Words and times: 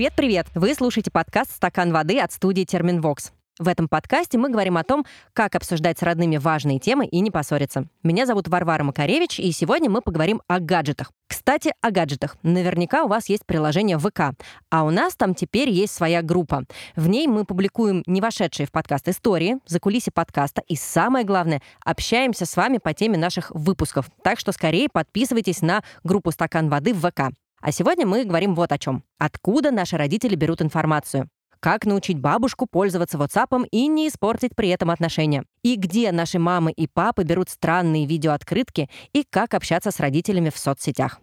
Привет-привет! 0.00 0.46
Вы 0.54 0.74
слушаете 0.74 1.10
подкаст 1.10 1.50
«Стакан 1.50 1.92
воды» 1.92 2.18
от 2.20 2.32
студии 2.32 2.64
«Терминвокс». 2.64 3.32
В 3.58 3.68
этом 3.68 3.86
подкасте 3.86 4.38
мы 4.38 4.48
говорим 4.48 4.78
о 4.78 4.82
том, 4.82 5.04
как 5.34 5.54
обсуждать 5.54 5.98
с 5.98 6.02
родными 6.02 6.38
важные 6.38 6.78
темы 6.78 7.04
и 7.04 7.20
не 7.20 7.30
поссориться. 7.30 7.84
Меня 8.02 8.24
зовут 8.24 8.48
Варвара 8.48 8.82
Макаревич, 8.82 9.38
и 9.38 9.52
сегодня 9.52 9.90
мы 9.90 10.00
поговорим 10.00 10.40
о 10.48 10.58
гаджетах. 10.58 11.12
Кстати, 11.28 11.74
о 11.82 11.90
гаджетах. 11.90 12.38
Наверняка 12.42 13.04
у 13.04 13.08
вас 13.08 13.28
есть 13.28 13.44
приложение 13.44 13.98
ВК, 13.98 14.32
а 14.70 14.84
у 14.84 14.90
нас 14.90 15.16
там 15.16 15.34
теперь 15.34 15.68
есть 15.68 15.92
своя 15.92 16.22
группа. 16.22 16.64
В 16.96 17.06
ней 17.06 17.26
мы 17.26 17.44
публикуем 17.44 18.02
не 18.06 18.22
вошедшие 18.22 18.66
в 18.66 18.72
подкаст 18.72 19.06
истории, 19.06 19.58
за 19.66 19.80
кулисы 19.80 20.10
подкаста 20.10 20.62
и, 20.66 20.76
самое 20.76 21.26
главное, 21.26 21.60
общаемся 21.84 22.46
с 22.46 22.56
вами 22.56 22.78
по 22.78 22.94
теме 22.94 23.18
наших 23.18 23.50
выпусков. 23.50 24.06
Так 24.24 24.38
что 24.38 24.52
скорее 24.52 24.88
подписывайтесь 24.90 25.60
на 25.60 25.84
группу 26.04 26.30
«Стакан 26.30 26.70
воды» 26.70 26.94
в 26.94 27.06
ВК. 27.06 27.34
А 27.60 27.72
сегодня 27.72 28.06
мы 28.06 28.24
говорим 28.24 28.54
вот 28.54 28.72
о 28.72 28.78
чем. 28.78 29.04
Откуда 29.18 29.70
наши 29.70 29.96
родители 29.96 30.34
берут 30.34 30.62
информацию? 30.62 31.28
Как 31.60 31.84
научить 31.84 32.18
бабушку 32.18 32.66
пользоваться 32.66 33.18
WhatsApp 33.18 33.66
и 33.70 33.86
не 33.86 34.08
испортить 34.08 34.56
при 34.56 34.70
этом 34.70 34.90
отношения? 34.90 35.44
И 35.62 35.76
где 35.76 36.10
наши 36.10 36.38
мамы 36.38 36.72
и 36.72 36.86
папы 36.86 37.22
берут 37.22 37.50
странные 37.50 38.06
видеооткрытки 38.06 38.88
и 39.12 39.24
как 39.28 39.52
общаться 39.52 39.90
с 39.90 40.00
родителями 40.00 40.48
в 40.48 40.56
соцсетях? 40.56 41.20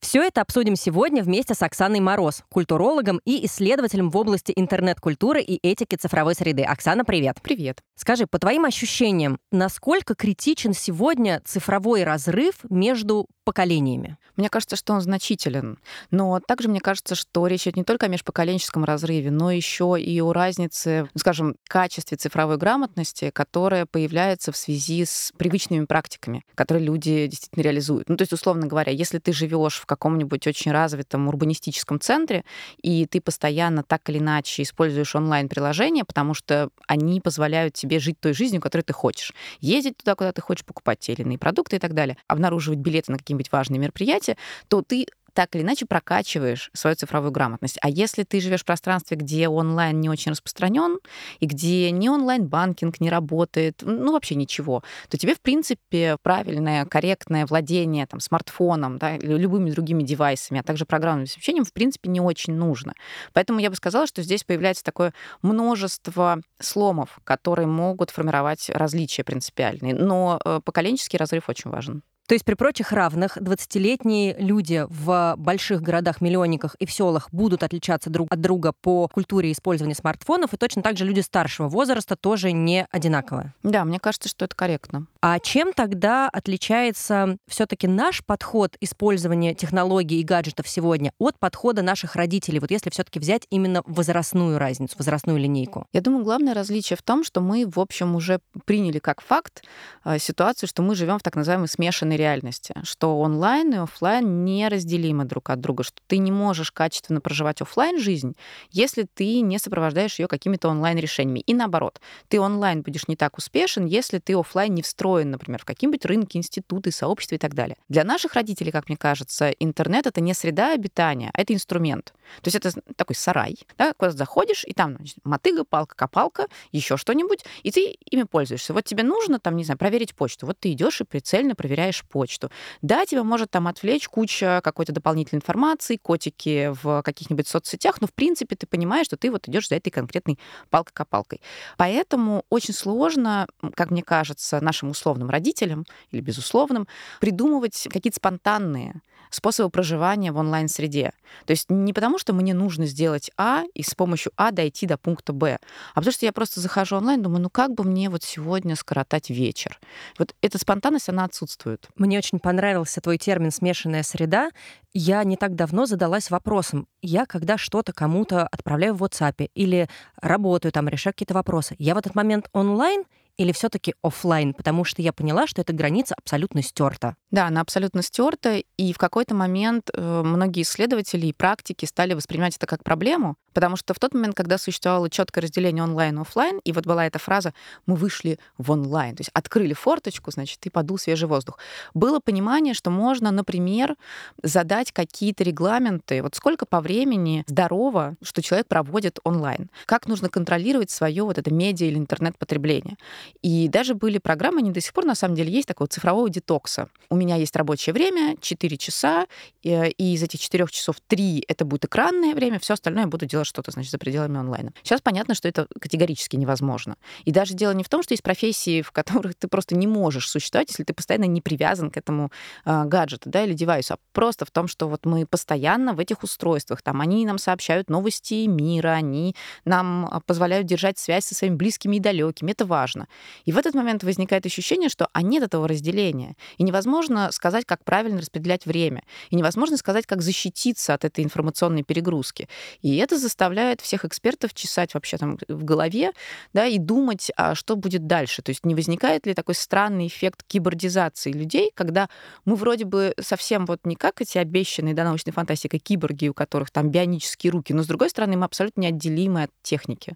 Все 0.00 0.22
это 0.22 0.42
обсудим 0.42 0.76
сегодня 0.76 1.22
вместе 1.22 1.54
с 1.54 1.62
Оксаной 1.62 2.00
Мороз, 2.00 2.44
культурологом 2.50 3.20
и 3.24 3.44
исследователем 3.46 4.10
в 4.10 4.16
области 4.16 4.52
интернет-культуры 4.54 5.40
и 5.40 5.58
этики 5.66 5.96
цифровой 5.96 6.34
среды. 6.34 6.62
Оксана, 6.62 7.04
привет. 7.04 7.38
Привет. 7.42 7.80
Скажи, 7.96 8.26
по 8.26 8.38
твоим 8.38 8.66
ощущениям, 8.66 9.38
насколько 9.50 10.14
критичен 10.14 10.74
сегодня 10.74 11.40
цифровой 11.44 12.04
разрыв 12.04 12.56
между 12.68 13.26
поколениями? 13.44 14.18
Мне 14.36 14.50
кажется, 14.50 14.76
что 14.76 14.92
он 14.92 15.00
значителен. 15.00 15.78
Но 16.10 16.40
также 16.46 16.68
мне 16.68 16.80
кажется, 16.80 17.14
что 17.14 17.46
речь 17.46 17.62
идет 17.62 17.76
не 17.76 17.84
только 17.84 18.06
о 18.06 18.08
межпоколенческом 18.08 18.84
разрыве, 18.84 19.30
но 19.30 19.50
еще 19.50 19.96
и 19.98 20.20
о 20.20 20.32
разнице, 20.32 21.08
ну, 21.14 21.18
скажем, 21.18 21.56
качестве 21.64 22.18
цифровой 22.18 22.58
грамотности, 22.58 23.30
которая 23.30 23.86
появляется 23.86 24.52
в 24.52 24.56
связи 24.56 25.04
с 25.06 25.32
привычными 25.38 25.86
практиками, 25.86 26.44
которые 26.54 26.84
люди 26.84 27.28
действительно 27.28 27.62
реализуют. 27.62 28.08
Ну, 28.08 28.16
то 28.16 28.22
есть, 28.22 28.32
условно 28.32 28.66
говоря, 28.66 28.92
если 28.92 29.18
ты 29.18 29.32
живешь 29.32 29.78
в 29.78 29.85
каком-нибудь 29.86 30.46
очень 30.46 30.72
развитом 30.72 31.28
урбанистическом 31.28 32.00
центре, 32.00 32.44
и 32.82 33.06
ты 33.06 33.20
постоянно 33.20 33.82
так 33.82 34.08
или 34.10 34.18
иначе 34.18 34.62
используешь 34.62 35.14
онлайн-приложения, 35.14 36.04
потому 36.04 36.34
что 36.34 36.70
они 36.86 37.20
позволяют 37.20 37.74
тебе 37.74 37.98
жить 37.98 38.20
той 38.20 38.34
жизнью, 38.34 38.60
которой 38.60 38.82
ты 38.82 38.92
хочешь. 38.92 39.32
Ездить 39.60 39.96
туда, 39.98 40.14
куда 40.14 40.32
ты 40.32 40.42
хочешь, 40.42 40.64
покупать 40.64 40.98
те 41.00 41.12
или 41.12 41.22
иные 41.22 41.38
продукты 41.38 41.76
и 41.76 41.78
так 41.78 41.94
далее, 41.94 42.16
обнаруживать 42.28 42.78
билеты 42.78 43.12
на 43.12 43.18
какие-нибудь 43.18 43.52
важные 43.52 43.78
мероприятия, 43.78 44.36
то 44.68 44.82
ты 44.82 45.06
так 45.36 45.54
или 45.54 45.62
иначе 45.62 45.84
прокачиваешь 45.84 46.70
свою 46.72 46.96
цифровую 46.96 47.30
грамотность. 47.30 47.76
А 47.82 47.90
если 47.90 48.22
ты 48.24 48.40
живешь 48.40 48.62
в 48.62 48.64
пространстве, 48.64 49.18
где 49.18 49.48
онлайн 49.48 50.00
не 50.00 50.08
очень 50.08 50.32
распространен, 50.32 50.98
и 51.40 51.46
где 51.46 51.90
ни 51.90 52.08
онлайн-банкинг 52.08 53.00
не 53.00 53.10
работает, 53.10 53.82
ну 53.82 54.12
вообще 54.12 54.34
ничего, 54.34 54.82
то 55.10 55.18
тебе, 55.18 55.34
в 55.34 55.40
принципе, 55.40 56.16
правильное, 56.22 56.86
корректное 56.86 57.44
владение 57.44 58.06
там, 58.06 58.18
смартфоном 58.18 58.96
да, 58.96 59.16
или 59.16 59.34
любыми 59.34 59.70
другими 59.70 60.02
девайсами, 60.02 60.60
а 60.60 60.62
также 60.62 60.86
программным 60.86 61.24
обеспечением, 61.24 61.66
в 61.66 61.72
принципе, 61.74 62.08
не 62.08 62.22
очень 62.22 62.54
нужно. 62.54 62.94
Поэтому 63.34 63.60
я 63.60 63.68
бы 63.68 63.76
сказала, 63.76 64.06
что 64.06 64.22
здесь 64.22 64.42
появляется 64.42 64.84
такое 64.84 65.12
множество 65.42 66.40
сломов, 66.58 67.18
которые 67.24 67.66
могут 67.66 68.08
формировать 68.08 68.70
различия 68.70 69.22
принципиальные. 69.22 69.94
Но 69.94 70.40
э, 70.42 70.60
поколенческий 70.64 71.18
разрыв 71.18 71.50
очень 71.50 71.70
важен. 71.70 72.02
То 72.26 72.34
есть 72.34 72.44
при 72.44 72.54
прочих 72.54 72.92
равных 72.92 73.36
20-летние 73.36 74.36
люди 74.38 74.84
в 74.88 75.34
больших 75.38 75.80
городах-миллионниках 75.80 76.74
и 76.80 76.86
в 76.86 76.92
селах 76.92 77.28
будут 77.30 77.62
отличаться 77.62 78.10
друг 78.10 78.32
от 78.32 78.40
друга 78.40 78.72
по 78.72 79.08
культуре 79.08 79.52
использования 79.52 79.94
смартфонов, 79.94 80.52
и 80.52 80.56
точно 80.56 80.82
так 80.82 80.96
же 80.96 81.04
люди 81.04 81.20
старшего 81.20 81.68
возраста 81.68 82.16
тоже 82.16 82.52
не 82.52 82.86
одинаковые. 82.90 83.54
Да, 83.62 83.84
мне 83.84 84.00
кажется, 84.00 84.28
что 84.28 84.44
это 84.44 84.56
корректно. 84.56 85.06
А 85.28 85.40
чем 85.40 85.72
тогда 85.72 86.28
отличается 86.28 87.36
все-таки 87.48 87.88
наш 87.88 88.24
подход 88.24 88.76
использования 88.80 89.54
технологий 89.54 90.20
и 90.20 90.22
гаджетов 90.22 90.68
сегодня 90.68 91.10
от 91.18 91.36
подхода 91.40 91.82
наших 91.82 92.14
родителей? 92.14 92.60
Вот 92.60 92.70
если 92.70 92.90
все-таки 92.90 93.18
взять 93.18 93.44
именно 93.50 93.82
возрастную 93.86 94.56
разницу, 94.56 94.94
возрастную 94.96 95.40
линейку. 95.40 95.84
Я 95.92 96.00
думаю, 96.00 96.22
главное 96.22 96.54
различие 96.54 96.96
в 96.96 97.02
том, 97.02 97.24
что 97.24 97.40
мы, 97.40 97.66
в 97.66 97.80
общем, 97.80 98.14
уже 98.14 98.38
приняли 98.66 99.00
как 99.00 99.20
факт 99.20 99.64
э, 100.04 100.20
ситуацию, 100.20 100.68
что 100.68 100.82
мы 100.82 100.94
живем 100.94 101.18
в 101.18 101.24
так 101.24 101.34
называемой 101.34 101.66
смешанной 101.66 102.16
реальности, 102.16 102.76
что 102.84 103.18
онлайн 103.18 103.74
и 103.74 103.78
офлайн 103.78 104.44
неразделимы 104.44 105.24
друг 105.24 105.50
от 105.50 105.60
друга, 105.60 105.82
что 105.82 106.00
ты 106.06 106.18
не 106.18 106.30
можешь 106.30 106.70
качественно 106.70 107.20
проживать 107.20 107.60
офлайн 107.60 107.98
жизнь, 107.98 108.36
если 108.70 109.08
ты 109.12 109.40
не 109.40 109.58
сопровождаешь 109.58 110.20
ее 110.20 110.28
какими-то 110.28 110.68
онлайн 110.68 110.98
решениями. 110.98 111.40
И 111.40 111.52
наоборот, 111.52 112.00
ты 112.28 112.38
онлайн 112.38 112.82
будешь 112.82 113.08
не 113.08 113.16
так 113.16 113.38
успешен, 113.38 113.86
если 113.86 114.20
ты 114.20 114.38
офлайн 114.38 114.72
не 114.72 114.82
встроен, 114.82 115.15
например, 115.24 115.60
в 115.60 115.64
какие-нибудь 115.64 116.04
рынки, 116.04 116.36
институты, 116.36 116.90
сообщества 116.90 117.36
и 117.36 117.38
так 117.38 117.54
далее. 117.54 117.76
Для 117.88 118.04
наших 118.04 118.34
родителей, 118.34 118.72
как 118.72 118.88
мне 118.88 118.96
кажется, 118.96 119.50
интернет 119.50 120.06
это 120.06 120.20
не 120.20 120.34
среда 120.34 120.72
обитания, 120.72 121.30
а 121.34 121.40
это 121.40 121.54
инструмент. 121.54 122.12
То 122.42 122.48
есть 122.48 122.56
это 122.56 122.72
такой 122.96 123.16
сарай, 123.16 123.58
да, 123.78 123.92
куда 123.94 124.10
заходишь, 124.10 124.64
и 124.64 124.72
там 124.72 124.96
значит, 124.96 125.18
мотыга, 125.24 125.64
палка, 125.64 125.94
копалка, 125.96 126.46
еще 126.72 126.96
что-нибудь, 126.96 127.44
и 127.62 127.70
ты 127.70 127.96
ими 128.10 128.24
пользуешься. 128.24 128.72
Вот 128.72 128.84
тебе 128.84 129.02
нужно 129.02 129.38
там, 129.38 129.56
не 129.56 129.64
знаю, 129.64 129.78
проверить 129.78 130.14
почту. 130.14 130.46
Вот 130.46 130.58
ты 130.58 130.72
идешь 130.72 131.00
и 131.00 131.04
прицельно 131.04 131.54
проверяешь 131.54 132.04
почту. 132.04 132.50
Да, 132.82 133.06
тебя 133.06 133.22
может 133.22 133.50
там 133.50 133.68
отвлечь 133.68 134.08
куча 134.08 134.60
какой-то 134.62 134.92
дополнительной 134.92 135.38
информации, 135.38 135.96
котики 135.96 136.72
в 136.82 137.02
каких-нибудь 137.02 137.48
соцсетях, 137.48 138.00
но 138.00 138.06
в 138.06 138.12
принципе 138.12 138.56
ты 138.56 138.66
понимаешь, 138.66 139.06
что 139.06 139.16
ты 139.16 139.30
вот 139.30 139.48
идешь 139.48 139.68
за 139.68 139.76
этой 139.76 139.90
конкретной 139.90 140.38
палкой-копалкой. 140.70 141.40
Поэтому 141.76 142.44
очень 142.50 142.74
сложно, 142.74 143.46
как 143.74 143.90
мне 143.90 144.02
кажется, 144.02 144.60
нашим 144.60 144.90
условным 144.96 145.30
родителям 145.30 145.84
или 146.10 146.20
безусловным 146.20 146.88
придумывать 147.20 147.88
какие-то 147.90 148.16
спонтанные 148.16 149.00
способы 149.30 149.70
проживания 149.70 150.32
в 150.32 150.36
онлайн-среде. 150.36 151.12
То 151.44 151.50
есть 151.50 151.70
не 151.70 151.92
потому, 151.92 152.18
что 152.18 152.32
мне 152.32 152.54
нужно 152.54 152.86
сделать 152.86 153.30
А 153.36 153.64
и 153.74 153.82
с 153.82 153.94
помощью 153.94 154.32
А 154.36 154.50
дойти 154.50 154.86
до 154.86 154.96
пункта 154.96 155.32
Б, 155.32 155.58
а 155.94 155.94
потому 155.94 156.12
что 156.12 156.26
я 156.26 156.32
просто 156.32 156.60
захожу 156.60 156.96
онлайн, 156.96 157.22
думаю, 157.22 157.42
ну 157.42 157.50
как 157.50 157.74
бы 157.74 157.84
мне 157.84 158.08
вот 158.10 158.22
сегодня 158.22 158.76
скоротать 158.76 159.30
вечер? 159.30 159.78
Вот 160.18 160.34
эта 160.40 160.58
спонтанность, 160.58 161.08
она 161.08 161.24
отсутствует. 161.24 161.88
Мне 161.96 162.18
очень 162.18 162.38
понравился 162.38 163.00
твой 163.00 163.18
термин 163.18 163.50
«смешанная 163.50 164.02
среда». 164.02 164.50
Я 164.92 165.22
не 165.24 165.36
так 165.36 165.54
давно 165.54 165.84
задалась 165.84 166.30
вопросом. 166.30 166.86
Я 167.02 167.26
когда 167.26 167.58
что-то 167.58 167.92
кому-то 167.92 168.46
отправляю 168.46 168.94
в 168.94 169.02
WhatsApp 169.02 169.50
или 169.54 169.88
работаю 170.20 170.72
там, 170.72 170.88
решаю 170.88 171.12
какие-то 171.12 171.34
вопросы, 171.34 171.76
я 171.78 171.94
в 171.94 171.98
этот 171.98 172.14
момент 172.14 172.48
онлайн 172.52 173.04
или 173.36 173.52
все-таки 173.52 173.94
офлайн, 174.02 174.54
потому 174.54 174.84
что 174.84 175.02
я 175.02 175.12
поняла, 175.12 175.46
что 175.46 175.60
эта 175.60 175.72
граница 175.72 176.14
абсолютно 176.16 176.62
стерта. 176.62 177.16
Да, 177.30 177.46
она 177.46 177.60
абсолютно 177.60 178.02
стерта, 178.02 178.62
и 178.76 178.92
в 178.92 178.98
какой-то 178.98 179.34
момент 179.34 179.90
э, 179.92 180.22
многие 180.22 180.62
исследователи 180.62 181.26
и 181.26 181.32
практики 181.32 181.84
стали 181.84 182.14
воспринимать 182.14 182.56
это 182.56 182.66
как 182.66 182.82
проблему, 182.82 183.36
потому 183.56 183.76
что 183.76 183.94
в 183.94 183.98
тот 183.98 184.12
момент, 184.12 184.36
когда 184.36 184.58
существовало 184.58 185.08
четкое 185.08 185.40
разделение 185.40 185.82
онлайн 185.82 186.18
и 186.18 186.20
офлайн, 186.20 186.60
и 186.62 186.72
вот 186.72 186.84
была 186.84 187.06
эта 187.06 187.18
фраза 187.18 187.54
«мы 187.86 187.96
вышли 187.96 188.38
в 188.58 188.70
онлайн», 188.70 189.16
то 189.16 189.22
есть 189.22 189.30
открыли 189.32 189.72
форточку, 189.72 190.30
значит, 190.30 190.58
и 190.66 190.68
подул 190.68 190.98
свежий 190.98 191.26
воздух, 191.26 191.58
было 191.94 192.20
понимание, 192.20 192.74
что 192.74 192.90
можно, 192.90 193.30
например, 193.30 193.96
задать 194.42 194.92
какие-то 194.92 195.42
регламенты, 195.42 196.22
вот 196.22 196.34
сколько 196.34 196.66
по 196.66 196.82
времени 196.82 197.44
здорово, 197.46 198.16
что 198.20 198.42
человек 198.42 198.66
проводит 198.66 199.20
онлайн, 199.24 199.70
как 199.86 200.06
нужно 200.06 200.28
контролировать 200.28 200.90
свое 200.90 201.22
вот 201.22 201.38
это 201.38 201.50
медиа 201.50 201.86
или 201.86 201.96
интернет-потребление. 201.96 202.98
И 203.40 203.68
даже 203.68 203.94
были 203.94 204.18
программы, 204.18 204.58
они 204.58 204.70
до 204.70 204.82
сих 204.82 204.92
пор 204.92 205.06
на 205.06 205.14
самом 205.14 205.34
деле 205.34 205.50
есть 205.50 205.66
такого 205.66 205.88
цифрового 205.88 206.28
детокса. 206.28 206.90
У 207.08 207.16
меня 207.16 207.36
есть 207.36 207.56
рабочее 207.56 207.94
время, 207.94 208.36
4 208.38 208.76
часа, 208.76 209.26
и 209.62 209.72
из 209.96 210.22
этих 210.22 210.40
4 210.40 210.66
часов 210.66 210.96
3 211.08 211.46
это 211.48 211.64
будет 211.64 211.86
экранное 211.86 212.34
время, 212.34 212.58
все 212.58 212.74
остальное 212.74 213.04
я 213.04 213.08
буду 213.08 213.24
делать 213.24 213.45
что-то, 213.46 213.70
значит, 213.70 213.90
за 213.90 213.98
пределами 213.98 214.38
онлайна. 214.38 214.72
Сейчас 214.82 215.00
понятно, 215.00 215.34
что 215.34 215.48
это 215.48 215.66
категорически 215.80 216.36
невозможно. 216.36 216.96
И 217.24 217.32
даже 217.32 217.54
дело 217.54 217.72
не 217.72 217.84
в 217.84 217.88
том, 217.88 218.02
что 218.02 218.12
есть 218.12 218.22
профессии, 218.22 218.82
в 218.82 218.92
которых 218.92 219.34
ты 219.34 219.48
просто 219.48 219.76
не 219.76 219.86
можешь 219.86 220.28
существовать, 220.28 220.68
если 220.70 220.84
ты 220.84 220.92
постоянно 220.92 221.24
не 221.24 221.40
привязан 221.40 221.90
к 221.90 221.96
этому 221.96 222.30
э, 222.64 222.84
гаджету, 222.84 223.30
да, 223.30 223.44
или 223.44 223.52
девайсу, 223.54 223.94
а 223.94 223.98
просто 224.12 224.44
в 224.44 224.50
том, 224.50 224.68
что 224.68 224.88
вот 224.88 225.06
мы 225.06 225.26
постоянно 225.26 225.94
в 225.94 226.00
этих 226.00 226.22
устройствах, 226.22 226.82
там, 226.82 227.00
они 227.00 227.26
нам 227.26 227.38
сообщают 227.38 227.90
новости 227.90 228.46
мира, 228.46 228.90
они 228.90 229.34
нам 229.64 230.06
а, 230.10 230.20
позволяют 230.20 230.66
держать 230.66 230.98
связь 230.98 231.24
со 231.24 231.34
своими 231.34 231.54
близкими 231.54 231.96
и 231.96 232.00
далекими, 232.00 232.52
это 232.52 232.64
важно. 232.66 233.08
И 233.44 233.52
в 233.52 233.58
этот 233.58 233.74
момент 233.74 234.04
возникает 234.04 234.46
ощущение, 234.46 234.88
что 234.88 235.08
а 235.12 235.22
нет 235.22 235.42
этого 235.42 235.68
разделения. 235.68 236.36
И 236.58 236.62
невозможно 236.62 237.30
сказать, 237.32 237.64
как 237.64 237.84
правильно 237.84 238.20
распределять 238.20 238.66
время. 238.66 239.02
И 239.30 239.36
невозможно 239.36 239.76
сказать, 239.76 240.06
как 240.06 240.22
защититься 240.22 240.94
от 240.94 241.04
этой 241.04 241.24
информационной 241.24 241.82
перегрузки. 241.82 242.48
И 242.82 242.96
это 242.96 243.18
заставляет 243.36 243.82
всех 243.82 244.06
экспертов 244.06 244.54
чесать 244.54 244.94
вообще 244.94 245.18
там 245.18 245.38
в 245.46 245.62
голове, 245.62 246.12
да, 246.54 246.64
и 246.64 246.78
думать, 246.78 247.30
а 247.36 247.54
что 247.54 247.76
будет 247.76 248.06
дальше. 248.06 248.40
То 248.40 248.50
есть 248.50 248.64
не 248.64 248.74
возникает 248.74 249.26
ли 249.26 249.34
такой 249.34 249.54
странный 249.54 250.06
эффект 250.06 250.42
кибордизации 250.46 251.32
людей, 251.32 251.70
когда 251.74 252.08
мы 252.46 252.56
вроде 252.56 252.86
бы 252.86 253.14
совсем 253.20 253.66
вот 253.66 253.80
не 253.84 253.94
как 253.94 254.22
эти 254.22 254.38
обещанные 254.38 254.94
до 254.94 255.02
да, 255.02 255.08
научной 255.08 255.32
фантастики 255.32 255.76
киборги, 255.78 256.28
у 256.28 256.34
которых 256.34 256.70
там 256.70 256.90
бионические 256.90 257.50
руки, 257.50 257.74
но 257.74 257.82
с 257.82 257.86
другой 257.86 258.08
стороны 258.08 258.38
мы 258.38 258.46
абсолютно 258.46 258.80
неотделимы 258.80 259.42
от 259.42 259.50
техники. 259.62 260.14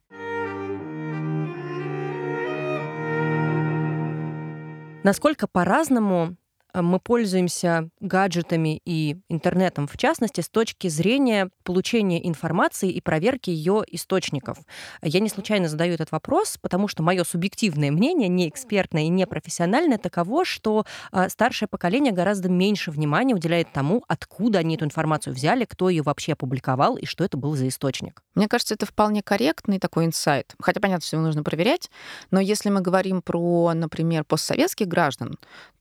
Насколько 5.02 5.46
по-разному 5.46 6.36
мы 6.74 7.00
пользуемся 7.00 7.88
гаджетами 8.00 8.80
и 8.84 9.16
интернетом, 9.28 9.86
в 9.86 9.96
частности, 9.96 10.40
с 10.40 10.48
точки 10.48 10.88
зрения 10.88 11.50
получения 11.64 12.26
информации 12.26 12.90
и 12.90 13.00
проверки 13.00 13.50
ее 13.50 13.84
источников. 13.88 14.58
Я 15.02 15.20
не 15.20 15.28
случайно 15.28 15.68
задаю 15.68 15.94
этот 15.94 16.12
вопрос, 16.12 16.58
потому 16.60 16.88
что 16.88 17.02
мое 17.02 17.24
субъективное 17.24 17.90
мнение, 17.90 18.28
не 18.28 18.48
экспертное 18.48 19.02
и 19.02 19.08
не 19.08 19.26
профессиональное, 19.26 19.98
таково, 19.98 20.44
что 20.44 20.84
э, 21.12 21.28
старшее 21.28 21.68
поколение 21.68 22.12
гораздо 22.12 22.48
меньше 22.48 22.90
внимания 22.90 23.34
уделяет 23.34 23.72
тому, 23.72 24.04
откуда 24.08 24.60
они 24.60 24.76
эту 24.76 24.84
информацию 24.84 25.34
взяли, 25.34 25.64
кто 25.64 25.88
ее 25.88 26.02
вообще 26.02 26.32
опубликовал 26.32 26.96
и 26.96 27.06
что 27.06 27.24
это 27.24 27.36
был 27.36 27.54
за 27.54 27.68
источник. 27.68 28.22
Мне 28.34 28.48
кажется, 28.48 28.74
это 28.74 28.86
вполне 28.86 29.22
корректный 29.22 29.78
такой 29.78 30.06
инсайт. 30.06 30.54
Хотя 30.60 30.80
понятно, 30.80 31.06
что 31.06 31.16
его 31.16 31.26
нужно 31.26 31.42
проверять, 31.42 31.90
но 32.30 32.40
если 32.40 32.70
мы 32.70 32.80
говорим 32.80 33.22
про, 33.22 33.72
например, 33.74 34.24
постсоветских 34.24 34.88
граждан, 34.88 35.38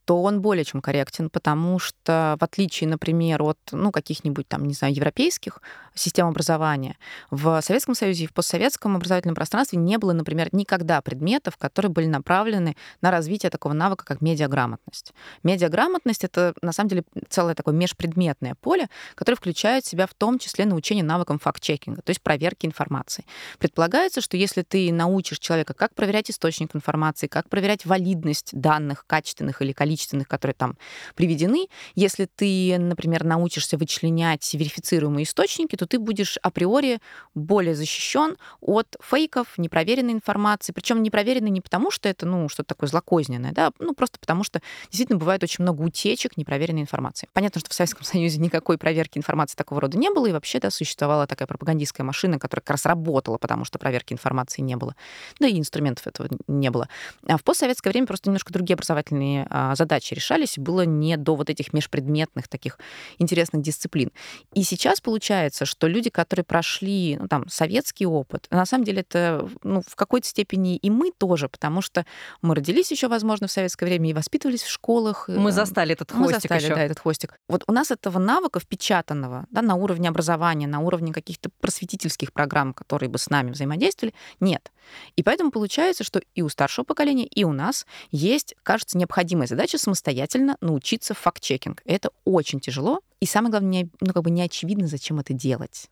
то 0.10 0.24
он 0.24 0.42
более 0.42 0.66
чем 0.66 0.82
корректен, 0.82 1.30
потому 1.30 1.78
что 1.78 2.36
в 2.40 2.44
отличие, 2.44 2.90
например, 2.90 3.44
от 3.44 3.60
ну, 3.72 3.92
каких-нибудь 3.92 4.48
там, 4.48 4.66
не 4.66 4.74
знаю, 4.74 4.96
европейских 4.96 5.62
систем 5.94 6.26
образования, 6.26 6.98
в 7.30 7.62
Советском 7.62 7.94
Союзе 7.94 8.24
и 8.24 8.28
в 8.28 8.34
постсоветском 8.34 8.96
образовательном 8.96 9.36
пространстве 9.36 9.78
не 9.78 10.00
было, 10.00 10.14
например, 10.14 10.50
никогда 10.52 11.02
предметов, 11.02 11.58
которые 11.58 11.92
были 11.92 12.08
направлены 12.08 12.76
на 13.02 13.12
развитие 13.12 13.52
такого 13.52 13.74
навыка, 13.74 14.04
как 14.04 14.22
медиаграмотность. 14.22 15.14
Медиаграмотность— 15.44 16.24
это, 16.24 16.56
на 16.64 16.72
самом 16.72 16.90
деле, 16.90 17.04
целое 17.30 17.54
такое 17.54 17.76
межпредметное 17.76 18.56
поле, 18.56 18.90
которое 19.14 19.36
включает 19.36 19.86
в 19.86 19.90
себя 19.90 20.08
в 20.08 20.16
том 20.16 20.40
числе 20.40 20.66
научение 20.66 21.04
навыкам 21.04 21.38
факт-чекинга, 21.38 22.02
то 22.02 22.10
есть 22.10 22.24
проверки 22.24 22.66
информации. 22.66 23.26
Предполагается, 23.60 24.22
что 24.22 24.38
если 24.38 24.64
ты 24.64 24.92
научишь 24.92 25.38
человека, 25.38 25.76
как 25.76 25.94
проверять 25.94 26.32
источник 26.32 26.76
информации, 26.76 27.28
как 27.28 27.48
проверять 27.48 27.86
валидность 27.86 28.60
данных, 28.60 29.06
качественных 29.06 29.62
или 29.62 29.72
количественных, 29.72 29.99
количественных, 30.00 30.28
которые 30.28 30.56
там 30.56 30.78
приведены. 31.16 31.68
Если 31.96 32.26
ты, 32.26 32.78
например, 32.80 33.24
научишься 33.24 33.78
вычленять 33.78 34.54
верифицируемые 34.54 35.24
источники, 35.24 35.76
то 35.76 35.86
ты 35.86 36.00
будешь 36.00 36.38
априори 36.42 37.00
более 37.36 37.76
защищен 37.76 38.38
от 38.62 38.96
фейков, 39.02 39.58
непроверенной 39.58 40.14
информации. 40.14 40.72
Причем 40.72 41.04
непроверенной 41.04 41.50
не 41.50 41.62
потому, 41.62 41.92
что 41.92 42.08
это 42.08 42.26
ну, 42.26 42.48
что-то 42.50 42.70
такое 42.70 42.90
злокозненное, 42.90 43.52
да, 43.52 43.72
ну 43.80 43.94
просто 43.94 44.20
потому, 44.20 44.44
что 44.44 44.62
действительно 44.90 45.20
бывает 45.20 45.44
очень 45.44 45.64
много 45.64 45.82
утечек 45.82 46.38
непроверенной 46.38 46.82
информации. 46.82 47.28
Понятно, 47.34 47.60
что 47.60 47.70
в 47.70 47.74
Советском 47.74 48.06
Союзе 48.06 48.40
никакой 48.40 48.78
проверки 48.78 49.18
информации 49.18 49.56
такого 49.56 49.82
рода 49.82 49.98
не 49.98 50.10
было, 50.10 50.28
и 50.28 50.32
вообще 50.32 50.60
да, 50.60 50.72
существовала 50.72 51.28
такая 51.28 51.48
пропагандистская 51.48 52.06
машина, 52.06 52.40
которая 52.40 52.62
как 52.62 52.72
раз 52.72 52.86
работала, 52.86 53.38
потому 53.38 53.66
что 53.66 53.80
проверки 53.80 54.14
информации 54.14 54.62
не 54.62 54.76
было. 54.76 54.96
Да 55.40 55.48
и 55.48 55.58
инструментов 55.60 56.08
этого 56.08 56.30
не 56.48 56.70
было. 56.70 56.88
А 57.28 57.38
в 57.38 57.44
постсоветское 57.44 57.92
время 57.92 58.08
просто 58.08 58.30
немножко 58.30 58.54
другие 58.54 58.76
образовательные 58.76 59.48
а, 59.50 59.76
задачи 59.76 59.89
задачи 59.90 60.14
решались, 60.14 60.58
было 60.58 60.86
не 60.86 61.18
до 61.18 61.36
вот 61.36 61.50
этих 61.50 61.74
межпредметных 61.74 62.48
таких 62.48 62.78
интересных 63.18 63.64
дисциплин. 63.64 64.12
И 64.54 64.64
сейчас 64.64 65.02
получается, 65.02 65.66
что 65.66 65.88
люди, 65.88 66.12
которые 66.12 66.44
прошли, 66.44 67.18
ну, 67.20 67.28
там, 67.28 67.50
советский 67.50 68.06
опыт, 68.06 68.48
на 68.52 68.66
самом 68.66 68.84
деле 68.84 69.02
это, 69.02 69.50
ну, 69.64 69.82
в 69.86 69.96
какой-то 69.96 70.28
степени 70.28 70.78
и 70.78 70.90
мы 70.92 71.12
тоже, 71.12 71.50
потому 71.50 71.82
что 71.82 72.06
мы 72.42 72.56
родились 72.56 72.92
еще, 72.92 73.08
возможно, 73.08 73.48
в 73.48 73.52
советское 73.52 73.88
время 73.88 74.10
и 74.10 74.14
воспитывались 74.14 74.62
в 74.62 74.70
школах. 74.70 75.28
Мы 75.28 75.52
застали 75.52 75.94
этот 75.94 76.12
хвостик 76.12 76.28
Мы 76.28 76.34
застали, 76.34 76.64
еще. 76.64 76.76
да, 76.76 76.84
этот 76.84 77.00
хвостик. 77.00 77.40
Вот 77.48 77.64
у 77.68 77.72
нас 77.72 77.90
этого 77.90 78.20
навыка 78.20 78.60
впечатанного, 78.60 79.48
да, 79.50 79.62
на 79.62 79.76
уровне 79.76 80.10
образования, 80.10 80.68
на 80.68 80.80
уровне 80.82 81.14
каких-то 81.14 81.50
просветительских 81.60 82.32
программ, 82.32 82.74
которые 82.74 83.10
бы 83.10 83.18
с 83.18 83.30
нами 83.30 83.52
взаимодействовали, 83.52 84.14
нет. 84.40 84.72
И 85.16 85.24
поэтому 85.24 85.52
получается, 85.52 86.04
что 86.04 86.22
и 86.36 86.42
у 86.42 86.50
старшего 86.50 86.86
поколения, 86.86 87.26
и 87.26 87.44
у 87.44 87.52
нас 87.52 87.86
есть, 88.12 88.56
кажется, 88.64 88.98
необходимая 88.98 89.48
задача 89.48 89.79
самостоятельно 89.80 90.58
научиться 90.62 91.14
факт-чекинг. 91.14 91.82
Это 91.86 92.12
очень 92.26 92.60
тяжело, 92.60 93.02
и 93.20 93.26
самое 93.26 93.52
главное, 93.52 93.70
не, 93.70 93.90
ну, 94.02 94.14
как 94.14 94.24
бы 94.24 94.30
не 94.30 94.42
очевидно, 94.42 94.88
зачем 94.88 95.20
это 95.20 95.34
делать. 95.34 95.90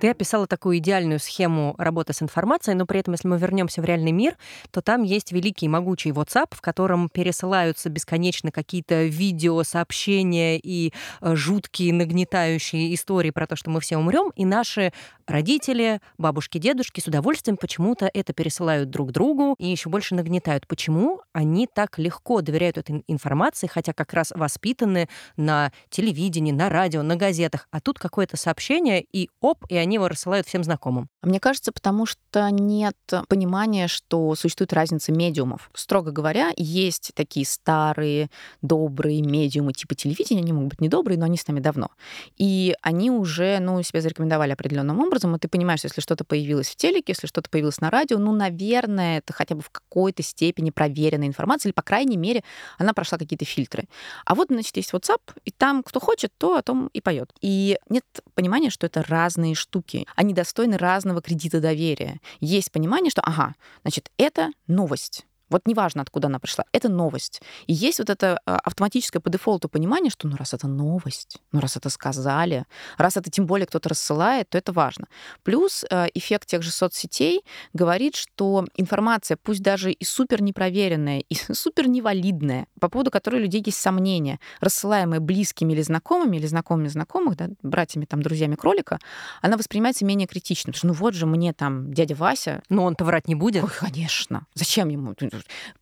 Ты 0.00 0.08
описала 0.08 0.46
такую 0.46 0.78
идеальную 0.78 1.20
схему 1.20 1.74
работы 1.76 2.14
с 2.14 2.22
информацией, 2.22 2.74
но 2.74 2.86
при 2.86 3.00
этом, 3.00 3.12
если 3.12 3.28
мы 3.28 3.36
вернемся 3.36 3.82
в 3.82 3.84
реальный 3.84 4.12
мир, 4.12 4.36
то 4.70 4.80
там 4.80 5.02
есть 5.02 5.30
великий 5.30 5.68
могучий 5.68 6.10
WhatsApp, 6.10 6.46
в 6.52 6.62
котором 6.62 7.10
пересылаются 7.10 7.90
бесконечно 7.90 8.50
какие-то 8.50 9.04
видео, 9.04 9.62
сообщения 9.62 10.58
и 10.58 10.94
э, 11.20 11.36
жуткие 11.36 11.92
нагнетающие 11.92 12.94
истории 12.94 13.30
про 13.30 13.46
то, 13.46 13.56
что 13.56 13.68
мы 13.68 13.80
все 13.80 13.98
умрем, 13.98 14.32
и 14.36 14.46
наши 14.46 14.94
родители, 15.30 16.00
бабушки, 16.18 16.58
дедушки 16.58 17.00
с 17.00 17.06
удовольствием 17.06 17.56
почему-то 17.56 18.10
это 18.12 18.32
пересылают 18.32 18.90
друг 18.90 19.12
другу 19.12 19.54
и 19.58 19.66
еще 19.66 19.88
больше 19.88 20.14
нагнетают. 20.14 20.66
Почему 20.66 21.22
они 21.32 21.66
так 21.72 21.98
легко 21.98 22.40
доверяют 22.40 22.78
этой 22.78 23.04
информации, 23.06 23.66
хотя 23.66 23.92
как 23.92 24.12
раз 24.12 24.32
воспитаны 24.34 25.08
на 25.36 25.72
телевидении, 25.88 26.52
на 26.52 26.68
радио, 26.68 27.02
на 27.02 27.16
газетах, 27.16 27.68
а 27.70 27.80
тут 27.80 27.98
какое-то 27.98 28.36
сообщение, 28.36 29.04
и 29.12 29.28
оп, 29.40 29.64
и 29.68 29.76
они 29.76 29.94
его 29.94 30.08
рассылают 30.08 30.46
всем 30.46 30.64
знакомым? 30.64 31.08
Мне 31.22 31.38
кажется, 31.38 31.72
потому 31.72 32.06
что 32.06 32.48
нет 32.50 32.96
понимания, 33.28 33.88
что 33.88 34.34
существует 34.34 34.72
разница 34.72 35.12
медиумов. 35.12 35.70
Строго 35.74 36.10
говоря, 36.10 36.52
есть 36.56 37.12
такие 37.14 37.46
старые, 37.46 38.30
добрые 38.62 39.22
медиумы 39.22 39.72
типа 39.72 39.94
телевидения, 39.94 40.40
они 40.40 40.52
могут 40.52 40.70
быть 40.70 40.80
недобрые, 40.80 41.18
но 41.18 41.26
они 41.26 41.36
с 41.36 41.46
нами 41.46 41.60
давно. 41.60 41.90
И 42.36 42.74
они 42.82 43.10
уже, 43.10 43.58
ну, 43.60 43.82
себя 43.82 44.00
зарекомендовали 44.00 44.52
определенным 44.52 44.98
образом, 45.00 45.19
и 45.24 45.38
ты 45.38 45.48
понимаешь, 45.48 45.84
если 45.84 46.00
что-то 46.00 46.24
появилось 46.24 46.68
в 46.68 46.76
телеке, 46.76 47.12
если 47.12 47.26
что-то 47.26 47.50
появилось 47.50 47.80
на 47.80 47.90
радио, 47.90 48.18
ну, 48.18 48.32
наверное, 48.32 49.18
это 49.18 49.32
хотя 49.32 49.54
бы 49.54 49.62
в 49.62 49.70
какой-то 49.70 50.22
степени 50.22 50.70
проверенная 50.70 51.28
информация, 51.28 51.70
или, 51.70 51.74
по 51.74 51.82
крайней 51.82 52.16
мере, 52.16 52.42
она 52.78 52.92
прошла 52.92 53.18
какие-то 53.18 53.44
фильтры. 53.44 53.88
А 54.24 54.34
вот, 54.34 54.48
значит, 54.50 54.76
есть 54.76 54.92
WhatsApp, 54.92 55.20
и 55.44 55.50
там 55.50 55.82
кто 55.82 56.00
хочет, 56.00 56.32
то 56.38 56.56
о 56.56 56.62
том 56.62 56.88
и 56.92 57.00
поет. 57.00 57.32
И 57.40 57.78
нет 57.88 58.04
понимания, 58.34 58.70
что 58.70 58.86
это 58.86 59.02
разные 59.02 59.54
штуки, 59.54 60.06
они 60.16 60.34
достойны 60.34 60.76
разного 60.78 61.20
кредита 61.20 61.60
доверия. 61.60 62.20
Есть 62.40 62.72
понимание, 62.72 63.10
что, 63.10 63.22
ага, 63.22 63.54
значит, 63.82 64.10
это 64.16 64.50
новость. 64.66 65.26
Вот 65.50 65.66
неважно, 65.66 66.02
откуда 66.02 66.28
она 66.28 66.38
пришла, 66.38 66.64
это 66.72 66.88
новость. 66.88 67.42
И 67.66 67.72
есть 67.72 67.98
вот 67.98 68.10
это 68.10 68.40
а, 68.46 68.58
автоматическое 68.58 69.20
по 69.20 69.28
дефолту 69.30 69.68
понимание, 69.68 70.10
что 70.10 70.28
ну 70.28 70.36
раз 70.36 70.54
это 70.54 70.68
новость, 70.68 71.38
ну 71.52 71.60
раз 71.60 71.76
это 71.76 71.90
сказали, 71.90 72.64
раз 72.96 73.16
это 73.16 73.30
тем 73.30 73.46
более 73.46 73.66
кто-то 73.66 73.88
рассылает, 73.88 74.48
то 74.48 74.58
это 74.58 74.72
важно. 74.72 75.06
Плюс 75.42 75.84
э, 75.90 76.06
эффект 76.14 76.46
тех 76.46 76.62
же 76.62 76.70
соцсетей 76.70 77.44
говорит, 77.72 78.16
что 78.16 78.64
информация, 78.76 79.36
пусть 79.36 79.62
даже 79.62 79.92
и 79.92 80.04
супер 80.04 80.42
непроверенная, 80.42 81.20
и 81.20 81.34
супер 81.52 81.88
невалидная, 81.88 82.66
по 82.80 82.88
поводу 82.88 83.10
которой 83.10 83.36
у 83.36 83.42
людей 83.42 83.62
есть 83.64 83.78
сомнения, 83.78 84.38
рассылаемая 84.60 85.20
близкими 85.20 85.72
или 85.72 85.82
знакомыми, 85.82 86.36
или 86.36 86.46
знакомыми 86.46 86.88
знакомых, 86.88 87.36
да, 87.36 87.48
братьями, 87.62 88.04
там, 88.04 88.22
друзьями 88.22 88.54
кролика, 88.54 88.98
она 89.42 89.56
воспринимается 89.56 90.04
менее 90.04 90.26
критично. 90.26 90.72
Потому 90.72 90.78
что 90.78 90.86
ну 90.88 90.92
вот 90.94 91.14
же 91.14 91.26
мне 91.26 91.52
там 91.52 91.92
дядя 91.92 92.14
Вася... 92.14 92.62
Но 92.68 92.84
он-то 92.84 93.04
врать 93.04 93.28
не 93.28 93.34
будет. 93.34 93.64
Ой, 93.64 93.70
конечно. 93.70 94.46
Зачем 94.54 94.88
ему? 94.88 95.14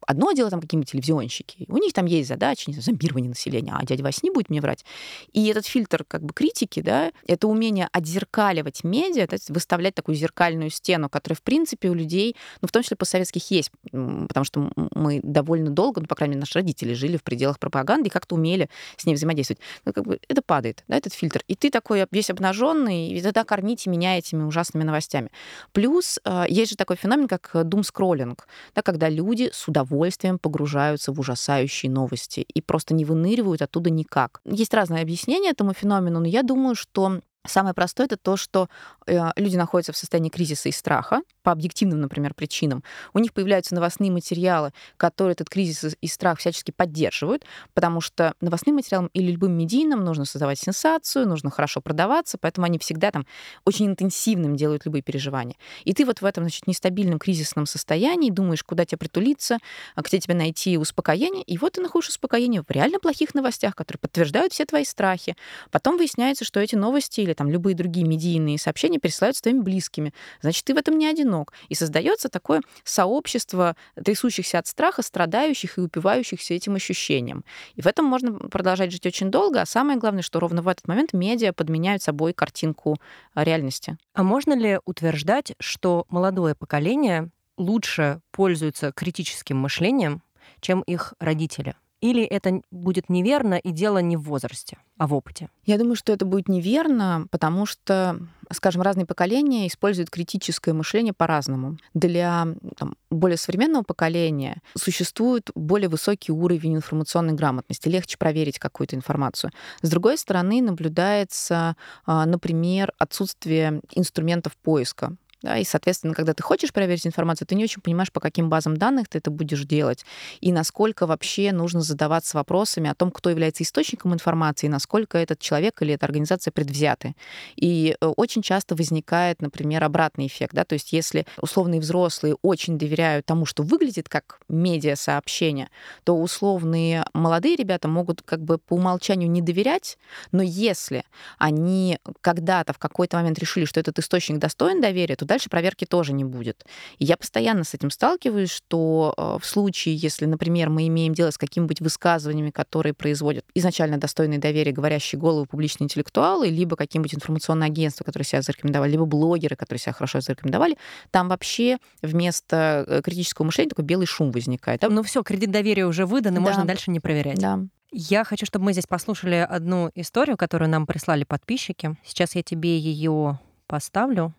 Одно 0.06 0.32
дело 0.32 0.50
там 0.50 0.60
какие-нибудь 0.60 0.90
телевизионщики, 0.90 1.64
у 1.68 1.78
них 1.78 1.92
там 1.92 2.06
есть 2.06 2.28
задачи, 2.28 2.64
не 2.68 2.74
знаю, 2.74 2.84
зомбирование 2.84 3.30
населения, 3.30 3.74
а 3.76 3.84
дядя 3.84 4.02
Вася 4.04 4.20
не 4.22 4.30
будет 4.30 4.50
мне 4.50 4.60
врать. 4.60 4.84
И 5.32 5.46
этот 5.46 5.66
фильтр 5.66 6.04
как 6.06 6.22
бы 6.22 6.32
критики, 6.32 6.80
да, 6.80 7.12
это 7.26 7.48
умение 7.48 7.88
отзеркаливать 7.92 8.84
медиа, 8.84 9.26
есть 9.48 9.50
выставлять 9.50 9.94
такую 9.94 10.14
зеркальную 10.14 10.70
стену, 10.70 11.08
которая, 11.08 11.36
в 11.36 11.42
принципе, 11.42 11.88
у 11.88 11.94
людей, 11.94 12.36
ну, 12.60 12.68
в 12.68 12.72
том 12.72 12.82
числе 12.82 12.96
постсоветских, 12.96 13.50
есть, 13.50 13.70
потому 13.90 14.44
что 14.44 14.70
мы 14.94 15.20
довольно 15.22 15.70
долго, 15.70 16.00
ну, 16.00 16.06
по 16.06 16.14
крайней 16.14 16.32
мере, 16.32 16.40
наши 16.40 16.54
родители 16.54 16.92
жили 16.92 17.16
в 17.16 17.22
пределах 17.22 17.58
пропаганды 17.58 18.08
и 18.08 18.10
как-то 18.10 18.34
умели 18.34 18.68
с 18.96 19.06
ней 19.06 19.14
взаимодействовать. 19.14 19.60
Ну, 19.84 19.92
как 19.92 20.04
бы 20.04 20.18
это 20.28 20.42
падает, 20.42 20.84
да, 20.88 20.96
этот 20.96 21.12
фильтр. 21.12 21.42
И 21.48 21.54
ты 21.54 21.70
такой 21.70 22.06
весь 22.10 22.30
обнаженный, 22.30 23.10
и 23.10 23.22
тогда 23.22 23.44
кормите 23.44 23.90
меня 23.90 24.18
этими 24.18 24.42
ужасными 24.42 24.84
новостями. 24.84 25.30
Плюс 25.72 26.18
э, 26.24 26.44
есть 26.48 26.70
же 26.70 26.76
такой 26.76 26.96
феномен, 26.96 27.28
как 27.28 27.50
дум-скроллинг, 27.64 28.46
да, 28.74 28.82
когда 28.82 29.08
люди 29.08 29.47
с 29.52 29.68
удовольствием 29.68 30.38
погружаются 30.38 31.12
в 31.12 31.20
ужасающие 31.20 31.90
новости 31.90 32.40
и 32.40 32.60
просто 32.60 32.94
не 32.94 33.04
выныривают 33.04 33.62
оттуда 33.62 33.90
никак. 33.90 34.40
Есть 34.44 34.74
разные 34.74 35.02
объяснения 35.02 35.50
этому 35.50 35.72
феномену, 35.72 36.20
но 36.20 36.26
я 36.26 36.42
думаю, 36.42 36.74
что 36.74 37.20
Самое 37.48 37.74
простое 37.74 38.06
это 38.06 38.16
то, 38.16 38.36
что 38.36 38.68
э, 39.06 39.18
люди 39.36 39.56
находятся 39.56 39.92
в 39.92 39.96
состоянии 39.96 40.28
кризиса 40.28 40.68
и 40.68 40.72
страха 40.72 41.22
по 41.42 41.52
объективным, 41.52 42.00
например, 42.00 42.34
причинам. 42.34 42.84
У 43.14 43.18
них 43.18 43.32
появляются 43.32 43.74
новостные 43.74 44.10
материалы, 44.10 44.72
которые 44.96 45.32
этот 45.32 45.48
кризис 45.48 45.96
и 46.00 46.06
страх 46.06 46.38
всячески 46.38 46.70
поддерживают, 46.70 47.44
потому 47.74 48.00
что 48.00 48.34
новостным 48.40 48.76
материалам 48.76 49.08
или 49.14 49.32
любым 49.32 49.56
медийным 49.56 50.04
нужно 50.04 50.26
создавать 50.26 50.58
сенсацию, 50.58 51.26
нужно 51.26 51.50
хорошо 51.50 51.80
продаваться, 51.80 52.36
поэтому 52.38 52.66
они 52.66 52.78
всегда 52.78 53.10
там 53.10 53.26
очень 53.64 53.86
интенсивным 53.86 54.56
делают 54.56 54.84
любые 54.84 55.02
переживания. 55.02 55.56
И 55.84 55.94
ты 55.94 56.04
вот 56.04 56.20
в 56.20 56.24
этом, 56.24 56.44
значит, 56.44 56.66
нестабильном 56.66 57.18
кризисном 57.18 57.64
состоянии 57.64 58.30
думаешь, 58.30 58.62
куда 58.62 58.84
тебе 58.84 58.98
притулиться, 58.98 59.58
а 59.94 60.02
где 60.02 60.18
тебе 60.18 60.34
найти 60.34 60.76
успокоение, 60.76 61.42
и 61.44 61.56
вот 61.56 61.72
ты 61.72 61.80
находишь 61.80 62.10
успокоение 62.10 62.62
в 62.62 62.70
реально 62.70 62.98
плохих 62.98 63.34
новостях, 63.34 63.74
которые 63.74 64.00
подтверждают 64.00 64.52
все 64.52 64.66
твои 64.66 64.84
страхи. 64.84 65.34
Потом 65.70 65.96
выясняется, 65.96 66.44
что 66.44 66.60
эти 66.60 66.74
новости 66.74 67.20
или 67.20 67.32
там 67.38 67.50
любые 67.50 67.76
другие 67.76 68.04
медийные 68.04 68.59
сообщения 68.59 68.99
пересылаются 68.99 69.42
твоими 69.45 69.61
близкими. 69.61 70.12
Значит, 70.40 70.64
ты 70.64 70.75
в 70.75 70.76
этом 70.76 70.99
не 70.99 71.07
одинок. 71.07 71.52
И 71.68 71.76
создается 71.76 72.28
такое 72.28 72.62
сообщество 72.83 73.76
трясущихся 73.95 74.59
от 74.59 74.66
страха, 74.66 75.02
страдающих 75.02 75.78
и 75.78 75.80
упивающихся 75.80 76.54
этим 76.54 76.75
ощущением. 76.75 77.45
И 77.76 77.80
в 77.80 77.87
этом 77.87 78.07
можно 78.07 78.33
продолжать 78.33 78.90
жить 78.90 79.07
очень 79.07 79.30
долго, 79.30 79.61
а 79.61 79.66
самое 79.66 80.00
главное, 80.00 80.23
что 80.23 80.40
ровно 80.40 80.62
в 80.62 80.68
этот 80.68 80.88
момент 80.88 81.12
медиа 81.12 81.52
подменяют 81.52 82.02
собой 82.02 82.33
картинку 82.33 82.97
реальности. 83.37 83.97
А 84.14 84.25
можно 84.25 84.54
ли 84.54 84.80
утверждать, 84.85 85.52
что 85.61 86.07
молодое 86.09 86.57
поколение 86.57 87.30
лучше 87.57 88.21
пользуется 88.33 88.90
критическим 88.90 89.59
мышлением, 89.59 90.23
чем 90.61 90.80
их 90.83 91.14
родители? 91.21 91.76
Или 92.00 92.22
это 92.22 92.60
будет 92.70 93.08
неверно 93.08 93.54
и 93.54 93.70
дело 93.70 93.98
не 93.98 94.16
в 94.16 94.22
возрасте, 94.22 94.78
а 94.98 95.08
в 95.08 95.14
опыте? 95.14 95.48
Я 95.64 95.78
думаю, 95.78 95.96
что 95.96 96.12
это 96.12 96.24
будет 96.24 96.48
неверно, 96.48 97.26
потому 97.30 97.66
что, 97.66 98.20
скажем, 98.52 98.82
разные 98.82 99.04
поколения 99.04 99.66
используют 99.66 100.08
критическое 100.08 100.72
мышление 100.72 101.12
по-разному. 101.12 101.76
Для 101.94 102.46
там, 102.76 102.94
более 103.10 103.36
современного 103.36 103.82
поколения 103.82 104.62
существует 104.76 105.50
более 105.56 105.88
высокий 105.88 106.30
уровень 106.30 106.76
информационной 106.76 107.34
грамотности, 107.34 107.88
легче 107.88 108.16
проверить 108.16 108.60
какую-то 108.60 108.94
информацию. 108.94 109.50
С 109.82 109.90
другой 109.90 110.18
стороны, 110.18 110.62
наблюдается, 110.62 111.76
а, 112.06 112.26
например, 112.26 112.92
отсутствие 112.98 113.80
инструментов 113.94 114.56
поиска 114.56 115.16
да, 115.42 115.57
и, 115.57 115.64
соответственно, 115.64 116.14
когда 116.14 116.35
ты 116.35 116.42
хочешь 116.42 116.73
проверить 116.73 117.07
информацию, 117.07 117.47
ты 117.47 117.54
не 117.54 117.64
очень 117.64 117.80
понимаешь, 117.80 118.11
по 118.11 118.21
каким 118.21 118.49
базам 118.49 118.76
данных 118.76 119.09
ты 119.09 119.18
это 119.18 119.30
будешь 119.30 119.64
делать, 119.64 120.04
и 120.40 120.50
насколько 120.50 121.07
вообще 121.07 121.52
нужно 121.52 121.80
задаваться 121.80 122.37
вопросами 122.37 122.90
о 122.90 122.95
том, 122.95 123.12
кто 123.12 123.30
является 123.30 123.62
источником 123.62 124.14
информации, 124.14 124.66
и 124.66 124.71
насколько 124.71 125.16
этот 125.16 125.38
человек 125.38 125.80
или 125.80 125.95
эта 125.95 126.07
организация 126.07 126.50
предвзяты. 126.50 127.14
И 127.57 127.97
э, 128.00 128.07
очень 128.07 128.42
часто 128.42 128.75
возникает, 128.75 129.40
например, 129.40 129.85
обратный 129.85 130.26
эффект. 130.26 130.54
Да? 130.54 130.64
То 130.64 130.75
есть 130.75 130.92
если 130.92 131.25
условные 131.40 131.80
взрослые 131.80 132.37
очень 132.42 132.78
доверяют 132.78 133.26
тому, 133.26 133.47
что 133.47 133.62
выглядит 133.62 134.09
как 134.09 134.40
медиа-сообщение, 134.49 135.71
то 136.04 136.21
условные 136.21 137.04
молодые 137.12 137.54
ребята 137.54 137.87
могут 137.87 138.23
как 138.23 138.42
бы 138.42 138.59
по 138.59 138.75
умолчанию 138.75 139.30
не 139.30 139.42
доверять, 139.42 139.99
но 140.33 140.42
если 140.42 141.04
они 141.38 141.99
когда-то 142.21 142.73
в 142.73 142.78
какой-то 142.78 143.18
момент 143.18 143.38
решили, 143.38 143.66
что 143.66 143.78
этот 143.78 143.99
источник 143.99 144.38
достоин 144.38 144.80
доверия, 144.80 145.14
то 145.14 145.27
дальше 145.28 145.49
проверки 145.49 145.85
тоже 145.85 146.12
не 146.12 146.25
будет. 146.25 146.64
И 146.99 147.04
я 147.04 147.16
постоянно 147.16 147.62
с 147.62 147.75
этим 147.75 147.90
сталкиваюсь, 147.90 148.50
что 148.50 149.14
э, 149.16 149.38
в 149.40 149.47
случае, 149.47 149.94
если, 149.94 150.26
например, 150.26 150.70
мы 150.70 150.88
имеем 150.88 151.14
дело 151.14 151.30
с 151.30 151.38
какими-нибудь 151.38 151.80
высказываниями, 151.80 152.50
которые 152.50 152.94
производят 152.94 153.44
изначально 153.54 153.99
достойные 153.99 154.38
доверия, 154.40 154.73
говорящие 154.73 155.20
голову 155.20 155.47
публичные 155.47 155.85
интеллектуалы, 155.85 156.49
либо 156.49 156.76
какие-нибудь 156.76 157.14
информационные 157.14 157.68
агентства, 157.68 158.04
которые 158.04 158.26
себя 158.26 158.42
зарекомендовали, 158.42 158.92
либо 158.92 159.04
блогеры, 159.04 159.54
которые 159.54 159.80
себя 159.80 159.92
хорошо 159.92 160.20
зарекомендовали, 160.20 160.76
там 161.11 161.28
вообще 161.28 161.78
вместо 162.02 162.85
э, 162.87 163.02
критического 163.02 163.47
мышления 163.47 163.70
такой 163.70 163.85
белый 163.85 164.06
шум 164.06 164.32
возникает. 164.32 164.82
Ну 164.88 165.02
все, 165.02 165.23
кредит 165.23 165.50
доверия 165.50 165.87
уже 165.87 166.06
выдан, 166.06 166.32
и 166.32 166.37
да. 166.37 166.40
можно 166.40 166.64
дальше 166.64 166.90
не 166.90 167.00
проверять. 167.00 167.38
Да. 167.38 167.61
Я 167.90 168.25
хочу, 168.25 168.44
чтобы 168.44 168.66
мы 168.66 168.73
здесь 168.73 168.87
послушали 168.87 169.47
одну 169.49 169.90
историю, 169.94 170.37
которую 170.37 170.68
нам 170.68 170.87
прислали 170.87 171.25
подписчики. 171.25 171.97
Сейчас 172.04 172.35
я 172.35 172.42
тебе 172.42 172.78
ее 172.78 173.40
поставлю. 173.66 174.35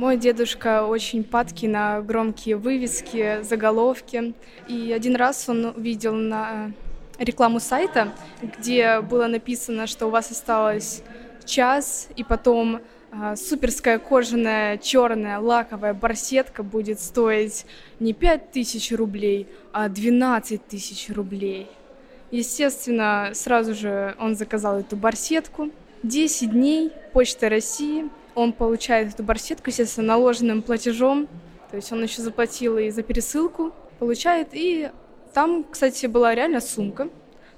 Мой 0.00 0.16
дедушка 0.16 0.86
очень 0.86 1.22
падкий 1.22 1.68
на 1.68 2.00
громкие 2.00 2.56
вывески, 2.56 3.42
заголовки. 3.42 4.32
И 4.66 4.92
один 4.92 5.14
раз 5.14 5.46
он 5.46 5.66
увидел 5.76 6.14
на 6.14 6.72
рекламу 7.18 7.60
сайта, 7.60 8.10
где 8.40 9.02
было 9.02 9.26
написано, 9.26 9.86
что 9.86 10.06
у 10.06 10.10
вас 10.10 10.30
осталось 10.30 11.02
час, 11.44 12.08
и 12.16 12.24
потом 12.24 12.80
а, 13.12 13.36
суперская 13.36 13.98
кожаная 13.98 14.78
черная 14.78 15.38
лаковая 15.38 15.92
барсетка 15.92 16.62
будет 16.62 16.98
стоить 16.98 17.66
не 17.98 18.14
5 18.14 18.52
тысяч 18.52 18.92
рублей, 18.92 19.48
а 19.70 19.90
12 19.90 20.66
тысяч 20.66 21.10
рублей. 21.10 21.68
Естественно, 22.30 23.32
сразу 23.34 23.74
же 23.74 24.16
он 24.18 24.34
заказал 24.34 24.78
эту 24.80 24.96
барсетку. 24.96 25.68
10 26.04 26.52
дней, 26.52 26.90
Почта 27.12 27.50
России, 27.50 28.08
он 28.40 28.52
получает 28.52 29.14
эту 29.14 29.22
барсетку, 29.22 29.70
естественно, 29.70 30.08
наложенным 30.08 30.62
платежом. 30.62 31.28
То 31.70 31.76
есть 31.76 31.92
он 31.92 32.02
еще 32.02 32.22
заплатил 32.22 32.78
и 32.78 32.90
за 32.90 33.02
пересылку, 33.02 33.72
получает. 33.98 34.48
И 34.52 34.90
там, 35.32 35.64
кстати, 35.70 36.06
была 36.06 36.34
реально 36.34 36.60
сумка. 36.60 37.08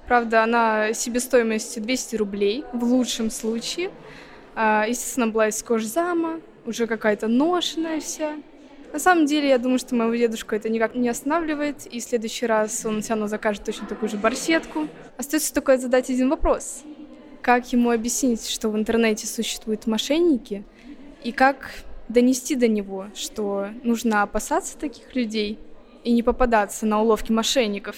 Правда, 0.07 0.43
она 0.43 0.93
себестоимостью 0.93 1.83
200 1.83 2.17
рублей 2.17 2.65
в 2.73 2.85
лучшем 2.85 3.31
случае. 3.31 3.91
А, 4.55 4.85
естественно, 4.87 5.29
была 5.29 5.49
из 5.49 5.63
кожзама, 5.63 6.41
уже 6.67 6.87
какая-то 6.87 7.29
ношенная 7.29 8.01
вся. 8.01 8.37
На 8.93 8.99
самом 8.99 9.25
деле, 9.25 9.49
я 9.49 9.57
думаю, 9.57 9.79
что 9.79 9.95
моего 9.95 10.15
дедушку 10.15 10.55
это 10.55 10.69
никак 10.69 10.95
не 10.95 11.09
останавливает, 11.09 11.87
и 11.87 12.01
в 12.01 12.03
следующий 12.03 12.45
раз 12.45 12.85
он 12.85 13.01
все 13.01 13.11
равно 13.11 13.29
закажет 13.29 13.65
точно 13.65 13.87
такую 13.87 14.11
же 14.11 14.19
барсетку. 14.19 14.89
Остается 15.17 15.55
только 15.55 15.79
задать 15.79 16.11
один 16.11 16.29
вопрос 16.29 16.83
как 17.43 17.73
ему 17.73 17.91
объяснить, 17.91 18.49
что 18.49 18.71
в 18.71 18.77
интернете 18.79 19.27
существуют 19.27 19.87
мошенники, 19.87 20.65
и 21.25 21.33
как 21.33 21.71
донести 22.09 22.57
до 22.57 22.69
него, 22.69 23.07
что 23.15 23.69
нужно 23.83 24.23
опасаться 24.23 24.77
таких 24.77 25.15
людей 25.15 25.59
и 26.05 26.13
не 26.13 26.23
попадаться 26.23 26.87
на 26.87 27.01
уловки 27.01 27.33
мошенников. 27.33 27.97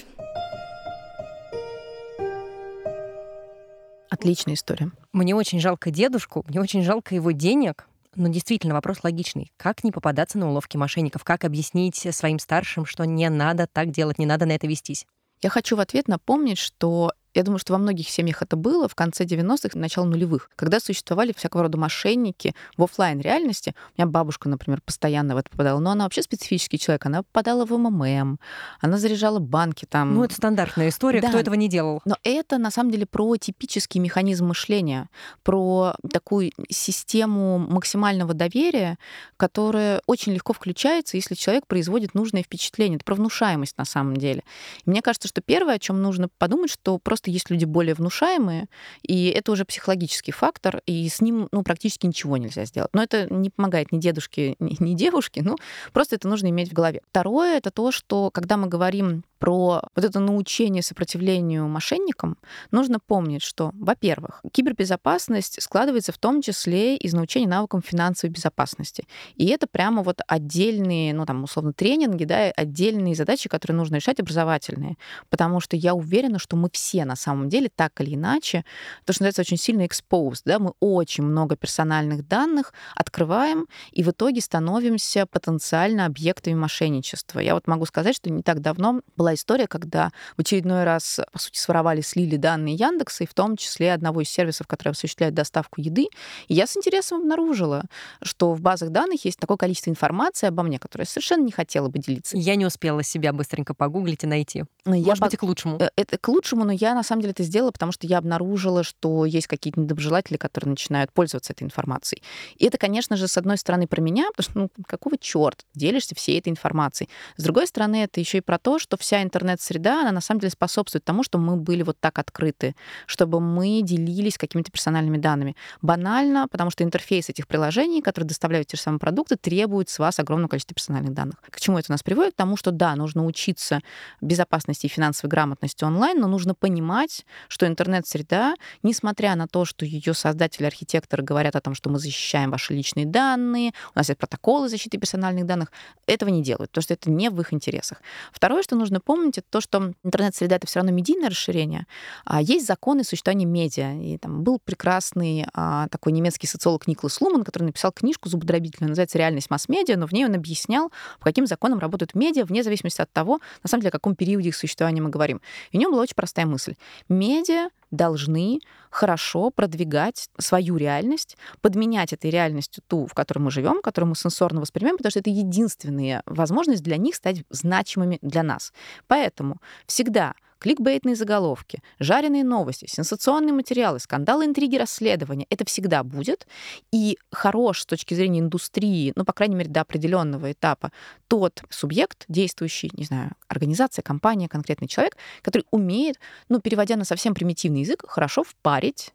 Отличная 4.10 4.54
история. 4.54 4.92
Мне 5.12 5.34
очень 5.34 5.58
жалко 5.58 5.90
дедушку, 5.90 6.44
мне 6.48 6.60
очень 6.60 6.82
жалко 6.82 7.14
его 7.14 7.32
денег, 7.32 7.88
но 8.14 8.28
действительно 8.28 8.74
вопрос 8.74 8.98
логичный. 9.02 9.50
Как 9.56 9.82
не 9.82 9.90
попадаться 9.90 10.38
на 10.38 10.48
уловки 10.48 10.76
мошенников? 10.76 11.24
Как 11.24 11.44
объяснить 11.44 11.96
своим 12.14 12.38
старшим, 12.38 12.86
что 12.86 13.04
не 13.04 13.28
надо 13.28 13.66
так 13.66 13.90
делать, 13.90 14.18
не 14.18 14.26
надо 14.26 14.46
на 14.46 14.52
это 14.52 14.68
вестись? 14.68 15.06
Я 15.42 15.50
хочу 15.50 15.76
в 15.76 15.80
ответ 15.80 16.06
напомнить, 16.06 16.58
что 16.58 17.12
я 17.34 17.42
думаю, 17.42 17.58
что 17.58 17.72
во 17.72 17.78
многих 17.78 18.08
семьях 18.08 18.42
это 18.42 18.56
было 18.56 18.88
в 18.88 18.94
конце 18.94 19.24
90-х, 19.24 19.78
начало 19.78 20.04
нулевых, 20.04 20.50
когда 20.56 20.80
существовали 20.80 21.32
всякого 21.36 21.64
рода 21.64 21.76
мошенники 21.78 22.54
в 22.76 22.84
офлайн 22.84 23.20
реальности. 23.20 23.74
У 23.96 24.02
меня 24.02 24.10
бабушка, 24.10 24.48
например, 24.48 24.80
постоянно 24.80 25.34
в 25.34 25.38
это 25.38 25.50
попадала, 25.50 25.80
но 25.80 25.90
она 25.90 26.04
вообще 26.04 26.22
специфический 26.22 26.78
человек. 26.78 27.06
Она 27.06 27.22
попадала 27.22 27.66
в 27.66 27.76
МММ, 27.76 28.38
она 28.80 28.98
заряжала 28.98 29.40
банки 29.40 29.84
там. 29.84 30.14
Ну, 30.14 30.24
это 30.24 30.34
стандартная 30.34 30.88
история, 30.88 31.20
да. 31.20 31.28
кто 31.28 31.38
этого 31.38 31.54
не 31.54 31.68
делал. 31.68 32.00
Но 32.04 32.16
это, 32.22 32.58
на 32.58 32.70
самом 32.70 32.90
деле, 32.90 33.06
про 33.06 33.36
типический 33.36 34.00
механизм 34.00 34.46
мышления, 34.46 35.08
про 35.42 35.94
такую 36.10 36.52
систему 36.70 37.58
максимального 37.58 38.34
доверия, 38.34 38.98
которая 39.36 40.02
очень 40.06 40.32
легко 40.32 40.52
включается, 40.52 41.16
если 41.16 41.34
человек 41.34 41.66
производит 41.66 42.14
нужное 42.14 42.42
впечатление. 42.42 42.96
Это 42.96 43.04
про 43.04 43.14
внушаемость 43.14 43.76
на 43.76 43.84
самом 43.84 44.16
деле. 44.16 44.42
И 44.84 44.90
мне 44.90 45.02
кажется, 45.02 45.28
что 45.28 45.40
первое, 45.40 45.74
о 45.74 45.78
чем 45.78 46.00
нужно 46.00 46.28
подумать, 46.38 46.70
что 46.70 46.98
просто 46.98 47.23
просто 47.24 47.30
есть 47.30 47.50
люди 47.50 47.64
более 47.64 47.94
внушаемые, 47.94 48.66
и 49.02 49.28
это 49.28 49.52
уже 49.52 49.64
психологический 49.64 50.32
фактор, 50.32 50.82
и 50.86 51.08
с 51.08 51.20
ним 51.20 51.48
ну, 51.52 51.62
практически 51.62 52.06
ничего 52.06 52.36
нельзя 52.36 52.66
сделать. 52.66 52.90
Но 52.92 53.02
это 53.02 53.32
не 53.32 53.50
помогает 53.50 53.92
ни 53.92 53.98
дедушке, 53.98 54.56
ни, 54.58 54.76
ни 54.82 54.94
девушке, 54.94 55.42
ну, 55.42 55.56
просто 55.92 56.16
это 56.16 56.28
нужно 56.28 56.48
иметь 56.48 56.70
в 56.70 56.74
голове. 56.74 57.00
Второе— 57.10 57.56
это 57.58 57.70
то, 57.70 57.92
что 57.92 58.30
когда 58.30 58.56
мы 58.56 58.68
говорим 58.68 59.24
про 59.44 59.82
вот 59.94 60.02
это 60.02 60.20
научение 60.20 60.82
сопротивлению 60.82 61.68
мошенникам, 61.68 62.38
нужно 62.70 62.98
помнить, 62.98 63.42
что, 63.42 63.72
во-первых, 63.74 64.40
кибербезопасность 64.50 65.60
складывается 65.60 66.12
в 66.12 66.18
том 66.18 66.40
числе 66.40 66.96
из 66.96 67.12
научения 67.12 67.46
навыкам 67.46 67.82
финансовой 67.82 68.32
безопасности. 68.32 69.06
И 69.34 69.48
это 69.48 69.66
прямо 69.66 70.02
вот 70.02 70.22
отдельные, 70.26 71.12
ну 71.12 71.26
там, 71.26 71.44
условно, 71.44 71.74
тренинги, 71.74 72.24
да, 72.24 72.52
отдельные 72.56 73.14
задачи, 73.14 73.50
которые 73.50 73.76
нужно 73.76 73.96
решать 73.96 74.18
образовательные. 74.18 74.96
Потому 75.28 75.60
что 75.60 75.76
я 75.76 75.92
уверена, 75.92 76.38
что 76.38 76.56
мы 76.56 76.70
все 76.72 77.04
на 77.04 77.14
самом 77.14 77.50
деле 77.50 77.68
так 77.68 78.00
или 78.00 78.14
иначе, 78.14 78.64
то, 79.04 79.12
что 79.12 79.24
называется, 79.24 79.42
очень 79.42 79.58
сильно 79.58 79.82
exposed, 79.82 80.40
да, 80.46 80.58
мы 80.58 80.72
очень 80.80 81.22
много 81.22 81.54
персональных 81.54 82.26
данных 82.26 82.72
открываем 82.96 83.66
и 83.92 84.02
в 84.04 84.08
итоге 84.08 84.40
становимся 84.40 85.26
потенциально 85.26 86.06
объектами 86.06 86.54
мошенничества. 86.54 87.40
Я 87.40 87.52
вот 87.52 87.66
могу 87.66 87.84
сказать, 87.84 88.16
что 88.16 88.30
не 88.30 88.42
так 88.42 88.60
давно 88.60 89.02
была 89.18 89.33
была 89.34 89.54
история, 89.54 89.66
когда 89.66 90.10
в 90.36 90.40
очередной 90.40 90.84
раз, 90.84 91.20
по 91.32 91.38
сути, 91.38 91.58
своровали, 91.58 92.00
слили 92.00 92.36
данные 92.36 92.74
Яндекса, 92.74 93.24
и 93.24 93.26
в 93.26 93.34
том 93.34 93.56
числе 93.56 93.92
одного 93.92 94.22
из 94.22 94.30
сервисов, 94.30 94.66
который 94.66 94.90
осуществляет 94.90 95.34
доставку 95.34 95.80
еды. 95.80 96.08
И 96.48 96.54
я 96.54 96.66
с 96.66 96.76
интересом 96.76 97.20
обнаружила, 97.20 97.84
что 98.22 98.52
в 98.54 98.60
базах 98.60 98.90
данных 98.90 99.24
есть 99.24 99.38
такое 99.38 99.56
количество 99.56 99.90
информации 99.90 100.46
обо 100.46 100.62
мне, 100.62 100.78
которое 100.78 101.02
я 101.02 101.08
совершенно 101.08 101.44
не 101.44 101.52
хотела 101.52 101.88
бы 101.88 101.98
делиться. 101.98 102.36
Я 102.36 102.56
не 102.56 102.66
успела 102.66 103.02
себя 103.02 103.32
быстренько 103.32 103.74
погуглить 103.74 104.24
и 104.24 104.26
найти. 104.26 104.64
Я 104.86 104.92
Может 104.92 105.20
по... 105.20 105.26
быть, 105.26 105.34
и 105.34 105.36
к 105.36 105.42
лучшему. 105.42 105.78
Э, 105.80 105.90
это 105.96 106.18
к 106.18 106.28
лучшему, 106.28 106.64
но 106.64 106.72
я 106.72 106.94
на 106.94 107.02
самом 107.02 107.22
деле 107.22 107.32
это 107.32 107.42
сделала, 107.42 107.70
потому 107.70 107.92
что 107.92 108.06
я 108.06 108.18
обнаружила, 108.18 108.82
что 108.82 109.24
есть 109.24 109.46
какие-то 109.46 109.80
недоброжелатели, 109.80 110.36
которые 110.36 110.70
начинают 110.70 111.12
пользоваться 111.12 111.52
этой 111.52 111.64
информацией. 111.64 112.22
И 112.56 112.66
это, 112.66 112.78
конечно 112.78 113.16
же, 113.16 113.28
с 113.28 113.36
одной 113.36 113.58
стороны 113.58 113.86
про 113.86 114.00
меня, 114.00 114.26
потому 114.34 114.50
что, 114.50 114.58
ну, 114.58 114.84
какого 114.86 115.18
черта 115.18 115.64
делишься 115.74 116.14
всей 116.14 116.38
этой 116.38 116.50
информацией. 116.50 117.08
С 117.36 117.42
другой 117.42 117.66
стороны, 117.66 118.04
это 118.04 118.20
еще 118.20 118.38
и 118.38 118.40
про 118.40 118.58
то, 118.58 118.78
что 118.78 118.96
вся 118.96 119.22
интернет-среда, 119.24 120.02
она 120.02 120.12
на 120.12 120.20
самом 120.20 120.40
деле 120.40 120.50
способствует 120.50 121.04
тому, 121.04 121.22
что 121.22 121.38
мы 121.38 121.56
были 121.56 121.82
вот 121.82 121.98
так 121.98 122.18
открыты, 122.18 122.76
чтобы 123.06 123.40
мы 123.40 123.82
делились 123.82 124.38
какими-то 124.38 124.70
персональными 124.70 125.18
данными. 125.18 125.56
Банально, 125.82 126.46
потому 126.48 126.70
что 126.70 126.84
интерфейс 126.84 127.28
этих 127.28 127.46
приложений, 127.48 128.02
которые 128.02 128.28
доставляют 128.28 128.68
те 128.68 128.76
же 128.76 128.82
самые 128.82 129.00
продукты, 129.00 129.36
требует 129.36 129.88
с 129.88 129.98
вас 129.98 130.20
огромного 130.20 130.50
количества 130.50 130.74
персональных 130.74 131.12
данных. 131.14 131.36
К 131.50 131.60
чему 131.60 131.78
это 131.78 131.90
нас 131.90 132.02
приводит? 132.02 132.34
К 132.34 132.36
тому, 132.36 132.56
что 132.56 132.70
да, 132.70 132.94
нужно 132.94 133.26
учиться 133.26 133.80
безопасности 134.20 134.86
и 134.86 134.88
финансовой 134.88 135.30
грамотности 135.30 135.84
онлайн, 135.84 136.20
но 136.20 136.28
нужно 136.28 136.54
понимать, 136.54 137.26
что 137.48 137.66
интернет-среда, 137.66 138.54
несмотря 138.82 139.34
на 139.34 139.48
то, 139.48 139.64
что 139.64 139.84
ее 139.84 140.14
создатели, 140.14 140.66
архитекторы 140.66 141.22
говорят 141.22 141.56
о 141.56 141.60
том, 141.60 141.74
что 141.74 141.90
мы 141.90 141.98
защищаем 141.98 142.50
ваши 142.50 142.74
личные 142.74 143.06
данные, 143.06 143.72
у 143.94 143.98
нас 143.98 144.08
есть 144.08 144.18
протоколы 144.18 144.68
защиты 144.68 144.98
персональных 144.98 145.46
данных, 145.46 145.72
этого 146.06 146.28
не 146.28 146.42
делают, 146.42 146.70
потому 146.70 146.82
что 146.82 146.94
это 146.94 147.10
не 147.10 147.30
в 147.30 147.40
их 147.40 147.52
интересах. 147.52 148.02
Второе, 148.32 148.62
что 148.62 148.76
нужно 148.76 149.00
помнить, 149.04 149.38
это 149.38 149.46
то, 149.50 149.60
что 149.60 149.92
интернет-среда— 150.02 150.56
это 150.56 150.66
все 150.66 150.80
равно 150.80 150.92
медийное 150.92 151.30
расширение. 151.30 151.86
А 152.24 152.40
есть 152.42 152.66
законы 152.66 153.04
существования 153.04 153.46
медиа. 153.46 153.94
И 154.00 154.18
там 154.18 154.42
был 154.42 154.58
прекрасный 154.64 155.46
а, 155.54 155.88
такой 155.88 156.12
немецкий 156.12 156.46
социолог 156.46 156.86
Никлас 156.86 157.20
Луман, 157.20 157.44
который 157.44 157.64
написал 157.64 157.92
книжку 157.92 158.28
зубодробительную, 158.28 158.90
называется 158.90 159.18
«Реальность 159.18 159.50
масс-медиа», 159.50 159.96
но 159.96 160.06
в 160.06 160.12
ней 160.12 160.24
он 160.24 160.34
объяснял, 160.34 160.90
по 161.18 161.24
каким 161.24 161.46
законам 161.46 161.78
работают 161.78 162.14
медиа, 162.14 162.44
вне 162.44 162.62
зависимости 162.62 163.00
от 163.00 163.12
того, 163.12 163.40
на 163.62 163.68
самом 163.68 163.82
деле, 163.82 163.90
о 163.90 163.92
каком 163.92 164.14
периоде 164.16 164.48
их 164.48 164.56
существования 164.56 165.00
мы 165.00 165.10
говорим. 165.10 165.40
И 165.70 165.76
у 165.76 165.80
него 165.80 165.92
была 165.92 166.02
очень 166.02 166.14
простая 166.14 166.46
мысль. 166.46 166.74
Медиа 167.08 167.68
должны 167.90 168.60
хорошо 168.90 169.50
продвигать 169.50 170.28
свою 170.38 170.76
реальность, 170.76 171.36
подменять 171.60 172.12
этой 172.12 172.30
реальностью 172.30 172.82
ту, 172.86 173.06
в 173.06 173.14
которой 173.14 173.40
мы 173.40 173.50
живем, 173.50 173.82
которую 173.82 174.10
мы 174.10 174.16
сенсорно 174.16 174.60
воспринимаем, 174.60 174.96
потому 174.96 175.10
что 175.10 175.20
это 175.20 175.30
единственная 175.30 176.22
возможность 176.26 176.82
для 176.82 176.96
них 176.96 177.14
стать 177.14 177.44
значимыми 177.50 178.18
для 178.22 178.42
нас. 178.42 178.72
Поэтому 179.06 179.60
всегда 179.86 180.34
кликбейтные 180.58 181.16
заголовки, 181.16 181.82
жареные 181.98 182.44
новости, 182.44 182.86
сенсационные 182.88 183.52
материалы, 183.52 183.98
скандалы, 183.98 184.44
интриги, 184.44 184.76
расследования. 184.76 185.46
Это 185.50 185.64
всегда 185.64 186.02
будет. 186.02 186.46
И 186.92 187.18
хорош 187.30 187.82
с 187.82 187.86
точки 187.86 188.14
зрения 188.14 188.40
индустрии, 188.40 189.12
ну, 189.16 189.24
по 189.24 189.32
крайней 189.32 189.56
мере, 189.56 189.70
до 189.70 189.80
определенного 189.82 190.52
этапа, 190.52 190.92
тот 191.28 191.62
субъект, 191.70 192.24
действующий, 192.28 192.90
не 192.94 193.04
знаю, 193.04 193.32
организация, 193.48 194.02
компания, 194.02 194.48
конкретный 194.48 194.88
человек, 194.88 195.16
который 195.42 195.64
умеет, 195.70 196.18
ну, 196.48 196.60
переводя 196.60 196.96
на 196.96 197.04
совсем 197.04 197.34
примитивный 197.34 197.80
язык, 197.80 198.04
хорошо 198.06 198.44
впарить 198.44 199.12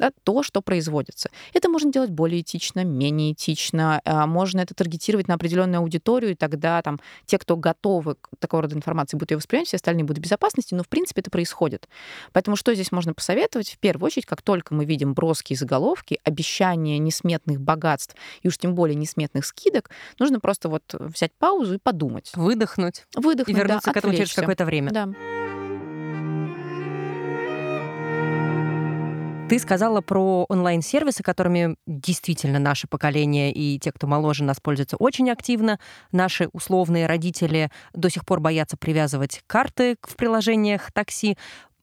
да, 0.00 0.10
то, 0.24 0.42
что 0.42 0.62
производится. 0.62 1.30
Это 1.52 1.68
можно 1.68 1.92
делать 1.92 2.10
более 2.10 2.40
этично, 2.40 2.84
менее 2.84 3.32
этично, 3.32 4.00
а, 4.04 4.26
можно 4.26 4.60
это 4.60 4.74
таргетировать 4.74 5.28
на 5.28 5.34
определенную 5.34 5.80
аудиторию, 5.80 6.32
и 6.32 6.34
тогда 6.34 6.80
там 6.80 6.98
те, 7.26 7.38
кто 7.38 7.56
готовы 7.56 8.14
к 8.14 8.30
такого 8.38 8.62
рода 8.62 8.74
информации, 8.74 9.18
будут 9.18 9.32
ее 9.32 9.36
воспринимать, 9.36 9.68
все 9.68 9.76
остальные 9.76 10.04
будут 10.04 10.18
в 10.18 10.22
безопасности, 10.22 10.74
но 10.74 10.82
в 10.82 10.88
принципе 10.88 11.20
это 11.20 11.30
происходит. 11.30 11.86
Поэтому 12.32 12.56
что 12.56 12.74
здесь 12.74 12.90
можно 12.92 13.12
посоветовать? 13.12 13.68
В 13.68 13.78
первую 13.78 14.06
очередь, 14.06 14.24
как 14.24 14.40
только 14.40 14.72
мы 14.74 14.86
видим 14.86 15.12
броские 15.12 15.58
заголовки, 15.58 16.18
обещания 16.24 16.98
несметных 16.98 17.60
богатств 17.60 18.16
и 18.40 18.48
уж 18.48 18.56
тем 18.56 18.74
более 18.74 18.94
несметных 18.94 19.44
скидок, 19.44 19.90
нужно 20.18 20.40
просто 20.40 20.70
вот 20.70 20.82
взять 20.94 21.32
паузу 21.38 21.74
и 21.74 21.78
подумать. 21.78 22.32
Выдохнуть. 22.34 23.04
Выдохнуть, 23.14 23.54
И 23.54 23.60
вернуться 23.60 23.88
да, 23.88 23.92
к 23.92 23.96
этому 23.98 24.14
через 24.14 24.32
какое-то 24.32 24.64
время. 24.64 24.90
Да. 24.90 25.08
Ты 29.50 29.58
сказала 29.58 30.00
про 30.00 30.46
онлайн-сервисы, 30.48 31.24
которыми 31.24 31.74
действительно 31.84 32.60
наше 32.60 32.86
поколение 32.86 33.52
и 33.52 33.80
те, 33.80 33.90
кто 33.90 34.06
моложе 34.06 34.44
нас 34.44 34.60
пользуются 34.60 34.96
очень 34.96 35.28
активно. 35.28 35.80
Наши 36.12 36.48
условные 36.52 37.06
родители 37.06 37.68
до 37.92 38.10
сих 38.10 38.24
пор 38.24 38.38
боятся 38.38 38.76
привязывать 38.76 39.42
карты 39.48 39.96
в 40.02 40.14
приложениях 40.14 40.92
такси. 40.92 41.36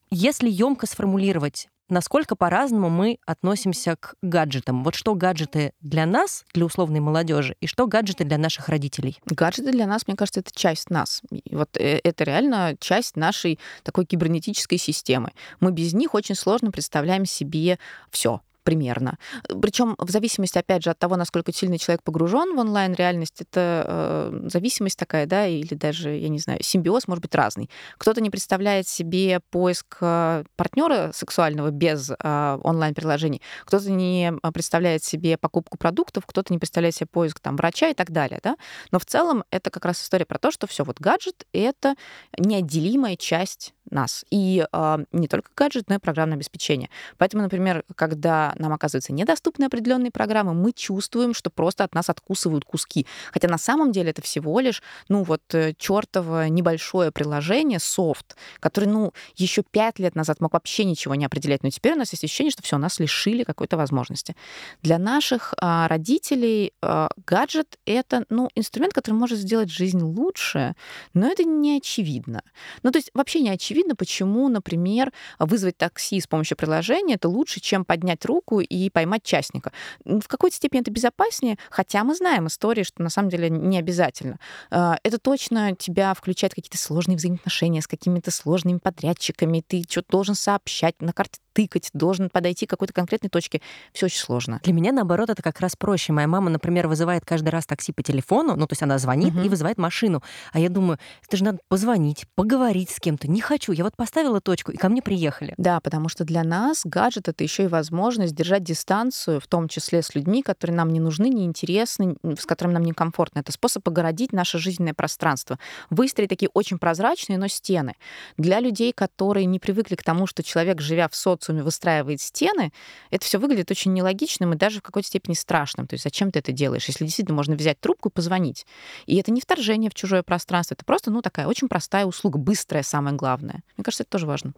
Если 0.10 0.50
емко 0.50 0.88
сформулировать, 0.88 1.68
насколько 1.90 2.36
по-разному 2.36 2.90
мы 2.90 3.20
относимся 3.26 3.96
к 3.96 4.16
гаджетам. 4.22 4.84
Вот 4.84 4.96
что 4.96 5.16
гаджеты 5.16 5.74
для 5.82 6.06
нас, 6.06 6.46
для 6.54 6.66
условной 6.66 7.00
молодежи, 7.00 7.56
и 7.62 7.68
что 7.68 7.88
гаджеты 7.88 8.24
для 8.24 8.38
наших 8.38 8.70
родителей? 8.70 9.20
Гаджеты 9.26 9.72
для 9.72 9.88
нас, 9.88 10.08
мне 10.08 10.16
кажется, 10.16 10.42
это 10.42 10.52
часть 10.54 10.90
нас. 10.90 11.22
И 11.32 11.56
вот 11.56 11.78
э, 11.78 12.00
это 12.04 12.24
реально 12.24 12.76
часть 12.80 13.16
нашей 13.16 13.60
такой 13.84 14.06
кибернетической 14.06 14.78
системы. 14.78 15.32
Мы 15.60 15.72
без 15.72 15.94
них 15.94 16.14
очень 16.14 16.36
сложно 16.36 16.72
представляем 16.72 17.26
себе 17.26 17.80
все 18.12 18.42
примерно. 18.68 19.18
Причем 19.62 19.96
в 19.98 20.10
зависимости, 20.10 20.58
опять 20.58 20.84
же, 20.84 20.90
от 20.90 21.00
того, 21.00 21.16
насколько 21.16 21.54
сильно 21.54 21.80
человек 21.80 22.04
погружен 22.04 22.54
в 22.54 22.60
онлайн-реальность, 22.60 23.40
это 23.40 23.86
э, 23.88 24.50
зависимость 24.50 25.00
такая, 25.00 25.26
да, 25.26 25.48
или 25.48 25.74
даже, 25.74 26.10
я 26.10 26.28
не 26.28 26.40
знаю, 26.40 26.62
симбиоз 26.62 27.08
может 27.08 27.22
быть 27.22 27.34
разный. 27.34 27.70
Кто-то 27.98 28.20
не 28.20 28.30
представляет 28.30 28.86
себе 28.86 29.40
поиск 29.52 30.00
э, 30.02 30.44
партнера 30.58 31.12
сексуального 31.14 31.72
без 31.72 32.12
э, 32.12 32.60
онлайн-приложений, 32.62 33.42
кто-то 33.64 33.90
не 33.90 34.34
представляет 34.54 35.02
себе 35.02 35.38
покупку 35.38 35.78
продуктов, 35.78 36.26
кто-то 36.26 36.52
не 36.52 36.60
представляет 36.60 36.96
себе 36.96 37.08
поиск 37.08 37.40
там 37.40 37.56
врача 37.56 37.88
и 37.88 37.94
так 37.94 38.12
далее, 38.12 38.42
да. 38.44 38.58
Но 38.92 39.00
в 39.00 39.06
целом 39.06 39.46
это 39.50 39.70
как 39.70 39.86
раз 39.86 40.04
история 40.04 40.26
про 40.26 40.40
то, 40.40 40.52
что 40.52 40.68
все 40.68 40.84
вот 40.84 41.00
гаджет— 41.00 41.48
это 41.54 41.96
неотделимая 42.38 43.16
часть 43.16 43.74
нас. 43.92 44.26
И 44.30 44.66
э, 44.72 44.98
не 45.12 45.28
только 45.28 45.50
гаджет, 45.56 45.90
но 45.90 45.96
и 45.96 46.00
программное 46.00 46.36
обеспечение. 46.36 46.90
Поэтому, 47.18 47.44
например, 47.44 47.84
когда 47.96 48.54
нам 48.58 48.74
оказываются 48.74 49.14
недоступны 49.14 49.66
определенные 49.66 50.12
программы, 50.12 50.54
мы 50.54 50.72
чувствуем, 50.72 51.34
что 51.34 51.50
просто 51.50 51.84
от 51.84 51.94
нас 51.94 52.10
откусывают 52.10 52.66
куски. 52.66 53.06
Хотя 53.32 53.48
на 53.48 53.58
самом 53.58 53.92
деле 53.92 54.12
это 54.12 54.22
всего 54.22 54.60
лишь, 54.60 54.82
ну 55.10 55.24
вот, 55.24 55.42
э, 55.54 55.74
чертово 55.78 56.48
небольшое 56.50 57.12
приложение, 57.12 57.80
софт, 57.80 58.36
который, 58.60 58.86
ну, 58.86 59.14
еще 59.36 59.64
пять 59.64 60.00
лет 60.00 60.16
назад 60.16 60.42
мог 60.42 60.54
вообще 60.54 60.84
ничего 60.84 61.16
не 61.16 61.26
определять, 61.26 61.64
но 61.64 61.70
теперь 61.70 61.94
у 61.94 61.98
нас 61.98 62.12
есть 62.12 62.24
ощущение, 62.24 62.52
что 62.52 62.64
все, 62.64 62.78
нас 62.78 63.00
лишили 63.00 63.44
какой-то 63.44 63.78
возможности. 63.78 64.36
Для 64.82 64.98
наших 64.98 65.54
а, 65.60 65.88
родителей 65.88 66.74
а, 66.82 67.10
гаджет— 67.26 67.78
это, 67.86 68.26
ну, 68.30 68.50
инструмент, 68.56 68.94
который 68.94 69.16
может 69.16 69.40
сделать 69.40 69.70
жизнь 69.70 70.02
лучше, 70.02 70.76
но 71.14 71.28
это 71.28 71.44
не 71.44 71.78
очевидно. 71.78 72.42
Ну, 72.84 72.92
то 72.92 72.98
есть 72.98 73.10
вообще 73.14 73.42
не 73.42 73.50
очевидно, 73.50 73.77
очевидно, 73.78 73.96
почему, 73.96 74.50
например, 74.50 75.12
вызвать 75.40 75.78
такси 75.78 76.20
с 76.20 76.28
помощью 76.28 76.58
приложения 76.58 77.16
это 77.16 77.30
лучше, 77.30 77.60
чем 77.60 77.86
поднять 77.86 78.26
руку 78.26 78.60
и 78.60 78.90
поймать 78.90 79.24
частника. 79.24 79.72
В 80.04 80.28
какой-то 80.28 80.56
степени 80.56 80.82
это 80.82 80.92
безопаснее, 80.92 81.58
хотя 81.70 82.04
мы 82.04 82.16
знаем 82.16 82.48
истории, 82.48 82.84
что 82.84 83.04
на 83.04 83.10
самом 83.10 83.30
деле 83.30 83.50
не 83.50 83.78
обязательно. 83.78 84.40
А, 84.72 84.98
это 85.04 85.20
точно 85.20 85.76
тебя 85.76 86.14
включает 86.14 86.56
какие-то 86.56 86.78
сложные 86.78 87.18
взаимоотношения 87.18 87.82
с 87.82 87.88
какими-то 87.88 88.32
сложными 88.32 88.80
подрядчиками, 88.80 89.64
ты 89.66 89.84
что-то 89.88 90.08
должен 90.10 90.36
сообщать, 90.36 90.96
на 91.02 91.14
карте 91.14 91.40
тыкать, 91.58 91.90
должен 91.94 92.30
подойти 92.30 92.68
к 92.68 92.70
какой-то 92.70 92.94
конкретной 92.94 93.32
точке. 93.32 93.62
Все 93.92 94.06
очень 94.06 94.20
сложно. 94.20 94.60
Для 94.64 94.74
меня, 94.74 94.92
наоборот, 94.92 95.32
это 95.32 95.42
как 95.42 95.60
раз 95.60 95.76
проще. 95.76 96.14
Моя 96.14 96.28
мама, 96.28 96.52
например, 96.52 96.88
вызывает 96.88 97.26
каждый 97.26 97.50
раз 97.50 97.66
такси 97.66 97.92
по 97.92 98.04
телефону, 98.04 98.56
ну, 98.56 98.68
то 98.68 98.74
есть 98.74 98.84
она 98.84 99.00
звонит 99.00 99.34
угу. 99.34 99.42
и 99.44 99.50
вызывает 99.50 99.80
машину. 99.80 100.22
А 100.54 100.60
я 100.60 100.70
думаю, 100.70 101.00
это 101.28 101.36
же 101.36 101.44
надо 101.44 101.58
позвонить, 101.68 102.26
поговорить 102.36 102.92
с 102.92 103.00
кем-то. 103.00 103.28
Не 103.28 103.42
хочу. 103.42 103.67
Я 103.74 103.84
вот 103.84 103.96
поставила 103.96 104.42
точку, 104.42 104.72
и 104.72 104.78
ко 104.78 104.90
мне 104.90 105.02
приехали. 105.02 105.54
Да, 105.58 105.80
потому 105.80 106.10
что 106.10 106.24
для 106.24 106.44
нас 106.44 106.82
гаджет— 106.84 107.28
это 107.30 107.44
еще 107.44 107.66
и 107.66 107.68
возможность 107.68 108.36
держать 108.36 108.64
дистанцию, 108.64 109.40
в 109.40 109.48
том 109.48 109.68
числе 109.68 110.02
с 110.02 110.16
людьми, 110.16 110.42
которые 110.42 110.76
нам 110.76 110.92
не 110.92 111.00
нужны, 111.00 111.30
не 111.30 111.46
интересны, 111.46 112.16
с 112.24 112.46
которыми 112.46 112.74
нам 112.74 112.84
некомфортно. 112.84 113.40
Это 113.40 113.52
способ 113.52 113.88
огородить 113.88 114.34
наше 114.34 114.58
жизненное 114.58 114.94
пространство. 114.94 115.60
Выстроить 115.90 116.30
такие 116.30 116.50
очень 116.54 116.78
прозрачные, 116.78 117.38
но 117.38 117.48
стены. 117.48 117.96
Для 118.38 118.60
людей, 118.60 118.94
которые 118.94 119.46
не 119.46 119.60
привыкли 119.60 119.96
к 119.96 120.04
тому, 120.04 120.28
что 120.28 120.44
человек, 120.44 120.82
живя 120.82 121.08
в 121.08 121.16
социуме 121.16 121.64
выстраивает 121.64 122.22
стены, 122.22 122.72
это 123.10 123.26
все 123.26 123.38
выглядит 123.38 123.72
очень 123.72 123.94
нелогичным 123.94 124.54
и 124.54 124.58
даже 124.58 124.80
в 124.80 124.84
какой-то 124.84 125.08
степени 125.08 125.34
страшным. 125.34 125.88
То 125.88 125.96
есть 125.96 126.04
зачем 126.04 126.32
ты 126.32 126.40
это 126.40 126.52
делаешь, 126.52 126.86
если 126.88 127.06
действительно 127.06 127.36
можно 127.36 127.56
взять 127.56 127.80
трубку 127.80 128.10
и 128.10 128.12
позвонить? 128.12 128.66
И 129.06 129.16
это 129.18 129.32
не 129.32 129.42
вторжение 129.42 129.90
в 129.90 129.94
чужое 129.94 130.24
пространство, 130.24 130.76
это 130.76 130.86
просто, 130.86 131.12
ну, 131.12 131.22
такая 131.22 131.48
очень 131.48 131.68
простая 131.68 132.06
услуга, 132.06 132.38
быстрая, 132.38 132.84
самое 132.84 133.16
главное. 133.16 133.57
Мне 133.76 133.84
кажется, 133.84 134.04
это 134.04 134.12
тоже 134.12 134.28
важно. 134.28 134.54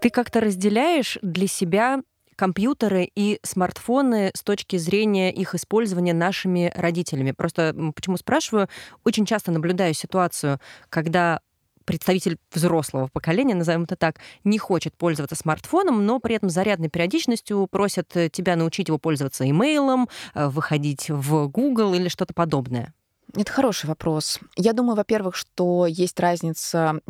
Ты 0.00 0.10
как-то 0.10 0.40
разделяешь 0.40 1.18
для 1.22 1.46
себя 1.46 2.02
компьютеры 2.34 3.08
и 3.14 3.38
смартфоны 3.44 4.32
с 4.34 4.42
точки 4.42 4.76
зрения 4.76 5.32
их 5.32 5.54
использования 5.54 6.12
нашими 6.12 6.72
родителями? 6.74 7.30
Просто 7.30 7.74
почему 7.94 8.16
спрашиваю? 8.16 8.68
Очень 9.04 9.26
часто 9.26 9.52
наблюдаю 9.52 9.94
ситуацию, 9.94 10.58
когда 10.88 11.40
представитель 11.84 12.38
взрослого 12.52 13.08
поколения, 13.12 13.54
назовем 13.54 13.84
это 13.84 13.96
так, 13.96 14.16
не 14.44 14.58
хочет 14.58 14.96
пользоваться 14.96 15.36
смартфоном, 15.36 16.04
но 16.04 16.18
при 16.18 16.34
этом 16.34 16.50
зарядной 16.50 16.88
периодичностью 16.88 17.66
просят 17.70 18.16
э, 18.16 18.28
тебя 18.28 18.56
научить 18.56 18.88
его 18.88 18.98
пользоваться 18.98 19.48
имейлом, 19.48 20.08
э, 20.34 20.48
выходить 20.48 21.10
в 21.10 21.48
Google 21.48 21.94
или 21.94 22.08
что-то 22.08 22.34
подобное. 22.34 22.94
Это 23.34 23.50
хороший 23.50 23.86
вопрос. 23.86 24.38
Я 24.56 24.74
думаю, 24.74 24.94
во-первых, 24.94 25.36
что 25.36 25.86
есть 25.86 26.20
разница 26.20 27.00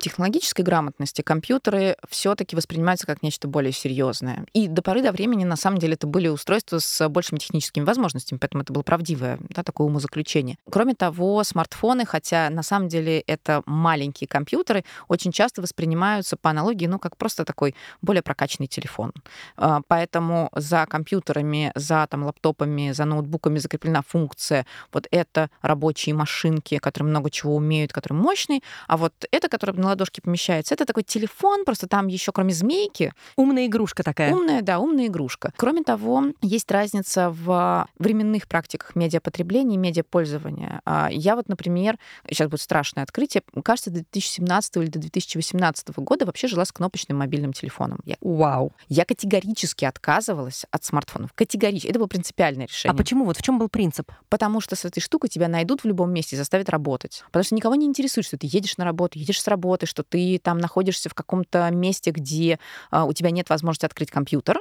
технологической 0.00 0.64
грамотности. 0.64 1.22
Компьютеры 1.22 1.96
все-таки 2.08 2.54
воспринимаются 2.54 3.04
как 3.06 3.22
нечто 3.22 3.48
более 3.48 3.72
серьезное. 3.72 4.46
И 4.52 4.68
до 4.68 4.80
поры 4.80 5.02
до 5.02 5.10
времени, 5.10 5.44
на 5.44 5.56
самом 5.56 5.78
деле, 5.78 5.94
это 5.94 6.06
были 6.06 6.28
устройства 6.28 6.78
с 6.78 7.08
большими 7.08 7.38
техническими 7.40 7.82
возможностями, 7.82 8.38
поэтому 8.38 8.62
это 8.62 8.72
было 8.72 8.82
правдивое 8.82 9.38
да, 9.48 9.64
такое 9.64 9.88
умозаключение. 9.88 10.56
Кроме 10.70 10.94
того, 10.94 11.42
смартфоны, 11.42 12.06
хотя 12.06 12.48
на 12.50 12.62
самом 12.62 12.88
деле 12.88 13.18
это 13.20 13.62
маленькие 13.66 14.28
компьютеры, 14.28 14.84
очень 15.08 15.32
часто 15.32 15.62
воспринимаются 15.62 16.36
по 16.36 16.50
аналогии, 16.50 16.86
ну, 16.86 17.00
как 17.00 17.16
просто 17.16 17.44
такой 17.44 17.74
более 18.02 18.22
прокачанный 18.22 18.68
телефон. 18.68 19.12
А, 19.56 19.80
поэтому 19.88 20.48
за 20.54 20.86
компьютерами, 20.86 21.72
за 21.74 22.06
там, 22.08 22.22
лаптопами, 22.22 22.92
за 22.92 23.04
ноутбуками 23.04 23.58
закреплена 23.58 24.02
функция 24.06 24.64
вот 24.92 25.08
это 25.10 25.50
рабочие 25.72 26.14
машинки, 26.14 26.76
которые 26.78 27.08
много 27.08 27.30
чего 27.30 27.56
умеют, 27.56 27.92
которые 27.92 28.18
мощные. 28.18 28.60
А 28.86 28.96
вот 28.96 29.12
это, 29.30 29.48
которое 29.48 29.72
на 29.72 29.88
ладошке 29.88 30.20
помещается, 30.20 30.74
это 30.74 30.84
такой 30.84 31.02
телефон, 31.02 31.64
просто 31.64 31.86
там 31.86 32.08
еще 32.08 32.30
кроме 32.30 32.52
змейки. 32.52 33.12
Умная 33.36 33.66
игрушка 33.66 34.02
такая. 34.02 34.34
Умная, 34.34 34.60
да, 34.60 34.78
умная 34.78 35.06
игрушка. 35.06 35.52
Кроме 35.56 35.82
того, 35.82 36.24
есть 36.42 36.70
разница 36.70 37.30
в 37.30 37.88
временных 37.98 38.46
практиках 38.48 38.94
медиапотребления 38.94 39.76
и 39.76 39.78
медиапользования. 39.78 40.82
А, 40.84 41.08
я 41.10 41.36
вот, 41.36 41.48
например, 41.48 41.98
сейчас 42.28 42.48
будет 42.48 42.60
страшное 42.60 43.04
открытие, 43.04 43.42
кажется, 43.64 43.90
до 43.90 44.00
2017 44.00 44.76
или 44.76 44.86
до 44.86 44.98
2018 44.98 45.96
года 45.96 46.26
вообще 46.26 46.48
жила 46.48 46.64
с 46.66 46.72
кнопочным 46.72 47.18
мобильным 47.18 47.54
телефоном. 47.54 48.00
Я, 48.04 48.16
Вау. 48.20 48.72
Я 48.88 49.04
категорически 49.06 49.86
отказывалась 49.86 50.66
от 50.70 50.84
смартфонов. 50.84 51.32
Категорически. 51.34 51.88
Это 51.88 51.98
было 51.98 52.08
принципиальное 52.08 52.66
решение. 52.66 52.94
А 52.94 52.96
почему? 52.96 53.24
Вот 53.24 53.38
в 53.38 53.42
чем 53.42 53.58
был 53.58 53.68
принцип? 53.68 54.10
Потому 54.28 54.60
что 54.60 54.76
с 54.76 54.84
этой 54.84 55.00
штукой 55.00 55.30
тебя 55.30 55.48
найдут 55.48 55.61
найдут 55.62 55.82
в 55.82 55.86
любом 55.86 56.12
месте 56.12 56.34
и 56.34 56.38
заставят 56.38 56.68
работать. 56.68 57.22
Потому 57.26 57.44
что 57.44 57.54
никого 57.54 57.76
не 57.76 57.86
интересует, 57.86 58.26
что 58.26 58.36
ты 58.36 58.48
едешь 58.50 58.76
на 58.78 58.84
работу, 58.84 59.18
едешь 59.18 59.40
с 59.40 59.46
работы, 59.46 59.86
что 59.86 60.02
ты 60.02 60.40
там 60.42 60.58
находишься 60.58 61.08
в 61.08 61.14
каком-то 61.14 61.70
месте, 61.70 62.10
где 62.10 62.58
а, 62.90 63.04
у 63.04 63.12
тебя 63.12 63.30
нет 63.30 63.48
возможности 63.48 63.86
открыть 63.86 64.10
компьютер. 64.10 64.60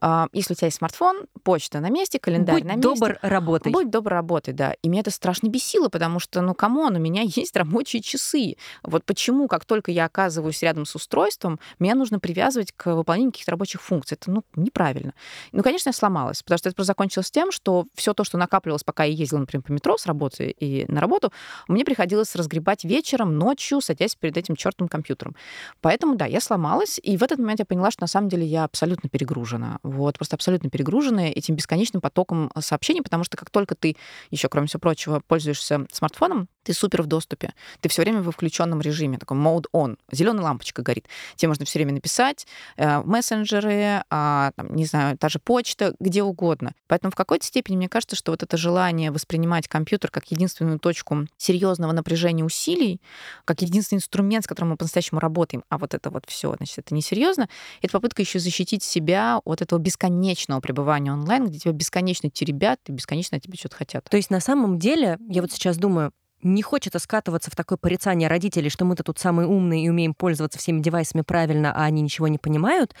А, 0.00 0.28
если 0.32 0.54
у 0.54 0.56
тебя 0.56 0.66
есть 0.66 0.78
смартфон, 0.78 1.26
почта 1.42 1.80
на 1.80 1.90
месте, 1.90 2.18
календарь 2.18 2.56
Будь 2.56 2.64
на 2.64 2.76
месте. 2.76 2.82
добр, 2.82 3.18
работай. 3.20 3.72
Будь 3.72 3.90
добр, 3.90 4.10
работай, 4.10 4.54
да. 4.54 4.74
И 4.82 4.88
меня 4.88 5.02
это 5.02 5.10
страшно 5.10 5.48
бесило, 5.48 5.88
потому 5.88 6.18
что, 6.18 6.40
ну, 6.40 6.54
come 6.54 6.78
on, 6.78 6.96
у 6.96 6.98
меня 6.98 7.22
есть 7.24 7.54
рабочие 7.56 8.00
часы. 8.00 8.56
Вот 8.82 9.04
почему, 9.04 9.48
как 9.48 9.66
только 9.66 9.90
я 9.90 10.06
оказываюсь 10.06 10.62
рядом 10.62 10.86
с 10.86 10.94
устройством, 10.94 11.60
меня 11.78 11.94
нужно 11.94 12.18
привязывать 12.18 12.72
к 12.72 12.94
выполнению 12.94 13.32
каких-то 13.32 13.50
рабочих 13.50 13.82
функций. 13.82 14.16
Это, 14.20 14.30
ну, 14.30 14.44
неправильно. 14.56 15.12
Ну, 15.52 15.62
конечно, 15.62 15.90
я 15.90 15.92
сломалась, 15.92 16.42
потому 16.42 16.58
что 16.58 16.70
это 16.70 16.76
просто 16.76 16.88
закончилось 16.88 17.30
тем, 17.30 17.52
что 17.52 17.86
все 17.94 18.14
то, 18.14 18.24
что 18.24 18.38
накапливалось, 18.38 18.84
пока 18.84 19.04
я 19.04 19.12
ездила, 19.12 19.40
например, 19.40 19.62
по 19.62 19.72
метро 19.72 19.98
с 19.98 20.06
работы, 20.06 20.37
работы 20.38 20.54
и 20.58 20.84
на 20.88 21.00
работу, 21.00 21.32
мне 21.68 21.84
приходилось 21.84 22.34
разгребать 22.36 22.84
вечером, 22.84 23.36
ночью, 23.36 23.80
садясь 23.80 24.14
перед 24.14 24.36
этим 24.36 24.56
чертовым 24.56 24.88
компьютером. 24.88 25.34
Поэтому, 25.80 26.16
да, 26.16 26.26
я 26.26 26.40
сломалась, 26.40 27.00
и 27.02 27.16
в 27.16 27.22
этот 27.22 27.38
момент 27.38 27.60
я 27.60 27.66
поняла, 27.66 27.90
что 27.90 28.02
на 28.02 28.08
самом 28.08 28.28
деле 28.28 28.46
я 28.46 28.64
абсолютно 28.64 29.08
перегружена. 29.08 29.78
Вот, 29.82 30.16
просто 30.16 30.36
абсолютно 30.36 30.70
перегружена 30.70 31.28
этим 31.28 31.56
бесконечным 31.56 32.00
потоком 32.00 32.50
сообщений, 32.60 33.02
потому 33.02 33.24
что 33.24 33.36
как 33.36 33.50
только 33.50 33.74
ты, 33.74 33.96
еще 34.30 34.48
кроме 34.48 34.66
всего 34.66 34.80
прочего, 34.80 35.22
пользуешься 35.26 35.86
смартфоном, 35.92 36.48
ты 36.68 36.74
супер 36.74 37.00
в 37.00 37.06
доступе. 37.06 37.54
Ты 37.80 37.88
все 37.88 38.02
время 38.02 38.20
во 38.20 38.30
включенном 38.30 38.82
режиме, 38.82 39.16
такой 39.16 39.38
mode 39.38 39.64
on. 39.72 39.96
Зеленая 40.12 40.44
лампочка 40.44 40.82
горит. 40.82 41.06
Тебе 41.34 41.48
можно 41.48 41.64
все 41.64 41.78
время 41.78 41.94
написать 41.94 42.46
э, 42.76 43.02
мессенджеры, 43.04 43.72
э, 43.72 44.02
там, 44.10 44.76
не 44.76 44.84
знаю, 44.84 45.16
та 45.16 45.30
же 45.30 45.38
почта, 45.38 45.94
где 45.98 46.22
угодно. 46.22 46.74
Поэтому 46.86 47.10
в 47.10 47.14
какой-то 47.14 47.46
степени 47.46 47.76
мне 47.76 47.88
кажется, 47.88 48.16
что 48.16 48.32
вот 48.32 48.42
это 48.42 48.58
желание 48.58 49.10
воспринимать 49.10 49.66
компьютер 49.66 50.10
как 50.10 50.30
единственную 50.30 50.78
точку 50.78 51.26
серьезного 51.38 51.92
напряжения 51.92 52.44
усилий, 52.44 53.00
как 53.46 53.62
единственный 53.62 54.00
инструмент, 54.00 54.44
с 54.44 54.46
которым 54.46 54.72
мы 54.72 54.76
по-настоящему 54.76 55.20
работаем, 55.20 55.64
а 55.70 55.78
вот 55.78 55.94
это 55.94 56.10
вот 56.10 56.24
все, 56.26 56.54
значит, 56.54 56.80
это 56.80 56.94
несерьезно, 56.94 57.48
это 57.80 57.92
попытка 57.92 58.20
еще 58.20 58.38
защитить 58.40 58.82
себя 58.82 59.40
от 59.42 59.62
этого 59.62 59.78
бесконечного 59.78 60.60
пребывания 60.60 61.14
онлайн, 61.14 61.46
где 61.46 61.60
тебя 61.60 61.72
бесконечно 61.72 62.28
теребят 62.28 62.78
и 62.88 62.92
бесконечно 62.92 63.38
от 63.38 63.42
тебя 63.42 63.54
что-то 63.54 63.76
хотят. 63.76 64.04
То 64.04 64.18
есть 64.18 64.28
на 64.28 64.40
самом 64.40 64.78
деле, 64.78 65.16
я 65.30 65.40
вот 65.40 65.50
сейчас 65.50 65.78
думаю, 65.78 66.12
не 66.42 66.62
хочется 66.62 66.98
скатываться 66.98 67.50
в 67.50 67.56
такое 67.56 67.78
порицание 67.78 68.28
родителей, 68.28 68.70
что 68.70 68.84
мы-то 68.84 69.02
тут 69.02 69.18
самые 69.18 69.48
умные 69.48 69.84
и 69.84 69.88
умеем 69.88 70.14
пользоваться 70.14 70.58
всеми 70.58 70.80
девайсами 70.80 71.22
правильно, 71.22 71.72
а 71.74 71.84
они 71.84 72.02
ничего 72.02 72.28
не 72.28 72.38
понимают. 72.38 72.94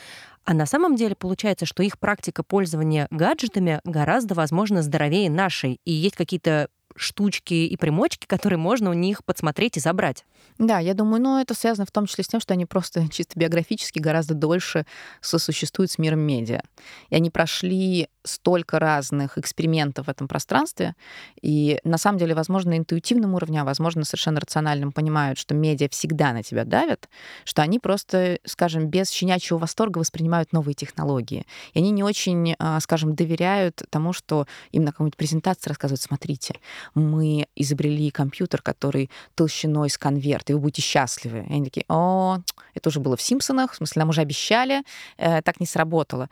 А 0.44 0.54
на 0.54 0.66
самом 0.66 0.96
деле 0.96 1.14
получается, 1.14 1.66
что 1.66 1.82
их 1.82 1.98
практика 1.98 2.42
пользования 2.42 3.06
гаджетами 3.10 3.80
гораздо, 3.84 4.34
возможно, 4.34 4.82
здоровее 4.82 5.30
нашей. 5.30 5.78
И 5.84 5.92
есть 5.92 6.16
какие-то 6.16 6.68
штучки 6.96 7.54
и 7.54 7.76
примочки, 7.76 8.26
которые 8.26 8.58
можно 8.58 8.90
у 8.90 8.94
них 8.94 9.24
подсмотреть 9.24 9.76
и 9.76 9.80
забрать. 9.80 10.24
Да, 10.58 10.78
я 10.78 10.94
думаю, 10.94 11.22
ну, 11.22 11.40
это 11.40 11.54
связано 11.54 11.86
в 11.86 11.92
том 11.92 12.06
числе 12.06 12.24
с 12.24 12.28
тем, 12.28 12.40
что 12.40 12.54
они 12.54 12.66
просто 12.66 13.08
чисто 13.12 13.38
биографически 13.38 13.98
гораздо 13.98 14.34
дольше 14.34 14.86
сосуществуют 15.20 15.90
с 15.90 15.98
миром 15.98 16.20
медиа. 16.20 16.62
И 17.10 17.14
они 17.14 17.30
прошли 17.30 18.08
столько 18.28 18.78
разных 18.78 19.38
экспериментов 19.38 20.06
в 20.06 20.10
этом 20.10 20.28
пространстве, 20.28 20.94
и 21.42 21.80
на 21.84 21.98
самом 21.98 22.18
деле, 22.18 22.34
возможно, 22.34 22.70
на 22.70 22.78
интуитивном 22.78 23.34
уровне, 23.34 23.60
а 23.60 23.64
возможно, 23.64 24.04
совершенно 24.04 24.40
рациональным 24.40 24.92
понимают, 24.92 25.38
что 25.38 25.54
медиа 25.54 25.88
всегда 25.88 26.32
на 26.32 26.42
тебя 26.42 26.64
давят, 26.64 27.08
что 27.44 27.62
они 27.62 27.78
просто, 27.78 28.38
скажем, 28.44 28.86
без 28.88 29.10
щенячьего 29.10 29.58
восторга 29.58 29.98
воспринимают 29.98 30.52
новые 30.52 30.74
технологии. 30.74 31.46
И 31.72 31.78
они 31.78 31.90
не 31.90 32.02
очень, 32.02 32.54
а, 32.58 32.80
скажем, 32.80 33.14
доверяют 33.14 33.82
тому, 33.90 34.12
что 34.12 34.46
им 34.72 34.84
на 34.84 34.92
какой-нибудь 34.92 35.16
презентации 35.16 35.68
рассказывают, 35.68 36.00
смотрите, 36.00 36.54
мы 36.94 37.46
изобрели 37.56 38.10
компьютер, 38.10 38.62
который 38.62 39.10
толщиной 39.34 39.90
с 39.90 39.98
конверт, 39.98 40.50
и 40.50 40.52
вы 40.52 40.60
будете 40.60 40.82
счастливы. 40.82 41.46
И 41.48 41.52
они 41.52 41.64
такие, 41.64 41.84
о, 41.88 42.38
это 42.74 42.88
уже 42.88 43.00
было 43.00 43.16
в 43.16 43.22
«Симпсонах», 43.22 43.72
в 43.72 43.76
смысле, 43.76 44.00
нам 44.00 44.10
уже 44.10 44.20
обещали, 44.20 44.82
э, 45.16 45.42
так 45.42 45.60
не 45.60 45.66
сработало. 45.66 46.28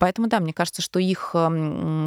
Поэтому, 0.00 0.28
да, 0.28 0.40
мне 0.40 0.52
кажется, 0.52 0.82
что 0.82 0.98
их 0.98 1.30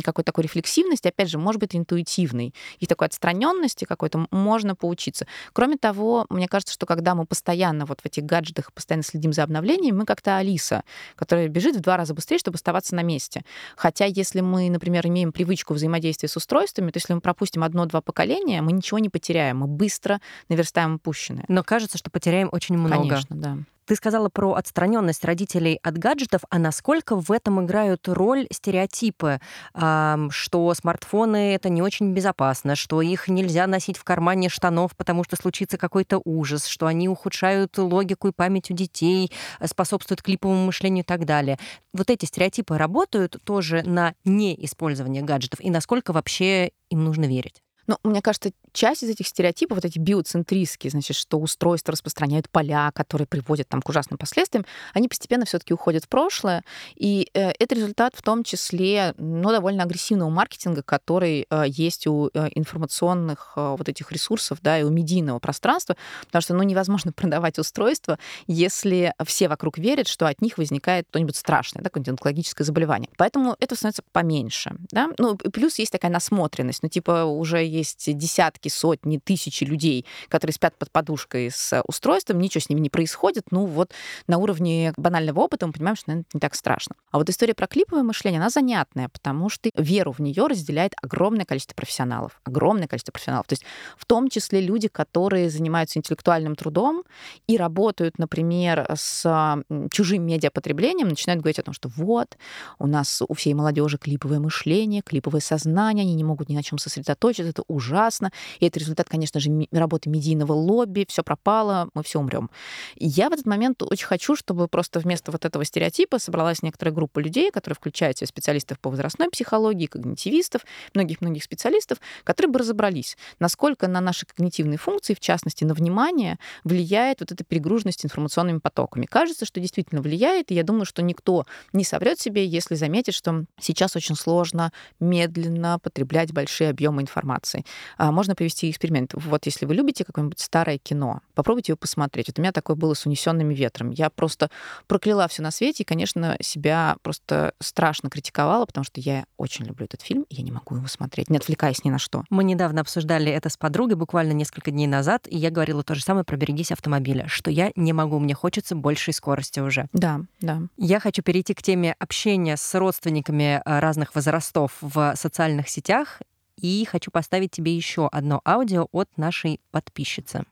какой-то 0.04 0.32
такой 0.32 0.44
рефлексивности, 0.46 1.08
опять 1.08 1.30
же, 1.30 1.38
может 1.38 1.60
быть, 1.60 1.76
интуитивной, 1.76 2.54
их 2.80 2.88
такой 2.88 3.08
отстраненности 3.08 3.86
какой-то 3.86 4.28
можно 4.32 4.76
поучиться. 4.76 5.28
Кроме 5.54 5.78
того, 5.78 6.26
мне 6.30 6.48
кажется, 6.48 6.74
что 6.74 6.86
когда 6.86 7.15
мы 7.15 7.26
постоянно 7.26 7.86
вот 7.86 8.02
в 8.02 8.06
этих 8.06 8.24
гаджетах 8.24 8.74
постоянно 8.74 9.04
следим 9.04 9.34
за 9.34 9.44
обновлениями, 9.44 9.98
мы 9.98 10.06
как-то 10.06 10.38
Алиса, 10.38 10.84
которая 11.15 11.48
бежит 11.48 11.76
в 11.76 11.82
два 11.82 11.98
раза 11.98 12.13
быстрее, 12.13 12.38
чтобы 12.38 12.56
оставаться 12.56 12.96
на 12.96 13.04
месте. 13.04 13.44
Хотя 13.76 14.06
если 14.06 14.41
мы, 14.41 14.70
например, 14.70 15.08
имеем 15.08 15.32
привычку 15.32 15.74
взаимодействия 15.74 16.30
с 16.30 16.38
устройствами, 16.38 16.91
то 16.91 16.98
если 16.98 17.13
мы 17.13 17.22
пропустим 17.22 17.63
одно-два 17.63 18.02
поколения, 18.02 18.62
мы 18.62 18.72
ничего 18.72 19.00
не 19.00 19.10
потеряем, 19.10 19.60
мы 19.60 19.67
быстро 19.67 20.22
наверстаем 20.50 20.96
упущенное. 20.96 21.46
Но 21.48 21.63
кажется, 21.63 21.98
что 21.98 22.10
потеряем 22.10 22.50
очень 22.52 22.78
много. 22.78 23.02
Конечно, 23.02 23.36
да. 23.36 23.58
Ты 23.86 23.96
сказала 23.96 24.30
про 24.30 24.54
отстраненность 24.54 25.26
родителей 25.26 25.80
от 25.84 25.98
гаджетов, 25.98 26.41
а 26.50 26.60
насколько 26.60 27.15
в 27.15 27.32
этом 27.32 27.65
играют 27.65 28.08
роль 28.08 28.48
стереотипы, 28.52 29.41
что 29.74 30.74
смартфоны 30.74 31.56
это 31.56 31.70
не 31.70 31.82
очень 31.82 32.13
безопасно, 32.13 32.76
что 32.76 33.02
их 33.02 33.28
нельзя 33.28 33.67
носить 33.67 33.98
в 33.98 34.04
кармане 34.04 34.50
штанов, 34.50 34.96
потому 34.96 35.24
что 35.24 35.36
случится 35.36 35.78
какой-то 35.78 36.22
ужас, 36.24 36.67
что 36.67 36.86
они 36.86 37.10
ухудшают 37.10 37.78
логику 37.78 38.30
и 38.30 38.32
память 38.32 38.72
у 38.72 38.74
детей, 38.74 39.32
способствуют 39.65 40.22
клиповому 40.22 40.65
мышлению 40.65 41.04
и 41.04 41.08
так 41.08 41.26
далее. 41.26 41.58
Вот 41.91 42.10
эти 42.10 42.26
стереотипы 42.26 42.78
работают 42.78 43.38
тоже 43.44 43.82
на 43.84 44.13
неиспользование 44.24 45.24
гаджетов, 45.24 45.60
и 45.60 45.70
насколько 45.70 46.13
вообще 46.13 46.72
им 46.89 47.04
нужно 47.04 47.26
верить? 47.26 47.62
Ну, 47.88 47.98
мне 48.04 48.22
кажется, 48.22 48.52
часть 48.74 49.04
из 49.04 49.10
этих 49.10 49.28
стереотипов, 49.28 49.78
вот 49.78 49.86
эти 49.86 50.00
биоцентристские, 50.00 50.91
значит, 50.91 51.17
что 51.17 51.39
устройства 51.39 51.91
распространяют 51.91 52.50
поля, 52.50 52.91
которые 52.94 53.28
приводят 53.28 53.67
там 53.67 53.82
к 53.82 53.89
ужасным 53.89 54.17
последствиям, 54.17 54.65
они 54.94 55.08
постепенно 55.08 55.46
все 55.46 55.60
таки 55.60 55.74
уходят 55.74 56.06
в 56.06 56.08
прошлое. 56.08 56.63
И 56.96 57.30
э, 57.34 57.52
это 57.60 57.76
результат 57.76 58.13
в 58.15 58.22
том 58.22 58.44
числе, 58.44 59.13
ну, 59.17 59.50
довольно 59.50 59.84
агрессивного 59.84 60.30
маркетинга, 60.30 60.84
который 60.84 61.48
э, 61.50 61.63
есть 61.67 62.08
у 62.08 62.30
э, 62.34 62.50
информационных 62.56 63.54
э, 63.56 63.76
вот 63.78 63.89
этих 63.89 64.12
ресурсов, 64.12 64.60
да, 64.62 64.80
и 64.80 64.84
у 64.84 64.89
медийного 64.89 65.39
пространства, 65.39 65.98
потому 66.26 66.41
что, 66.41 66.54
ну, 66.54 66.63
невозможно 66.63 67.12
продавать 67.15 67.60
устройства, 67.60 68.20
если 68.48 69.13
все 69.26 69.48
вокруг 69.48 69.78
верят, 69.78 70.08
что 70.08 70.28
от 70.28 70.41
них 70.41 70.58
возникает 70.58 71.08
что-нибудь 71.10 71.36
страшное, 71.36 71.82
да, 71.82 71.89
какое-нибудь 71.89 72.12
онкологическое 72.12 72.65
заболевание. 72.65 73.10
Поэтому 73.17 73.56
это 73.60 73.76
становится 73.76 74.04
поменьше, 74.12 74.76
да. 74.91 75.10
Ну, 75.17 75.36
плюс 75.36 75.80
есть 75.80 75.91
такая 75.91 76.12
насмотренность, 76.12 76.84
ну, 76.84 76.89
типа, 76.89 77.26
уже 77.26 77.63
есть 77.63 77.81
десятки, 78.08 78.70
сотни, 78.70 79.17
тысячи 79.17 79.63
людей, 79.63 80.06
которые 80.28 80.54
спят 80.54 80.78
под 80.78 80.91
подушкой 80.91 81.52
с 81.52 81.82
устройством, 81.86 82.39
ничего 82.39 82.62
с 82.62 82.70
ними 82.70 82.80
не 82.80 82.89
происходит, 82.89 83.52
ну 83.52 83.65
вот 83.65 83.91
на 84.28 84.38
уровне 84.38 84.94
банального 84.98 85.41
опыта 85.41 85.67
мы 85.67 85.74
понимаем, 85.74 85.96
что, 85.96 86.10
наверное, 86.10 86.26
не 86.34 86.39
так 86.39 86.56
страшно. 86.56 86.96
А 87.12 87.17
вот 87.17 87.30
история 87.30 87.54
про 87.54 87.67
клиповое 87.67 88.04
мышление, 88.04 88.39
она 88.39 88.50
занятная, 88.50 89.10
потому 89.10 89.50
что 89.50 89.70
веру 89.76 90.12
в 90.12 90.20
нее 90.20 90.48
разделяет 90.48 90.94
огромное 91.02 91.46
количество 91.46 91.76
профессионалов. 91.76 92.39
Огромное 92.44 92.88
количество 92.88 93.12
профессионалов. 93.12 93.48
То 93.48 93.54
есть 93.54 93.63
в 93.98 94.06
том 94.06 94.30
числе 94.30 94.62
люди, 94.62 94.88
которые 94.88 95.50
занимаются 95.50 96.00
интеллектуальным 96.00 96.56
трудом 96.56 97.04
и 97.48 97.58
работают, 97.58 98.17
например, 98.17 98.88
с 98.96 99.63
чужим 99.91 100.26
медиапотреблением, 100.26 101.10
начинают 101.10 101.41
говорить 101.41 101.60
о 101.60 101.63
том, 101.63 101.74
что 101.74 101.89
вот, 101.89 102.38
у 102.80 102.88
нас 102.88 103.22
у 103.28 103.34
всей 103.34 103.54
молодежи 103.54 103.98
клиповое 103.98 104.39
мышление, 104.39 105.02
клиповое 105.02 105.41
сознание, 105.41 106.04
они 106.04 106.15
не 106.15 106.24
могут 106.24 106.50
ни 106.50 106.56
на 106.56 106.63
чем 106.63 106.78
сосредоточиться, 106.78 107.50
это 107.50 107.61
ужасно. 107.67 108.32
И 108.60 108.67
это 108.67 108.80
результат, 108.80 109.10
конечно 109.10 109.39
же, 109.39 109.50
работы 109.71 110.10
медийного 110.10 110.54
лобби, 110.54 111.06
все 111.08 111.24
пропало, 111.24 111.89
мы 111.93 112.04
все 112.04 112.19
умрем. 112.19 112.50
Я 112.95 113.30
в 113.30 113.34
этот 113.34 113.45
момент 113.45 113.82
очень 113.84 114.06
хочу, 114.06 114.36
чтобы 114.36 114.67
просто 114.67 115.00
вместо 115.00 115.32
вот 115.32 115.45
этого 115.45 115.65
стереотипа 115.65 116.19
собралась 116.19 116.63
некоторая 116.63 116.93
группа 116.93 117.19
людей, 117.19 117.52
которые 117.52 117.76
включают 117.76 118.17
себя 118.17 118.28
специалистов 118.28 118.80
по 118.80 118.89
возрастной 118.89 119.30
психологии, 119.30 119.88
когнитивистов, 119.88 120.62
многих-многих 120.93 121.43
специалистов, 121.43 122.00
которые 122.24 122.52
бы 122.52 122.60
разобрались, 122.60 123.17
насколько 123.39 123.88
на 123.88 124.02
наши 124.02 124.26
когнитивные 124.26 124.78
функции, 124.78 125.13
в 125.13 125.19
частности, 125.19 125.63
на 125.63 125.74
внимание, 125.74 126.38
влияет 126.63 127.19
вот 127.19 127.32
эта 127.32 127.43
перегруженность 127.43 128.06
информационными 128.06 128.60
потоками. 128.60 129.06
Кажется, 129.06 129.45
что 129.45 129.60
действительно 129.60 130.02
влияет, 130.02 130.52
и 130.52 130.56
я 130.56 130.63
думаю, 130.63 130.86
что 130.86 131.02
никто 131.02 131.45
не 131.74 131.84
соврет 131.84 132.19
себе, 132.19 132.45
если 132.45 132.76
заметит, 132.76 133.13
что 133.13 133.45
сейчас 133.60 133.95
очень 133.95 134.15
сложно 134.15 134.71
медленно 135.00 135.80
потреблять 135.80 136.32
большие 136.32 136.69
объемы 136.69 137.02
информации. 137.02 137.51
А 137.98 138.12
можно 138.12 138.36
привести 138.36 138.70
эксперимент. 138.70 139.12
Вот 139.14 139.46
если 139.46 139.66
вы 139.66 139.76
любите 139.76 140.04
какое-нибудь 140.04 140.40
старое 140.40 140.78
кино, 140.78 141.22
попробуйте 141.34 141.72
его 141.72 141.78
посмотреть. 141.78 142.28
Вот 142.28 142.40
у 142.40 142.42
меня 142.42 142.52
такое 142.52 142.76
было 142.76 142.94
с 142.94 143.06
«Унесенными 143.06 143.54
ветром». 143.54 143.92
Я 143.92 144.10
просто 144.10 144.50
прокляла 144.88 145.28
все 145.28 145.42
на 145.42 145.52
свете 145.52 145.84
и, 145.84 145.86
конечно, 145.86 146.38
себя 146.42 146.98
просто 147.02 147.54
страшно 147.60 148.10
критиковала, 148.10 148.66
потому 148.66 148.84
что 148.84 149.00
я 149.00 149.26
очень 149.38 149.66
люблю 149.66 149.86
этот 149.86 150.02
фильм, 150.02 150.26
и 150.30 150.36
я 150.36 150.44
не 150.44 150.52
могу 150.52 150.76
его 150.76 150.88
смотреть, 150.88 151.30
не 151.30 151.38
отвлекаясь 151.38 151.84
ни 151.84 151.90
на 151.90 152.00
что. 152.00 152.24
Мы 152.30 152.44
недавно 152.44 152.82
обсуждали 152.82 153.32
это 153.32 153.50
с 153.50 153.58
подругой, 153.58 153.96
буквально 153.96 154.32
несколько 154.32 154.72
дней 154.72 154.88
назад, 154.88 155.28
и 155.28 155.38
я 155.38 155.50
говорила 155.50 155.84
то 155.84 155.96
же 155.96 156.04
самое 156.04 156.24
про 156.24 156.38
«Берегись 156.38 156.72
автомобиля», 156.72 157.28
что 157.28 157.52
я 157.52 157.72
не 157.76 157.94
могу, 157.94 158.20
мне 158.20 158.34
хочется 158.34 158.76
большей 158.76 159.14
скорости 159.14 159.60
уже. 159.60 159.88
Да, 159.94 160.22
да. 160.40 160.62
Я 160.78 161.00
хочу 161.00 161.22
перейти 161.22 161.54
к 161.54 161.62
теме 161.62 161.96
общения 162.00 162.58
с 162.58 162.78
родственниками 162.78 163.62
э, 163.64 163.80
разных 163.80 164.16
возрастов 164.16 164.78
в 164.82 165.14
социальных 165.16 165.70
сетях, 165.70 166.22
и 166.62 166.86
хочу 166.86 167.12
поставить 167.12 167.52
тебе 167.52 167.76
еще 167.76 168.08
одно 168.08 168.41
аудио 168.45 168.88
от 168.91 169.10
нашей 169.17 169.60
подписчицы. 169.71 170.45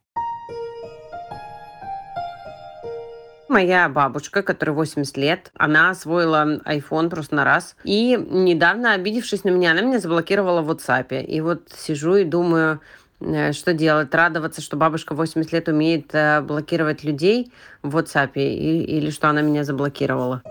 Моя 3.49 3.89
бабушка, 3.89 4.43
которой 4.43 4.71
80 4.71 5.17
лет, 5.17 5.51
она 5.55 5.89
освоила 5.89 6.61
iPhone 6.65 7.09
просто 7.09 7.33
на 7.33 7.43
раз. 7.43 7.75
И 7.83 8.15
недавно, 8.15 8.93
обидевшись 8.93 9.43
на 9.43 9.49
меня, 9.49 9.71
она 9.71 9.81
меня 9.81 9.99
заблокировала 9.99 10.61
в 10.61 10.69
WhatsApp. 10.69 11.23
И 11.23 11.41
вот 11.41 11.67
сижу 11.75 12.15
и 12.17 12.25
думаю, 12.25 12.79
э, 13.21 13.51
что 13.53 13.73
делать? 13.73 14.13
Радоваться, 14.13 14.61
что 14.61 14.77
бабушка 14.77 15.15
80 15.15 15.51
лет 15.51 15.67
умеет 15.67 16.13
э, 16.13 16.41
блокировать 16.41 17.03
людей 17.03 17.51
в 17.81 17.97
WhatsApp 17.97 18.33
или 18.35 19.09
что 19.09 19.29
она 19.29 19.41
меня 19.41 19.63
заблокировала? 19.63 20.43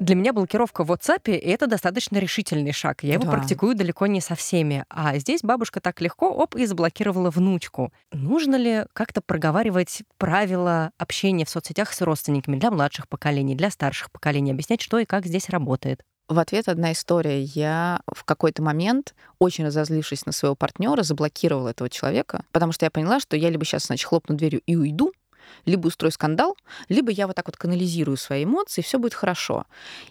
Для 0.00 0.14
меня 0.14 0.32
блокировка 0.32 0.82
в 0.82 0.90
WhatsApp— 0.90 1.30
это 1.44 1.66
достаточно 1.66 2.16
решительный 2.16 2.72
шаг. 2.72 3.04
Я 3.04 3.14
его 3.14 3.24
Да. 3.24 3.32
практикую 3.32 3.74
далеко 3.76 4.06
не 4.06 4.22
со 4.22 4.34
всеми. 4.34 4.86
А 4.88 5.18
здесь 5.18 5.42
бабушка 5.42 5.80
так 5.80 6.00
легко, 6.00 6.30
оп, 6.30 6.56
и 6.56 6.64
заблокировала 6.64 7.28
внучку. 7.28 7.92
Нужно 8.10 8.56
ли 8.56 8.86
как-то 8.94 9.20
проговаривать 9.20 10.02
правила 10.16 10.92
общения 10.96 11.44
в 11.44 11.50
соцсетях 11.50 11.92
с 11.92 12.00
родственниками 12.00 12.56
для 12.58 12.70
младших 12.70 13.08
поколений, 13.08 13.54
для 13.54 13.70
старших 13.70 14.10
поколений, 14.10 14.52
объяснять, 14.52 14.80
что 14.80 14.98
и 14.98 15.04
как 15.04 15.26
здесь 15.26 15.50
работает? 15.50 16.00
В 16.30 16.38
ответ 16.38 16.68
одна 16.68 16.92
история. 16.92 17.42
Я 17.42 18.00
в 18.06 18.24
какой-то 18.24 18.62
момент, 18.62 19.14
очень 19.38 19.66
разозлившись 19.66 20.24
на 20.24 20.32
своего 20.32 20.54
партнера, 20.54 21.02
заблокировала 21.02 21.68
этого 21.70 21.90
человека, 21.90 22.44
потому 22.52 22.72
что 22.72 22.86
я 22.86 22.90
поняла, 22.90 23.20
что 23.20 23.36
я 23.36 23.50
либо 23.50 23.66
сейчас, 23.66 23.86
значит, 23.86 24.08
хлопну 24.08 24.34
дверью 24.36 24.62
и 24.64 24.76
уйду, 24.76 25.12
либо 25.66 25.88
устрою 25.88 26.12
скандал, 26.12 26.56
либо 26.88 27.10
я 27.10 27.26
вот 27.26 27.36
так 27.36 27.46
вот 27.46 27.56
канализирую 27.56 28.16
свои 28.16 28.44
эмоции, 28.44 28.82
все 28.82 28.98
будет 28.98 29.14
хорошо. 29.14 29.64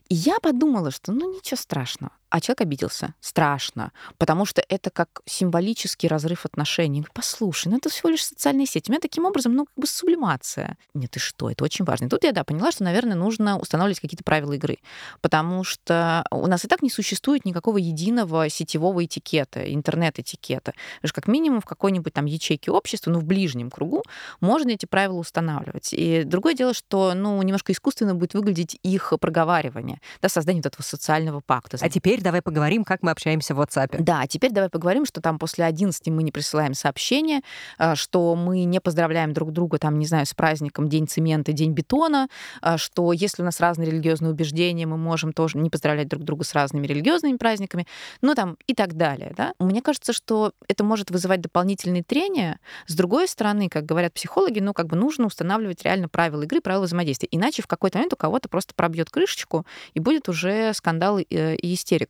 И 0.09 0.15
я 0.15 0.39
подумала, 0.39 0.91
что 0.91 1.11
ну 1.11 1.35
ничего 1.35 1.57
страшного. 1.57 2.11
А 2.29 2.41
человек 2.41 2.61
обиделся. 2.61 3.15
Страшно. 3.21 3.91
Потому 4.17 4.45
что 4.45 4.63
это 4.69 4.91
как 4.91 5.21
символический 5.25 6.07
разрыв 6.07 6.45
отношений. 6.45 7.03
Послушай, 7.13 7.69
ну 7.69 7.77
это 7.77 7.89
всего 7.89 8.09
лишь 8.09 8.23
социальные 8.23 8.67
сети. 8.67 8.89
У 8.89 8.91
меня 8.91 8.99
таким 9.01 9.25
образом, 9.25 9.55
ну, 9.55 9.65
как 9.65 9.75
бы 9.75 9.87
сублимация. 9.87 10.77
Нет, 10.93 11.11
ты 11.11 11.19
что, 11.19 11.49
это 11.49 11.63
очень 11.63 11.85
важно. 11.85 12.05
И 12.05 12.09
тут 12.09 12.23
я, 12.23 12.31
да, 12.31 12.43
поняла, 12.43 12.71
что, 12.71 12.83
наверное, 12.83 13.15
нужно 13.15 13.57
устанавливать 13.57 13.99
какие-то 13.99 14.23
правила 14.23 14.53
игры. 14.53 14.77
Потому 15.21 15.63
что 15.63 16.23
у 16.31 16.45
нас 16.45 16.65
и 16.65 16.67
так 16.67 16.83
не 16.83 16.89
существует 16.89 17.45
никакого 17.45 17.77
единого 17.77 18.47
сетевого 18.49 19.03
этикета, 19.03 19.73
интернет-этикета. 19.73 20.73
Потому 20.97 21.09
что 21.09 21.21
как 21.21 21.27
минимум 21.27 21.61
в 21.61 21.65
какой-нибудь 21.65 22.13
там 22.13 22.25
ячейке 22.25 22.69
общества, 22.71 23.09
ну, 23.09 23.19
в 23.19 23.25
ближнем 23.25 23.71
кругу, 23.71 24.03
можно 24.39 24.69
эти 24.69 24.85
правила 24.85 25.17
устанавливать. 25.17 25.93
И 25.93 26.23
другое 26.23 26.53
дело, 26.53 26.73
что, 26.75 27.13
ну, 27.15 27.41
немножко 27.41 27.71
искусственно 27.71 28.13
будет 28.13 28.35
выглядеть 28.35 28.77
их 28.83 29.13
проговаривание, 29.19 29.99
да, 30.21 30.29
создание 30.29 30.61
вот 30.61 30.73
этого 30.73 30.83
социального 30.83 31.39
пакта. 31.39 31.77
А 31.81 31.89
теперь 31.89 32.18
давай 32.21 32.41
поговорим, 32.41 32.83
как 32.83 33.01
мы 33.01 33.11
общаемся 33.11 33.55
в 33.55 33.59
WhatsApp. 33.59 33.95
Да, 33.99 34.25
теперь 34.27 34.51
давай 34.51 34.69
поговорим, 34.69 35.05
что 35.05 35.21
там 35.21 35.39
после 35.39 35.65
11 35.65 36.07
мы 36.07 36.23
не 36.23 36.31
присылаем 36.31 36.73
сообщения, 36.73 37.41
а, 37.77 37.95
что 37.95 38.35
мы 38.35 38.63
не 38.63 38.79
поздравляем 38.79 39.33
друг 39.33 39.51
друга, 39.51 39.77
там, 39.77 39.99
не 39.99 40.05
знаю, 40.05 40.25
с 40.25 40.33
праздником 40.33 40.89
День 40.89 41.07
цемента, 41.07 41.51
День 41.51 41.71
бетона, 41.71 42.27
а, 42.61 42.77
что 42.77 43.13
если 43.13 43.41
у 43.41 43.45
нас 43.45 43.59
разные 43.59 43.89
религиозные 43.89 44.31
убеждения, 44.31 44.85
мы 44.85 44.97
можем 44.97 45.33
тоже 45.33 45.57
не 45.57 45.69
поздравлять 45.69 46.07
друг 46.07 46.23
друга 46.23 46.43
с 46.43 46.53
разными 46.53 46.87
религиозными 46.87 47.37
праздниками, 47.37 47.87
ну 48.21 48.35
там 48.35 48.57
и 48.67 48.73
так 48.73 48.95
далее. 48.95 49.33
Да? 49.35 49.53
Мне 49.59 49.81
кажется, 49.81 50.13
что 50.13 50.53
это 50.67 50.83
может 50.83 51.11
вызывать 51.11 51.41
дополнительные 51.41 52.03
трения. 52.03 52.59
С 52.87 52.95
другой 52.95 53.27
стороны, 53.27 53.69
как 53.69 53.85
говорят 53.85 54.13
психологи, 54.13 54.59
ну 54.59 54.73
как 54.73 54.87
бы 54.87 54.95
нужно 54.95 55.27
устанавливать 55.27 55.83
реально 55.83 56.09
правила 56.09 56.43
игры, 56.43 56.61
правила 56.61 56.85
взаимодействия. 56.85 57.29
Иначе 57.31 57.61
в 57.61 57.67
какой-то 57.67 57.97
момент 57.97 58.13
у 58.13 58.17
кого-то 58.17 58.49
просто 58.49 58.73
пробьет 58.73 59.09
крышечку, 59.09 59.65
и 59.93 59.99
будет 59.99 60.29
уже 60.29 60.73
скандал 60.73 61.19
э, 61.19 61.55
и 61.55 61.73
истерика. 61.73 62.08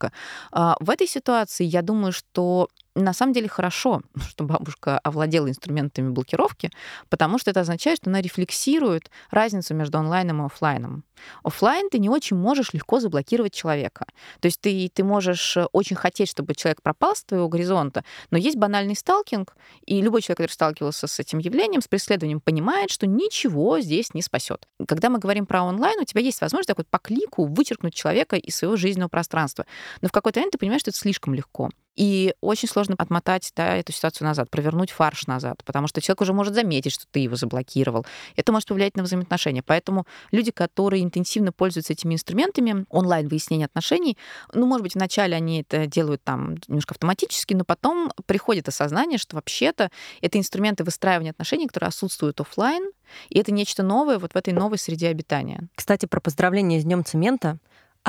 А, 0.51 0.75
В 0.79 0.89
этой 0.89 1.07
ситуации 1.07 1.65
я 1.65 1.81
думаю, 1.81 2.12
что 2.12 2.69
на 2.95 3.13
самом 3.13 3.34
деле 3.34 3.47
хорошо, 3.47 4.02
что 4.30 4.43
бабушка 4.43 4.99
овладела 4.99 5.49
инструментами 5.49 6.10
блокировки, 6.10 6.71
потому 7.10 7.38
что 7.38 7.52
это 7.52 7.62
означает, 7.62 7.99
что 7.99 8.10
она 8.10 8.21
рефлексирует 8.21 9.10
разницу 9.32 9.73
между 9.73 9.97
онлайном 9.97 10.41
и 10.41 10.45
оффлайном. 10.45 11.04
Оффлайн 11.43 11.89
ты 11.89 11.99
не 11.99 12.10
очень 12.10 12.38
можешь 12.38 12.73
легко 12.73 12.99
заблокировать 12.99 13.54
человека. 13.54 14.06
То 14.39 14.47
есть 14.47 14.62
ты, 14.62 14.89
ты 14.93 15.04
можешь 15.04 15.58
э, 15.58 15.65
очень 15.73 15.95
хотеть, 15.95 16.30
чтобы 16.30 16.56
человек 16.56 16.82
пропал 16.82 17.15
с 17.15 17.23
твоего 17.23 17.49
горизонта, 17.49 18.04
но 18.32 18.38
есть 18.38 18.58
банальный 18.58 18.95
сталкинг, 18.95 19.56
и 19.86 20.02
любой 20.02 20.21
человек, 20.21 20.38
который 20.38 20.52
сталкивался 20.52 21.08
с 21.08 21.19
этим 21.19 21.39
явлением, 21.39 21.82
с 21.82 21.88
преследованием, 21.88 22.39
понимает, 22.39 22.89
что 22.89 23.06
ничего 23.08 23.80
здесь 23.82 24.13
не 24.13 24.21
спасет. 24.21 24.67
Когда 24.88 25.10
мы 25.10 25.19
говорим 25.19 25.45
про 25.45 25.63
онлайн, 25.63 25.99
у 25.99 26.06
тебя 26.06 26.21
есть 26.21 26.41
возможность 26.41 26.67
так 26.67 26.78
вот 26.78 26.88
по 26.88 26.99
клику 26.99 27.45
вычеркнуть 27.45 27.93
человека 27.93 28.36
из 28.38 28.56
своего 28.56 28.78
жизненного 28.78 29.10
пространства. 29.10 29.65
Но 30.02 30.08
в 30.08 30.12
какой-то 30.12 30.39
момент 30.39 30.54
ты 30.54 30.58
понимаешь, 30.58 30.82
что 30.82 30.91
это 30.91 30.99
слишком 30.99 31.34
легко. 31.34 31.69
И 31.99 32.33
очень 32.39 32.69
сложно 32.69 32.95
отмотать 32.97 33.51
да, 33.57 33.75
эту 33.75 33.91
ситуацию 33.91 34.25
назад, 34.25 34.49
провернуть 34.49 34.89
фарш 34.89 35.27
назад, 35.27 35.62
потому 35.65 35.88
что 35.88 35.99
человек 35.99 36.21
уже 36.21 36.31
может 36.31 36.53
заметить, 36.53 36.93
что 36.93 37.03
ты 37.12 37.19
его 37.19 37.35
заблокировал. 37.35 38.05
Это 38.38 38.53
может 38.53 38.69
повлиять 38.69 38.95
на 38.95 39.03
взаимоотношения. 39.03 39.62
Поэтому 39.62 40.07
люди, 40.31 40.51
которые 40.51 41.03
интенсивно 41.03 41.51
пользуются 41.51 41.91
этими 41.91 42.13
инструментами 42.13 42.85
онлайн 42.89 43.27
выяснения 43.27 43.65
отношений, 43.65 44.17
ну, 44.53 44.65
может 44.65 44.83
быть, 44.83 44.95
вначале 44.95 45.35
они 45.35 45.63
это 45.63 45.88
делают 45.88 46.23
там 46.23 46.55
немножко 46.69 46.93
автоматически, 46.93 47.53
но 47.53 47.65
потом 47.65 48.13
приходит 48.25 48.69
осознание, 48.69 49.17
что 49.17 49.35
вообще-то 49.35 49.91
это 50.21 50.39
инструменты 50.39 50.85
выстраивания 50.85 51.31
отношений, 51.31 51.67
которые 51.67 51.89
отсутствуют 51.89 52.39
офлайн, 52.39 52.91
и 53.27 53.39
это 53.39 53.51
нечто 53.51 53.83
новое 53.83 54.19
вот 54.19 54.31
в 54.31 54.35
этой 54.38 54.53
новой 54.53 54.77
среде 54.77 55.09
обитания. 55.09 55.67
Кстати, 55.75 56.05
про 56.05 56.21
поздравление 56.21 56.79
с 56.79 56.85
Днем 56.85 57.03
цемента. 57.03 57.57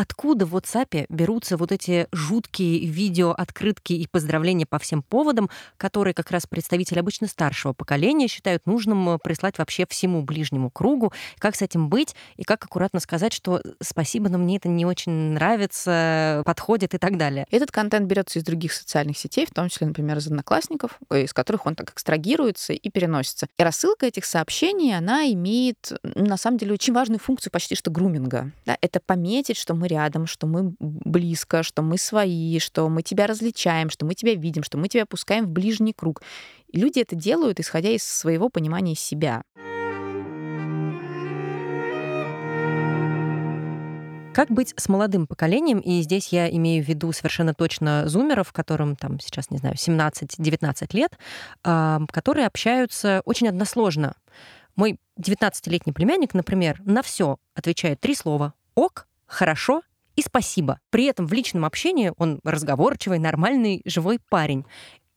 Откуда 0.00 0.46
в 0.46 0.56
WhatsApp 0.56 1.04
берутся 1.10 1.58
вот 1.58 1.72
эти 1.72 2.08
жуткие 2.10 2.86
видео, 2.86 3.32
открытки 3.32 3.92
и 3.92 4.06
поздравления 4.06 4.64
по 4.64 4.78
всем 4.78 5.02
поводам, 5.02 5.50
которые 5.76 6.14
как 6.14 6.30
раз 6.30 6.46
представители 6.46 6.98
обычно 6.98 7.26
старшего 7.26 7.74
поколения 7.74 8.26
считают 8.26 8.64
нужным 8.64 9.10
э, 9.10 9.18
прислать 9.22 9.58
вообще 9.58 9.84
всему 9.86 10.22
ближнему 10.22 10.70
кругу? 10.70 11.12
Как 11.38 11.54
с 11.54 11.60
этим 11.60 11.90
быть? 11.90 12.16
И 12.38 12.44
как 12.44 12.64
аккуратно 12.64 12.98
сказать, 12.98 13.34
что 13.34 13.60
спасибо, 13.82 14.30
но 14.30 14.38
мне 14.38 14.56
это 14.56 14.70
не 14.70 14.86
очень 14.86 15.12
нравится, 15.34 16.40
подходит 16.46 16.94
и 16.94 16.98
так 16.98 17.18
далее? 17.18 17.46
Этот 17.50 17.70
контент 17.70 18.06
берется 18.06 18.38
из 18.38 18.42
других 18.42 18.72
социальных 18.72 19.18
сетей, 19.18 19.44
в 19.44 19.50
том 19.50 19.68
числе, 19.68 19.86
например, 19.86 20.16
из 20.16 20.28
одноклассников, 20.28 20.98
э, 21.10 21.24
из 21.24 21.34
которых 21.34 21.66
он 21.66 21.74
так 21.74 21.90
экстрагируется 21.90 22.72
и 22.72 22.88
переносится. 22.88 23.48
И 23.58 23.62
рассылка 23.62 24.06
этих 24.06 24.24
сообщений, 24.24 24.96
она 24.96 25.30
имеет, 25.30 25.92
на 26.02 26.38
самом 26.38 26.56
деле, 26.56 26.72
очень 26.72 26.94
важную 26.94 27.18
функцию 27.18 27.52
почти 27.52 27.74
что 27.74 27.90
груминга. 27.90 28.50
Да? 28.64 28.78
Это 28.80 28.98
пометить, 29.04 29.58
что 29.58 29.74
мы 29.74 29.89
рядом, 29.90 30.26
что 30.26 30.46
мы 30.46 30.74
близко, 30.78 31.62
что 31.62 31.82
мы 31.82 31.98
свои, 31.98 32.58
что 32.58 32.88
мы 32.88 33.02
тебя 33.02 33.26
различаем, 33.26 33.90
что 33.90 34.06
мы 34.06 34.14
тебя 34.14 34.34
видим, 34.34 34.62
что 34.62 34.78
мы 34.78 34.88
тебя 34.88 35.04
пускаем 35.04 35.46
в 35.46 35.50
ближний 35.50 35.92
круг. 35.92 36.22
Люди 36.72 37.00
это 37.00 37.16
делают, 37.16 37.60
исходя 37.60 37.90
из 37.90 38.04
своего 38.04 38.48
понимания 38.48 38.94
себя. 38.94 39.42
Как 44.32 44.48
быть 44.48 44.72
с 44.76 44.88
молодым 44.88 45.26
поколением? 45.26 45.80
И 45.80 46.00
здесь 46.02 46.28
я 46.28 46.48
имею 46.48 46.84
в 46.84 46.88
виду 46.88 47.12
совершенно 47.12 47.52
точно 47.52 48.08
зумеров, 48.08 48.52
которым 48.52 48.94
там 48.94 49.18
сейчас, 49.18 49.50
не 49.50 49.58
знаю, 49.58 49.74
17-19 49.74 50.96
лет, 50.96 51.18
которые 51.62 52.46
общаются 52.46 53.22
очень 53.24 53.48
односложно. 53.48 54.14
Мой 54.76 54.98
19-летний 55.20 55.92
племянник, 55.92 56.32
например, 56.32 56.80
на 56.84 57.02
все 57.02 57.38
отвечает 57.54 58.00
три 58.00 58.14
слова. 58.14 58.54
Ок, 58.76 59.08
хорошо 59.30 59.82
и 60.16 60.22
спасибо. 60.22 60.80
При 60.90 61.04
этом 61.04 61.26
в 61.26 61.32
личном 61.32 61.64
общении 61.64 62.12
он 62.18 62.40
разговорчивый, 62.44 63.18
нормальный, 63.18 63.80
живой 63.86 64.18
парень. 64.28 64.66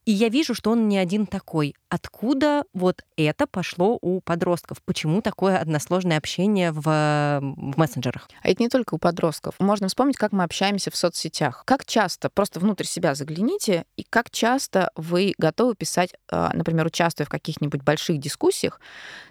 И 0.05 0.11
я 0.11 0.29
вижу, 0.29 0.53
что 0.53 0.71
он 0.71 0.87
не 0.87 0.97
один 0.97 1.25
такой. 1.25 1.75
Откуда 1.89 2.63
вот 2.73 3.03
это 3.15 3.47
пошло 3.47 3.97
у 4.01 4.19
подростков? 4.19 4.81
Почему 4.83 5.21
такое 5.21 5.57
односложное 5.57 6.17
общение 6.17 6.71
в, 6.71 6.81
в 6.81 7.77
мессенджерах? 7.77 8.27
А 8.41 8.49
это 8.49 8.63
не 8.63 8.69
только 8.69 8.95
у 8.95 8.97
подростков. 8.97 9.55
Можно 9.59 9.87
вспомнить, 9.87 10.17
как 10.17 10.31
мы 10.31 10.43
общаемся 10.43 10.91
в 10.91 10.95
соцсетях. 10.95 11.63
Как 11.65 11.85
часто, 11.85 12.29
просто 12.29 12.59
внутрь 12.59 12.85
себя 12.85 13.15
загляните, 13.15 13.85
и 13.95 14.03
как 14.03 14.29
часто 14.31 14.91
вы 14.95 15.33
готовы 15.37 15.75
писать, 15.75 16.13
а, 16.29 16.51
например, 16.53 16.87
участвуя 16.87 17.25
в 17.25 17.29
каких-нибудь 17.29 17.83
больших 17.83 18.19
дискуссиях, 18.19 18.81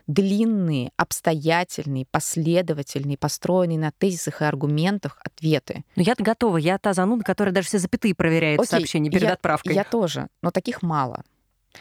длинные, 0.06 0.92
обстоятельные, 0.96 2.06
последовательные, 2.10 3.16
построенные 3.16 3.78
на 3.78 3.92
тезисах 3.92 4.42
и 4.42 4.44
аргументах 4.44 5.18
ответы. 5.24 5.84
Ну, 5.96 6.02
я-то 6.02 6.22
готова. 6.22 6.56
Я 6.56 6.78
та 6.78 6.92
зануда, 6.92 7.24
которая 7.24 7.54
даже 7.54 7.68
все 7.68 7.78
запятые 7.78 8.14
проверяет 8.14 8.60
Окей, 8.60 8.66
в 8.66 8.70
сообщении 8.70 9.10
перед 9.10 9.24
я, 9.24 9.32
отправкой. 9.34 9.74
Я 9.74 9.84
тоже, 9.84 10.28
но 10.42 10.50
таких 10.62 10.82
мало. 10.82 11.24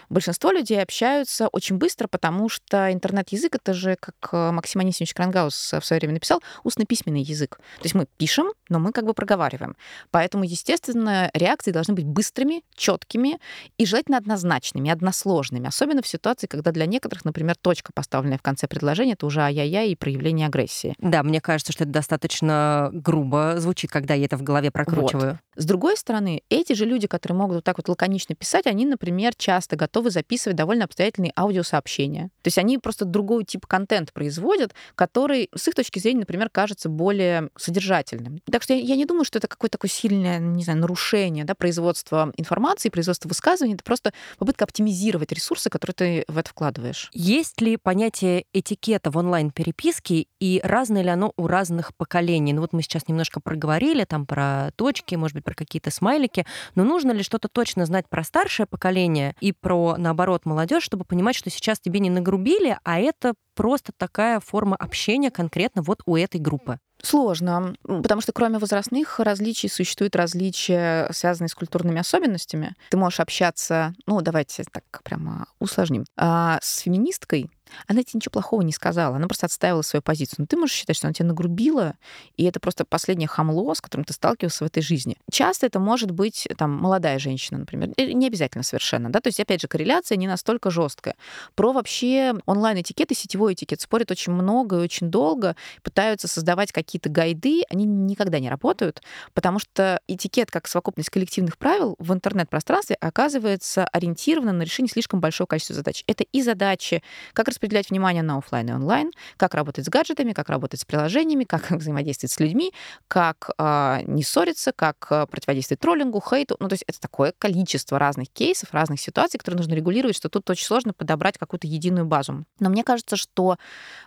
Большинство 0.10 0.52
людей 0.52 0.82
общаются 0.82 1.48
очень 1.48 1.78
быстро, 1.78 2.08
потому 2.08 2.50
что 2.50 2.92
интернет-язык— 2.92 3.56
это 3.62 3.74
же, 3.74 3.98
как 4.00 4.16
э, 4.32 4.52
Максим 4.52 4.82
Анисимович 4.82 5.14
Крангаус 5.14 5.74
в 5.74 5.86
свое 5.86 6.00
время 6.00 6.16
написал, 6.16 6.42
устно-письменный 6.64 7.22
язык. 7.22 7.58
То 7.58 7.84
есть 7.84 7.96
мы 7.96 8.08
пишем, 8.18 8.52
но 8.70 8.80
мы 8.80 8.92
как 8.92 9.06
бы 9.06 9.14
проговариваем. 9.14 9.76
Поэтому, 10.12 10.44
естественно, 10.44 11.30
реакции 11.34 11.72
должны 11.72 11.94
быть 11.94 12.06
быстрыми, 12.06 12.64
четкими 12.76 13.40
и 13.78 13.86
желательно 13.86 14.18
однозначными, 14.18 14.90
односложными. 14.90 15.68
Особенно 15.68 16.02
в 16.02 16.08
ситуации, 16.08 16.48
когда 16.48 16.72
для 16.72 16.86
некоторых, 16.86 17.26
например, 17.26 17.56
точка, 17.56 17.92
поставленная 17.94 18.38
в 18.38 18.42
конце 18.42 18.68
предложения, 18.68 19.14
это 19.14 19.26
уже 19.26 19.42
ай-яй-яй 19.42 19.90
и 19.90 19.96
проявление 19.96 20.48
агрессии. 20.48 20.96
Да, 21.00 21.24
мне 21.24 21.42
кажется, 21.42 21.74
что 21.74 21.84
это 21.84 21.94
достаточно 21.94 22.90
грубо 22.94 23.56
звучит, 23.58 23.92
когда 23.92 24.14
я 24.14 24.26
это 24.26 24.38
в 24.38 24.44
голове 24.44 24.72
прокручиваю. 24.72 25.32
Вот. 25.32 25.51
С 25.56 25.66
другой 25.66 25.98
стороны, 25.98 26.44
эти 26.50 26.74
же 26.74 26.86
люди, 26.86 27.08
которые 27.08 27.38
могут 27.38 27.56
вот 27.56 27.64
так 27.64 27.78
вот 27.78 27.90
лаконично 27.90 28.36
писать, 28.36 28.68
они, 28.68 28.86
например, 28.86 29.36
часто 29.36 29.76
готовы 29.76 30.10
записывать 30.10 30.56
довольно 30.56 30.86
обстоятельные 30.86 31.34
аудиосообщения. 31.38 32.30
То 32.42 32.48
есть 32.48 32.58
они 32.58 32.78
просто 32.78 33.06
другой 33.06 33.44
тип 33.44 33.66
контент 33.66 34.14
производят, 34.14 34.74
который 34.96 35.50
с 35.54 35.68
их 35.68 35.76
точки 35.76 36.00
зрения, 36.00 36.22
например, 36.22 36.50
кажется 36.50 36.90
более 36.90 37.50
содержательным. 37.58 38.40
Так 38.50 38.64
что 38.64 38.74
я, 38.74 38.80
я 38.80 38.96
не 38.96 39.06
думаю, 39.06 39.26
что 39.26 39.40
это 39.40 39.48
какое-то 39.48 39.78
такое 39.78 39.90
сильное, 39.90 40.40
не 40.40 40.64
знаю, 40.64 40.80
нарушение 40.80 41.44
да, 41.44 41.56
производства 41.56 42.32
информации, 42.38 42.90
производства 42.90 43.28
высказываний. 43.28 43.76
Это 43.76 43.84
просто 43.84 44.14
попытка 44.38 44.64
оптимизировать 44.66 45.32
ресурсы, 45.32 45.70
которые 45.70 45.96
ты 45.96 46.24
в 46.28 46.38
это 46.38 46.50
вкладываешь. 46.50 47.10
Есть 47.14 47.62
ли 47.62 47.78
понятие 47.78 48.46
этикета 48.54 49.12
в 49.12 49.18
онлайн-переписке 49.18 50.28
и 50.40 50.62
разное 50.64 51.02
ли 51.02 51.10
оно 51.10 51.34
у 51.38 51.48
разных 51.48 51.96
поколений? 51.96 52.54
Ну 52.54 52.62
вот 52.62 52.74
мы 52.74 52.82
сейчас 52.82 53.08
немножко 53.08 53.40
проговорили 53.40 54.06
там 54.06 54.26
про 54.26 54.72
точки, 54.76 55.16
может 55.16 55.36
быть, 55.36 55.41
про 55.42 55.54
какие-то 55.54 55.92
смайлики, 55.92 56.46
но 56.76 56.84
нужно 56.84 57.12
ли 57.12 57.24
что-то 57.24 57.48
точно 57.48 57.86
знать 57.86 58.08
про 58.10 58.24
старшее 58.24 58.68
поколение 58.68 59.36
и 59.42 59.52
про, 59.52 59.96
наоборот, 59.98 60.46
молодежь, 60.46 60.84
чтобы 60.84 61.06
понимать, 61.06 61.36
что 61.36 61.50
сейчас 61.50 61.80
тебе 61.80 62.00
не 62.00 62.10
нагрубили, 62.10 62.78
а 62.84 63.00
это 63.00 63.34
просто 63.56 63.92
такая 63.96 64.40
форма 64.40 64.76
общения 64.76 65.32
конкретно 65.32 65.82
вот 65.82 66.02
у 66.06 66.16
этой 66.16 66.40
группы. 66.40 66.80
Сложно, 67.04 67.76
потому 67.84 68.22
что 68.22 68.32
кроме 68.32 68.60
возрастных 68.60 69.20
различий 69.20 69.70
существуют 69.70 70.16
различия, 70.16 71.10
связанные 71.12 71.50
с 71.50 71.56
культурными 71.56 72.00
особенностями. 72.00 72.76
Ты 72.90 72.98
можешь 72.98 73.20
общаться, 73.20 73.94
ну, 74.06 74.22
давайте 74.22 74.64
так 74.72 74.84
прямо 75.04 75.48
усложним, 75.60 76.06
а, 76.16 76.60
с 76.62 76.80
феминисткой, 76.80 77.50
она 77.88 78.04
тебе 78.04 78.18
ничего 78.18 78.32
плохого 78.32 78.62
не 78.62 78.72
сказала, 78.72 79.16
она 79.16 79.28
просто 79.28 79.46
отстаивала 79.46 79.82
свою 79.82 80.02
позицию. 80.02 80.38
Но 80.40 80.46
ты 80.46 80.58
можешь 80.58 80.76
считать, 80.76 80.96
что 80.96 81.08
она 81.08 81.14
тебя 81.14 81.28
нагрубила, 81.28 81.96
и 82.38 82.44
это 82.44 82.60
просто 82.60 82.86
последнее 82.86 83.28
хамло, 83.28 83.74
с 83.74 83.82
которым 83.82 84.06
ты 84.06 84.14
сталкивался 84.14 84.64
в 84.64 84.68
этой 84.68 84.82
жизни. 84.82 85.18
Часто 85.32 85.66
это 85.68 85.80
может 85.80 86.12
быть 86.12 86.48
там 86.58 86.72
молодая 86.72 87.20
женщина, 87.20 87.60
например, 87.60 87.90
не 87.98 88.28
обязательно 88.28 88.64
совершенно, 88.64 89.12
да, 89.12 89.20
то 89.20 89.28
есть 89.28 89.40
опять 89.40 89.62
же 89.62 89.68
корреляция 89.68 90.18
не 90.18 90.28
настолько 90.28 90.70
жесткая. 90.70 91.16
Про 91.56 91.74
вообще 91.74 92.34
онлайн-этикет 92.46 93.12
и 93.12 93.16
сетевой 93.16 93.54
этикет 93.54 93.82
спорят 93.82 94.12
очень 94.12 94.34
много 94.34 94.78
и 94.78 94.84
очень 94.84 95.10
долго, 95.10 95.56
пытаются 95.84 96.28
создавать 96.28 96.72
какие-то 96.92 97.10
гайды, 97.10 97.64
они 97.70 97.86
никогда 97.86 98.40
не 98.40 98.50
работают, 98.50 99.02
потому 99.34 99.60
что 99.60 100.02
этикет 100.08 100.52
как 100.52 100.68
совокупность 100.68 101.10
коллективных 101.10 101.58
правил 101.58 101.96
в 102.00 102.12
интернет-пространстве 102.12 102.98
оказывается 103.00 103.86
ориентирован 103.86 104.58
на 104.58 104.64
решение 104.64 104.92
слишком 104.92 105.22
большого 105.22 105.48
количества 105.48 105.76
задач. 105.76 106.04
Это 106.08 106.26
и 106.26 106.42
задачи, 106.42 107.02
как 107.32 107.48
распределять 107.48 107.90
внимание 107.90 108.24
на 108.24 108.38
офлайн 108.38 108.70
и 108.70 108.74
онлайн, 108.74 109.12
как 109.38 109.54
работать 109.54 109.86
с 109.86 109.90
гаджетами, 109.90 110.34
как 110.34 110.50
работать 110.50 110.82
с 110.82 110.86
приложениями, 110.86 111.46
как 111.46 111.72
взаимодействовать 111.72 112.34
с 112.34 112.40
людьми, 112.40 112.74
как 113.08 113.52
э, 113.58 114.02
не 114.06 114.24
ссориться, 114.24 114.74
как 114.74 115.08
э, 115.10 115.28
противодействовать 115.28 115.80
троллингу, 115.80 116.22
хейту. 116.22 116.58
Ну, 116.60 116.68
то 116.68 116.74
есть 116.74 116.84
это 116.88 117.00
такое 117.00 117.34
количество 117.38 117.98
разных 117.98 118.30
кейсов, 118.30 118.74
разных 118.74 119.00
ситуаций, 119.00 119.38
которые 119.38 119.60
нужно 119.60 119.76
регулировать, 119.76 120.18
что 120.18 120.28
тут 120.28 120.50
очень 120.50 120.66
сложно 120.66 120.92
подобрать 120.94 121.38
какую-то 121.38 121.68
единую 121.68 122.06
базу. 122.06 122.46
Но 122.60 122.70
мне 122.70 122.84
кажется, 122.84 123.16
что 123.16 123.56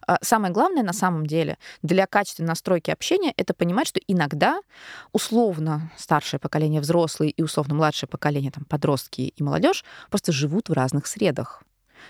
э, 0.07 0.17
самое 0.21 0.53
главное 0.53 0.83
на 0.83 0.93
самом 0.93 1.27
деле 1.27 1.57
для 1.83 2.07
качественной 2.07 2.49
настройки 2.75 2.91
общения 2.91 3.33
это 3.37 3.55
понимать, 3.55 3.89
что 3.89 4.01
иногда 4.09 4.61
условно 5.13 5.93
старшее 5.97 6.41
поколение, 6.41 6.81
взрослые 6.81 7.31
и 7.31 7.43
условно 7.43 7.75
младшее 7.75 8.09
поколение, 8.09 8.51
там, 8.51 8.65
подростки 8.65 9.33
и 9.37 9.43
молодежь 9.43 9.85
просто 10.11 10.33
живут 10.33 10.69
в 10.69 10.73
разных 10.73 11.07
средах. 11.07 11.63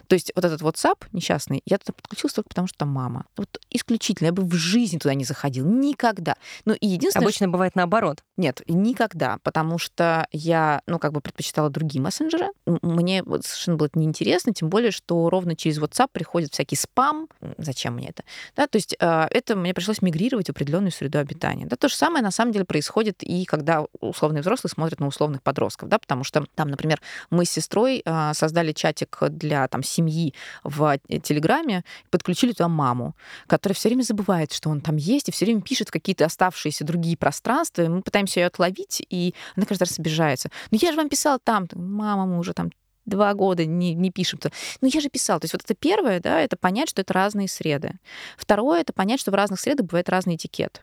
То 0.06 0.14
есть 0.14 0.32
вот 0.34 0.44
этот 0.44 0.62
WhatsApp 0.62 1.04
несчастный, 1.12 1.62
я 1.66 1.78
туда 1.78 1.92
подключился 1.92 2.36
только 2.36 2.48
потому, 2.48 2.68
что 2.68 2.78
там 2.78 2.88
мама. 2.88 3.26
Вот 3.36 3.60
исключительно. 3.70 4.26
Я 4.26 4.32
бы 4.32 4.44
в 4.44 4.54
жизни 4.54 4.98
туда 4.98 5.14
не 5.14 5.24
заходил. 5.24 5.66
Никогда. 5.66 6.36
Ну, 6.64 6.74
и 6.74 6.86
единственное... 6.86 7.24
Обычно 7.24 7.46
что... 7.46 7.52
бывает 7.52 7.74
наоборот. 7.74 8.22
Нет, 8.36 8.62
никогда. 8.68 9.38
Потому 9.42 9.78
что 9.78 10.26
я, 10.32 10.82
ну, 10.86 10.98
как 10.98 11.12
бы 11.12 11.20
предпочитала 11.20 11.70
другие 11.70 12.02
мессенджеры. 12.02 12.48
Мне 12.66 13.22
вот 13.22 13.44
совершенно 13.44 13.76
было 13.76 13.86
это 13.86 13.98
неинтересно, 13.98 14.52
тем 14.52 14.68
более, 14.68 14.90
что 14.90 15.30
ровно 15.30 15.56
через 15.56 15.78
WhatsApp 15.78 16.08
приходит 16.12 16.52
всякий 16.52 16.76
спам. 16.76 17.28
Зачем 17.58 17.94
мне 17.94 18.08
это? 18.08 18.24
Да, 18.56 18.66
то 18.66 18.76
есть 18.76 18.96
э, 18.98 19.26
это 19.30 19.56
мне 19.56 19.74
пришлось 19.74 20.02
мигрировать 20.02 20.46
в 20.46 20.50
определенную 20.50 20.90
среду 20.90 21.18
обитания. 21.18 21.66
Да, 21.66 21.76
то 21.76 21.88
же 21.88 21.94
самое 21.94 22.22
на 22.22 22.30
самом 22.30 22.52
деле 22.52 22.64
происходит 22.64 23.22
и 23.22 23.44
когда 23.44 23.84
условные 24.00 24.42
взрослые 24.42 24.70
смотрят 24.70 25.00
на 25.00 25.06
условных 25.06 25.42
подростков, 25.42 25.88
да, 25.88 25.98
потому 25.98 26.24
что 26.24 26.44
там, 26.54 26.68
например, 26.68 27.00
мы 27.30 27.44
с 27.44 27.50
сестрой 27.50 28.02
э, 28.04 28.32
создали 28.34 28.72
чатик 28.72 29.18
для 29.28 29.68
там 29.68 29.82
семьи 29.84 30.34
в 30.62 30.98
э, 31.08 31.18
Телеграме, 31.18 31.84
подключили 32.10 32.52
туда 32.52 32.68
маму, 32.68 33.14
которая 33.46 33.74
все 33.74 33.88
время 33.88 34.02
забывает, 34.02 34.52
что 34.52 34.70
он 34.70 34.80
там 34.80 34.96
есть, 34.96 35.28
и 35.28 35.32
все 35.32 35.44
время 35.44 35.62
пишет 35.62 35.88
в 35.88 35.92
какие-то 35.92 36.24
оставшиеся 36.24 36.84
другие 36.84 37.16
пространства, 37.16 37.82
и 37.82 37.88
мы 37.88 38.02
пытаемся 38.02 38.40
ее 38.40 38.46
отловить, 38.46 39.02
и 39.08 39.34
она 39.56 39.66
каждый 39.66 39.84
раз 39.84 39.98
обижается. 39.98 40.50
Ну 40.70 40.78
я 40.80 40.90
же 40.90 40.96
вам 40.96 41.08
писала 41.08 41.38
там, 41.38 41.68
мама, 41.74 42.26
мы 42.26 42.38
уже 42.38 42.52
там 42.52 42.70
два 43.06 43.34
года 43.34 43.64
не, 43.64 43.94
не 43.94 44.10
пишем. 44.10 44.38
-то. 44.38 44.52
Ну, 44.80 44.88
я 44.92 45.00
же 45.00 45.08
писал. 45.08 45.40
То 45.40 45.44
есть 45.44 45.54
вот 45.54 45.62
это 45.62 45.74
первое, 45.74 46.20
да, 46.20 46.40
это 46.40 46.56
понять, 46.56 46.88
что 46.88 47.02
это 47.02 47.12
разные 47.12 47.48
среды. 47.48 47.92
Второе, 48.36 48.80
это 48.80 48.92
понять, 48.92 49.20
что 49.20 49.30
в 49.30 49.34
разных 49.34 49.60
средах 49.60 49.86
бывает 49.86 50.08
разный 50.08 50.36
этикет. 50.36 50.82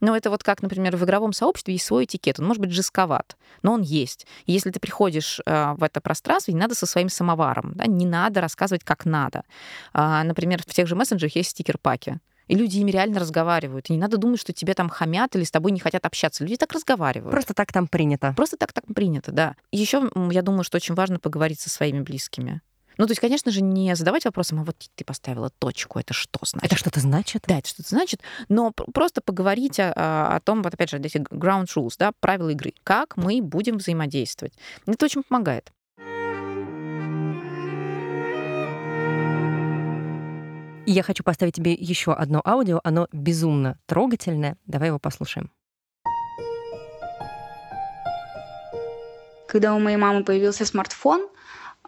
Но 0.00 0.16
это 0.16 0.30
вот 0.30 0.42
как, 0.42 0.62
например, 0.62 0.96
в 0.96 1.04
игровом 1.04 1.32
сообществе 1.32 1.74
есть 1.74 1.86
свой 1.86 2.04
этикет. 2.04 2.40
Он 2.40 2.46
может 2.46 2.60
быть 2.60 2.72
жестковат, 2.72 3.36
но 3.62 3.72
он 3.72 3.82
есть. 3.82 4.26
И 4.46 4.52
если 4.52 4.70
ты 4.70 4.80
приходишь 4.80 5.40
э, 5.44 5.74
в 5.76 5.82
это 5.82 6.00
пространство, 6.00 6.52
не 6.52 6.58
надо 6.58 6.74
со 6.74 6.86
своим 6.86 7.08
самоваром, 7.08 7.72
да, 7.74 7.86
не 7.86 8.06
надо 8.06 8.40
рассказывать, 8.40 8.84
как 8.84 9.04
надо. 9.04 9.44
А, 9.92 10.24
например, 10.24 10.62
в 10.66 10.72
тех 10.72 10.86
же 10.86 10.96
мессенджерах 10.96 11.36
есть 11.36 11.50
стикер-паки. 11.50 12.18
И 12.50 12.56
люди 12.56 12.78
ими 12.78 12.90
реально 12.90 13.20
разговаривают. 13.20 13.90
И 13.90 13.92
не 13.92 13.98
надо 14.00 14.16
думать, 14.16 14.40
что 14.40 14.52
тебе 14.52 14.74
там 14.74 14.88
хамят 14.88 15.36
или 15.36 15.44
с 15.44 15.52
тобой 15.52 15.70
не 15.70 15.78
хотят 15.78 16.04
общаться. 16.04 16.42
Люди 16.42 16.56
так 16.56 16.72
разговаривают. 16.72 17.30
Просто 17.30 17.54
так 17.54 17.72
там 17.72 17.86
принято. 17.86 18.32
Просто 18.36 18.56
так 18.56 18.72
так 18.72 18.84
принято, 18.92 19.30
да. 19.30 19.54
Еще 19.70 20.10
я 20.32 20.42
думаю, 20.42 20.64
что 20.64 20.76
очень 20.76 20.96
важно 20.96 21.20
поговорить 21.20 21.60
со 21.60 21.70
своими 21.70 22.00
близкими. 22.00 22.60
Ну, 23.00 23.06
то 23.06 23.12
есть, 23.12 23.20
конечно 23.22 23.50
же, 23.50 23.62
не 23.62 23.96
задавать 23.96 24.26
вопросом, 24.26 24.60
а 24.60 24.64
вот 24.64 24.76
ты 24.94 25.06
поставила 25.06 25.48
точку, 25.48 25.98
это 25.98 26.12
что 26.12 26.38
значит? 26.42 26.66
Это 26.70 26.76
что-то 26.76 27.00
значит? 27.00 27.44
Да, 27.48 27.56
это 27.56 27.66
что-то 27.66 27.88
значит. 27.88 28.20
Но 28.50 28.72
просто 28.72 29.22
поговорить 29.22 29.80
о, 29.80 30.36
о 30.36 30.38
том, 30.40 30.62
вот 30.62 30.74
опять 30.74 30.90
же, 30.90 30.98
эти 30.98 31.16
ground 31.16 31.68
rules, 31.74 31.94
да, 31.98 32.12
правила 32.20 32.50
игры, 32.50 32.74
как 32.84 33.16
мы 33.16 33.40
будем 33.40 33.78
взаимодействовать. 33.78 34.52
Это 34.84 35.06
очень 35.06 35.22
помогает. 35.22 35.72
Я 40.84 41.02
хочу 41.02 41.24
поставить 41.24 41.54
тебе 41.54 41.72
еще 41.72 42.12
одно 42.12 42.42
аудио. 42.44 42.82
Оно 42.84 43.08
безумно 43.12 43.78
трогательное. 43.86 44.58
Давай 44.66 44.88
его 44.88 44.98
послушаем. 44.98 45.50
Когда 49.48 49.74
у 49.74 49.80
моей 49.80 49.96
мамы 49.96 50.22
появился 50.22 50.66
смартфон, 50.66 51.30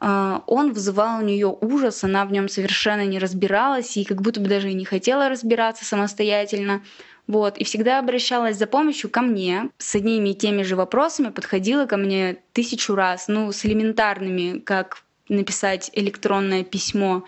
он 0.03 0.72
вызывал 0.72 1.20
у 1.20 1.24
нее 1.24 1.57
ужас, 1.61 2.03
она 2.03 2.24
в 2.24 2.32
нем 2.32 2.48
совершенно 2.48 3.07
не 3.07 3.20
разбиралась 3.20 3.96
и 3.96 4.05
как 4.05 4.20
будто 4.20 4.40
бы 4.40 4.48
даже 4.48 4.70
и 4.70 4.74
не 4.74 4.84
хотела 4.84 5.28
разбираться 5.28 5.84
самостоятельно. 5.84 6.82
Вот, 7.28 7.57
и 7.57 7.62
всегда 7.62 8.00
обращалась 8.00 8.57
за 8.57 8.66
помощью 8.66 9.09
ко 9.09 9.20
мне 9.20 9.70
с 9.78 9.94
одними 9.94 10.30
и 10.30 10.34
теми 10.34 10.62
же 10.62 10.74
вопросами, 10.74 11.30
подходила 11.30 11.86
ко 11.86 11.96
мне 11.96 12.38
тысячу 12.53 12.96
раз, 12.96 13.28
ну, 13.28 13.53
с 13.53 13.64
элементарными, 13.64 14.59
как 14.59 15.05
написать 15.28 15.88
электронное 15.92 16.64
письмо. 16.64 17.22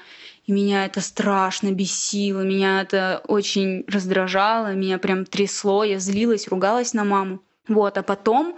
И 0.46 0.52
меня 0.52 0.84
это 0.84 1.00
страшно 1.00 1.70
бесило, 1.70 2.40
меня 2.40 2.82
это 2.82 3.22
очень 3.28 3.84
раздражало, 3.86 4.74
меня 4.74 4.98
прям 4.98 5.24
трясло, 5.24 5.84
я 5.84 6.00
злилась, 6.00 6.48
ругалась 6.48 6.92
на 6.92 7.04
маму. 7.04 7.40
Вот, 7.68 7.96
а 7.96 8.02
потом 8.02 8.56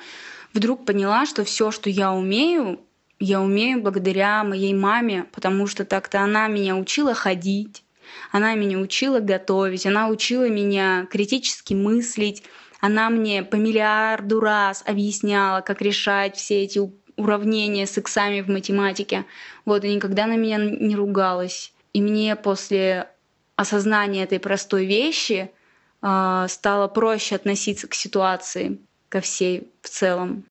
вдруг 0.54 0.86
поняла, 0.86 1.26
что 1.26 1.44
все, 1.44 1.70
что 1.70 1.90
я 1.90 2.12
умею, 2.12 2.80
я 3.18 3.40
умею 3.40 3.82
благодаря 3.82 4.44
моей 4.44 4.74
маме, 4.74 5.26
потому 5.32 5.66
что 5.66 5.84
так-то 5.84 6.20
она 6.20 6.48
меня 6.48 6.76
учила 6.76 7.14
ходить, 7.14 7.84
она 8.32 8.54
меня 8.54 8.78
учила 8.78 9.20
готовить, 9.20 9.86
она 9.86 10.08
учила 10.08 10.48
меня 10.48 11.06
критически 11.10 11.74
мыслить, 11.74 12.42
она 12.80 13.10
мне 13.10 13.42
по 13.42 13.56
миллиарду 13.56 14.40
раз 14.40 14.82
объясняла, 14.86 15.60
как 15.60 15.80
решать 15.80 16.36
все 16.36 16.62
эти 16.62 16.80
уравнения 17.16 17.86
с 17.86 17.96
иксами 17.96 18.42
в 18.42 18.48
математике. 18.48 19.24
Вот, 19.64 19.84
и 19.84 19.94
никогда 19.94 20.26
на 20.26 20.36
меня 20.36 20.58
не 20.58 20.94
ругалась. 20.94 21.72
И 21.94 22.02
мне 22.02 22.36
после 22.36 23.08
осознания 23.56 24.24
этой 24.24 24.38
простой 24.38 24.84
вещи 24.84 25.50
э, 26.02 26.46
стало 26.48 26.88
проще 26.88 27.36
относиться 27.36 27.88
к 27.88 27.94
ситуации, 27.94 28.78
ко 29.08 29.20
всей 29.22 29.72
в 29.80 29.88
целом. 29.88 30.44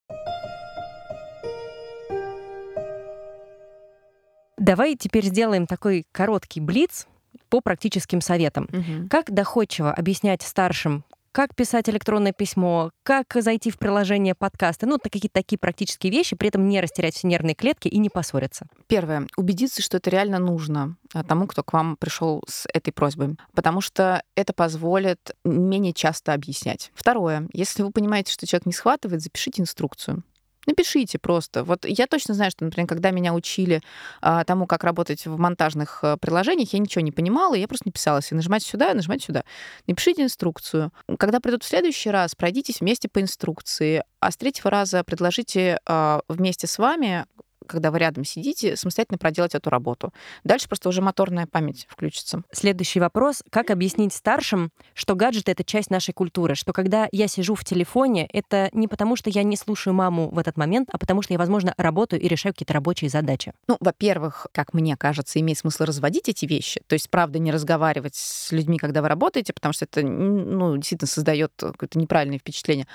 Давай 4.65 4.95
теперь 4.95 5.25
сделаем 5.25 5.67
такой 5.67 6.05
короткий 6.11 6.59
блиц 6.59 7.05
по 7.49 7.61
практическим 7.61 8.19
советам. 8.19 8.67
Угу. 8.73 9.09
Как 9.11 9.31
доходчиво 9.31 9.93
объяснять 9.93 10.41
старшим, 10.41 11.03
как 11.31 11.53
писать 11.53 11.87
электронное 11.87 12.31
письмо, 12.31 12.89
как 13.03 13.27
зайти 13.35 13.69
в 13.69 13.77
приложение 13.77 14.33
подкасты, 14.33 14.87
ну, 14.87 14.97
какие-то 14.97 15.33
такие 15.33 15.59
практические 15.59 16.11
вещи, 16.11 16.35
при 16.35 16.47
этом 16.47 16.67
не 16.67 16.81
растерять 16.81 17.13
все 17.13 17.27
нервные 17.27 17.53
клетки 17.53 17.87
и 17.87 17.99
не 17.99 18.09
поссориться. 18.09 18.65
Первое. 18.87 19.27
Убедиться, 19.37 19.83
что 19.83 19.97
это 19.97 20.09
реально 20.09 20.39
нужно 20.39 20.95
а, 21.13 21.23
тому, 21.23 21.45
кто 21.45 21.61
к 21.61 21.71
вам 21.71 21.95
пришел 21.95 22.41
с 22.47 22.67
этой 22.73 22.91
просьбой, 22.91 23.35
потому 23.53 23.81
что 23.81 24.23
это 24.33 24.51
позволит 24.51 25.35
менее 25.43 25.93
часто 25.93 26.33
объяснять. 26.33 26.91
Второе. 26.95 27.47
Если 27.53 27.83
вы 27.83 27.91
понимаете, 27.91 28.33
что 28.33 28.47
человек 28.47 28.65
не 28.65 28.73
схватывает, 28.73 29.21
запишите 29.21 29.61
инструкцию. 29.61 30.23
Напишите 30.65 31.19
просто. 31.19 31.63
Вот 31.63 31.85
я 31.85 32.07
точно 32.07 32.33
знаю, 32.33 32.51
что, 32.51 32.65
например, 32.65 32.87
когда 32.87 33.11
меня 33.11 33.33
учили 33.33 33.81
а, 34.21 34.43
тому, 34.43 34.65
как 34.67 34.83
работать 34.83 35.25
в 35.25 35.37
монтажных 35.37 35.99
а, 36.03 36.17
приложениях, 36.17 36.73
я 36.73 36.79
ничего 36.79 37.01
не 37.01 37.11
понимала, 37.11 37.55
я 37.55 37.67
просто 37.67 37.87
написала 37.87 38.21
себе, 38.21 38.37
нажимайте 38.37 38.67
сюда, 38.67 38.93
нажимайте 38.93 39.25
сюда. 39.25 39.43
Напишите 39.87 40.23
инструкцию. 40.23 40.91
Когда 41.17 41.39
придут 41.39 41.63
в 41.63 41.67
следующий 41.67 42.09
раз, 42.09 42.35
пройдитесь 42.35 42.81
вместе 42.81 43.07
по 43.07 43.21
инструкции, 43.21 44.03
а 44.19 44.31
с 44.31 44.37
третьего 44.37 44.71
раза 44.71 45.03
предложите 45.03 45.79
а, 45.85 46.21
вместе 46.27 46.67
с 46.67 46.77
вами 46.77 47.25
когда 47.65 47.91
вы 47.91 47.99
рядом 47.99 48.23
сидите, 48.23 48.75
самостоятельно 48.75 49.17
проделать 49.17 49.55
эту 49.55 49.69
работу. 49.69 50.13
Дальше 50.43 50.67
просто 50.67 50.89
уже 50.89 51.01
моторная 51.01 51.47
память 51.47 51.87
включится. 51.89 52.43
Следующий 52.51 52.99
вопрос. 52.99 53.43
Как 53.49 53.69
объяснить 53.69 54.13
старшим, 54.13 54.71
что 54.93 55.15
гаджеты— 55.15 55.51
это 55.53 55.63
часть 55.63 55.89
нашей 55.89 56.13
культуры, 56.13 56.55
что 56.55 56.73
когда 56.73 57.07
я 57.11 57.27
сижу 57.27 57.55
в 57.55 57.63
телефоне, 57.63 58.27
это 58.31 58.69
не 58.73 58.87
потому, 58.87 59.15
что 59.15 59.29
я 59.29 59.43
не 59.43 59.57
слушаю 59.57 59.93
маму 59.93 60.29
в 60.29 60.37
этот 60.37 60.57
момент, 60.57 60.89
а 60.91 60.97
потому 60.97 61.21
что 61.21 61.33
я, 61.33 61.39
возможно, 61.39 61.73
работаю 61.77 62.21
и 62.21 62.27
решаю 62.27 62.53
какие-то 62.53 62.73
рабочие 62.73 63.09
задачи? 63.09 63.53
Ну, 63.67 63.77
во-первых, 63.79 64.47
как 64.51 64.73
мне 64.73 64.95
кажется, 64.97 65.39
имеет 65.39 65.57
смысл 65.57 65.83
разводить 65.83 66.29
эти 66.29 66.45
вещи. 66.45 66.81
То 66.87 66.93
есть, 66.93 67.09
правда, 67.09 67.39
не 67.39 67.51
разговаривать 67.51 68.15
с 68.15 68.51
людьми, 68.51 68.77
когда 68.77 69.01
вы 69.01 69.07
работаете, 69.07 69.53
потому 69.53 69.73
что 69.73 69.85
это, 69.85 70.01
ну, 70.01 70.75
действительно 70.77 71.07
создает 71.07 71.51
какое-то 71.57 71.97
неправильное 71.97 72.39
впечатление. 72.39 72.87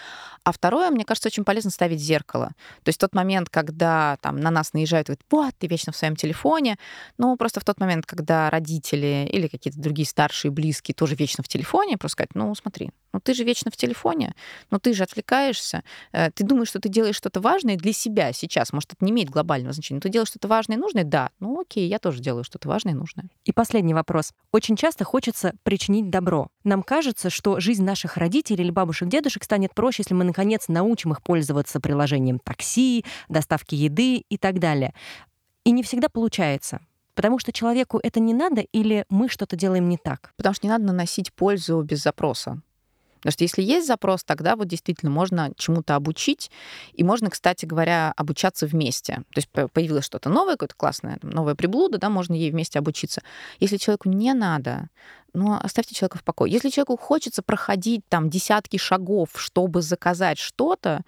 А 0.44 0.52
второе, 0.52 0.90
мне 0.90 1.04
кажется, 1.04 1.28
очень 1.28 1.44
полезно 1.44 1.70
ставить 1.70 2.00
зеркало. 2.00 2.52
То 2.82 2.88
есть 2.88 3.00
тот 3.00 3.14
момент, 3.14 3.48
когда 3.48 4.16
там 4.20 4.40
на 4.40 4.50
нас 4.50 4.59
наезжают, 4.72 5.08
говорят, 5.08 5.24
вот, 5.30 5.54
ты 5.58 5.66
вечно 5.66 5.92
в 5.92 5.96
своем 5.96 6.16
телефоне. 6.16 6.76
Ну, 7.18 7.36
просто 7.36 7.60
в 7.60 7.64
тот 7.64 7.80
момент, 7.80 8.06
когда 8.06 8.50
родители 8.50 9.28
или 9.30 9.48
какие-то 9.48 9.80
другие 9.80 10.06
старшие, 10.06 10.50
близкие 10.50 10.94
тоже 10.94 11.14
вечно 11.14 11.42
в 11.42 11.48
телефоне, 11.48 11.98
просто 11.98 12.12
сказать, 12.12 12.34
ну, 12.34 12.54
смотри, 12.54 12.90
ну 13.12 13.20
ты 13.20 13.34
же 13.34 13.44
вечно 13.44 13.70
в 13.70 13.76
телефоне, 13.76 14.34
ну 14.70 14.78
ты 14.78 14.94
же 14.94 15.02
отвлекаешься, 15.02 15.82
э, 16.12 16.30
ты 16.30 16.44
думаешь, 16.44 16.68
что 16.68 16.80
ты 16.80 16.88
делаешь 16.88 17.16
что-то 17.16 17.40
важное 17.40 17.76
для 17.76 17.92
себя 17.92 18.32
сейчас, 18.32 18.72
может, 18.72 18.92
это 18.92 19.04
не 19.04 19.10
имеет 19.10 19.30
глобального 19.30 19.72
значения, 19.72 19.96
но 19.96 20.00
ты 20.02 20.08
делаешь 20.08 20.28
что-то 20.28 20.48
важное 20.48 20.76
и 20.76 20.80
нужное, 20.80 21.04
да, 21.04 21.30
ну 21.40 21.60
окей, 21.60 21.88
я 21.88 21.98
тоже 21.98 22.20
делаю 22.20 22.44
что-то 22.44 22.68
важное 22.68 22.92
и 22.92 22.96
нужное. 22.96 23.28
И 23.44 23.52
последний 23.52 23.94
вопрос. 23.94 24.32
Очень 24.52 24.76
часто 24.76 25.04
хочется 25.04 25.54
причинить 25.62 26.10
добро. 26.10 26.48
Нам 26.64 26.82
кажется, 26.82 27.30
что 27.30 27.58
жизнь 27.60 27.84
наших 27.84 28.16
родителей 28.16 28.64
или 28.64 28.70
бабушек, 28.70 29.08
дедушек 29.08 29.44
станет 29.44 29.74
проще, 29.74 30.02
если 30.02 30.14
мы, 30.14 30.24
наконец, 30.24 30.68
научим 30.68 31.12
их 31.12 31.22
пользоваться 31.22 31.80
приложением 31.80 32.38
такси, 32.38 33.04
доставки 33.28 33.74
еды 33.74 34.24
и 34.28 34.38
так 34.38 34.49
далее. 34.58 34.94
И 35.64 35.70
не 35.70 35.82
всегда 35.82 36.08
получается. 36.08 36.80
Потому 37.14 37.38
что 37.38 37.52
человеку 37.52 38.00
это 38.02 38.18
не 38.18 38.32
надо 38.32 38.62
или 38.62 39.04
мы 39.08 39.28
что-то 39.28 39.56
делаем 39.56 39.88
не 39.88 39.98
так? 39.98 40.32
Потому 40.36 40.54
что 40.54 40.66
не 40.66 40.70
надо 40.70 40.84
наносить 40.84 41.32
пользу 41.32 41.82
без 41.82 42.02
запроса. 42.02 42.62
Потому 43.20 43.32
что 43.32 43.44
если 43.44 43.62
есть 43.62 43.86
запрос, 43.86 44.24
тогда 44.24 44.56
вот 44.56 44.66
действительно 44.66 45.10
можно 45.10 45.52
чему-то 45.56 45.94
обучить, 45.94 46.50
и 46.94 47.04
можно, 47.04 47.28
кстати 47.28 47.66
говоря, 47.66 48.14
обучаться 48.16 48.66
вместе. 48.66 49.16
То 49.34 49.38
есть 49.38 49.48
появилось 49.50 50.06
что-то 50.06 50.30
новое, 50.30 50.54
какое-то 50.54 50.74
классное, 50.74 51.18
новое 51.22 51.54
приблуда, 51.54 51.98
да, 51.98 52.08
можно 52.08 52.32
ей 52.32 52.50
вместе 52.50 52.78
обучиться. 52.78 53.22
Если 53.58 53.76
человеку 53.76 54.08
не 54.08 54.32
надо, 54.32 54.88
ну, 55.34 55.58
оставьте 55.60 55.94
человека 55.94 56.18
в 56.18 56.24
покое. 56.24 56.52
Если 56.52 56.70
человеку 56.70 56.96
хочется 56.96 57.42
проходить 57.42 58.02
там 58.08 58.30
десятки 58.30 58.76
шагов, 58.76 59.30
чтобы 59.36 59.82
заказать 59.82 60.38
что-то, 60.38 61.02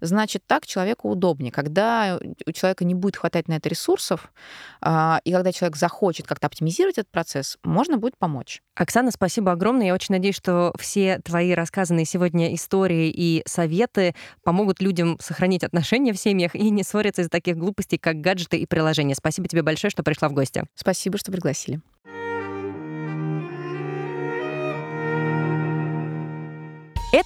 значит, 0.00 0.42
так 0.46 0.66
человеку 0.66 1.10
удобнее. 1.10 1.52
Когда 1.52 2.18
у 2.46 2.52
человека 2.52 2.84
не 2.84 2.94
будет 2.94 3.16
хватать 3.16 3.48
на 3.48 3.54
это 3.54 3.68
ресурсов, 3.68 4.32
а, 4.80 5.20
и 5.24 5.32
когда 5.32 5.52
человек 5.52 5.76
захочет 5.76 6.26
как-то 6.26 6.46
оптимизировать 6.46 6.98
этот 6.98 7.10
процесс, 7.10 7.58
можно 7.64 7.96
будет 7.96 8.16
помочь. 8.18 8.62
Оксана, 8.74 9.10
спасибо 9.10 9.52
огромное. 9.52 9.86
Я 9.86 9.94
очень 9.94 10.14
надеюсь, 10.14 10.36
что 10.36 10.72
все 10.78 11.20
твои 11.24 11.54
рассказанные 11.54 12.04
сегодня 12.04 12.54
истории 12.54 13.10
и 13.10 13.42
советы 13.46 14.14
помогут 14.42 14.80
людям 14.80 15.16
сохранить 15.20 15.64
отношения 15.64 16.12
в 16.12 16.18
семьях 16.18 16.54
и 16.54 16.70
не 16.70 16.82
ссориться 16.82 17.22
из-за 17.22 17.30
таких 17.30 17.56
глупостей, 17.56 17.98
как 17.98 18.20
гаджеты 18.20 18.58
и 18.58 18.66
приложения. 18.66 19.14
Спасибо 19.14 19.48
тебе 19.48 19.62
большое, 19.62 19.90
что 19.90 20.02
пришла 20.02 20.28
в 20.28 20.32
гости. 20.32 20.64
Спасибо, 20.74 21.18
что 21.18 21.32
пригласили. 21.32 21.80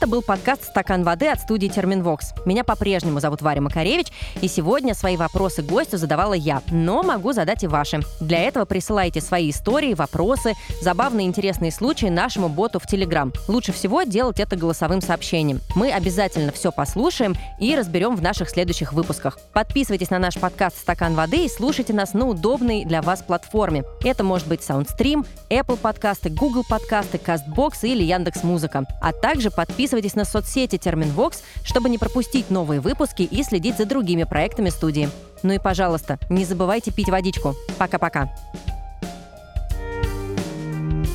Это 0.00 0.06
был 0.06 0.22
подкаст 0.22 0.62
«Стакан 0.62 1.02
воды» 1.02 1.26
от 1.26 1.40
студии 1.40 1.66
«Терминвокс». 1.66 2.32
Меня 2.44 2.62
по-прежнему 2.62 3.18
зовут 3.18 3.42
Варя 3.42 3.60
Макаревич, 3.60 4.06
и 4.40 4.46
сегодня 4.46 4.94
свои 4.94 5.16
вопросы 5.16 5.60
гостю 5.60 5.98
задавала 5.98 6.34
я, 6.34 6.62
но 6.70 7.02
могу 7.02 7.32
задать 7.32 7.64
и 7.64 7.66
ваши. 7.66 8.02
Для 8.20 8.38
этого 8.44 8.64
присылайте 8.64 9.20
свои 9.20 9.50
истории, 9.50 9.94
вопросы, 9.94 10.54
забавные 10.80 11.26
интересные 11.26 11.72
случаи 11.72 12.06
нашему 12.06 12.48
боту 12.48 12.78
в 12.78 12.86
Телеграм. 12.86 13.32
Лучше 13.48 13.72
всего 13.72 14.04
делать 14.04 14.38
это 14.38 14.54
голосовым 14.54 15.00
сообщением. 15.00 15.60
Мы 15.74 15.90
обязательно 15.90 16.52
все 16.52 16.70
послушаем 16.70 17.34
и 17.58 17.74
разберем 17.74 18.14
в 18.14 18.22
наших 18.22 18.50
следующих 18.50 18.92
выпусках. 18.92 19.36
Подписывайтесь 19.52 20.10
на 20.10 20.20
наш 20.20 20.38
подкаст 20.38 20.78
«Стакан 20.78 21.16
воды» 21.16 21.44
и 21.44 21.48
слушайте 21.48 21.92
нас 21.92 22.14
на 22.14 22.28
удобной 22.28 22.84
для 22.84 23.02
вас 23.02 23.22
платформе. 23.22 23.82
Это 24.04 24.22
может 24.22 24.46
быть 24.46 24.60
SoundStream, 24.60 25.26
Apple 25.50 25.76
подкасты, 25.76 26.30
Google 26.30 26.62
подкасты, 26.68 27.18
CastBox 27.18 27.78
или 27.82 28.04
Яндекс.Музыка. 28.04 28.86
А 29.02 29.12
также 29.12 29.50
подписывайтесь 29.50 29.87
Подписывайтесь 29.88 30.16
на 30.16 30.26
соцсети 30.26 30.76
Терминвокс, 30.76 31.42
чтобы 31.64 31.88
не 31.88 31.96
пропустить 31.96 32.50
новые 32.50 32.78
выпуски 32.78 33.22
и 33.22 33.42
следить 33.42 33.78
за 33.78 33.86
другими 33.86 34.24
проектами 34.24 34.68
студии. 34.68 35.08
Ну 35.42 35.54
и, 35.54 35.58
пожалуйста, 35.58 36.18
не 36.28 36.44
забывайте 36.44 36.92
пить 36.92 37.08
водичку. 37.08 37.54
Пока-пока. 37.78 38.30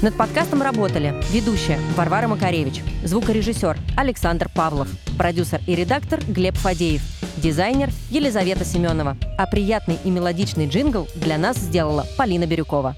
Над 0.01 0.17
подкастом 0.17 0.63
работали 0.63 1.13
ведущая 1.29 1.79
Варвара 1.95 2.27
Макаревич, 2.27 2.81
звукорежиссер 3.03 3.77
Александр 3.95 4.49
Павлов, 4.49 4.89
продюсер 5.19 5.61
и 5.67 5.75
редактор 5.75 6.19
Глеб 6.27 6.55
Фадеев, 6.55 7.03
дизайнер 7.37 7.91
Елизавета 8.09 8.65
Семенова. 8.65 9.17
А 9.37 9.45
приятный 9.45 9.99
и 10.03 10.09
мелодичный 10.09 10.67
джингл 10.67 11.07
для 11.13 11.37
нас 11.37 11.57
сделала 11.57 12.07
Полина 12.17 12.47
Бирюкова. 12.47 12.95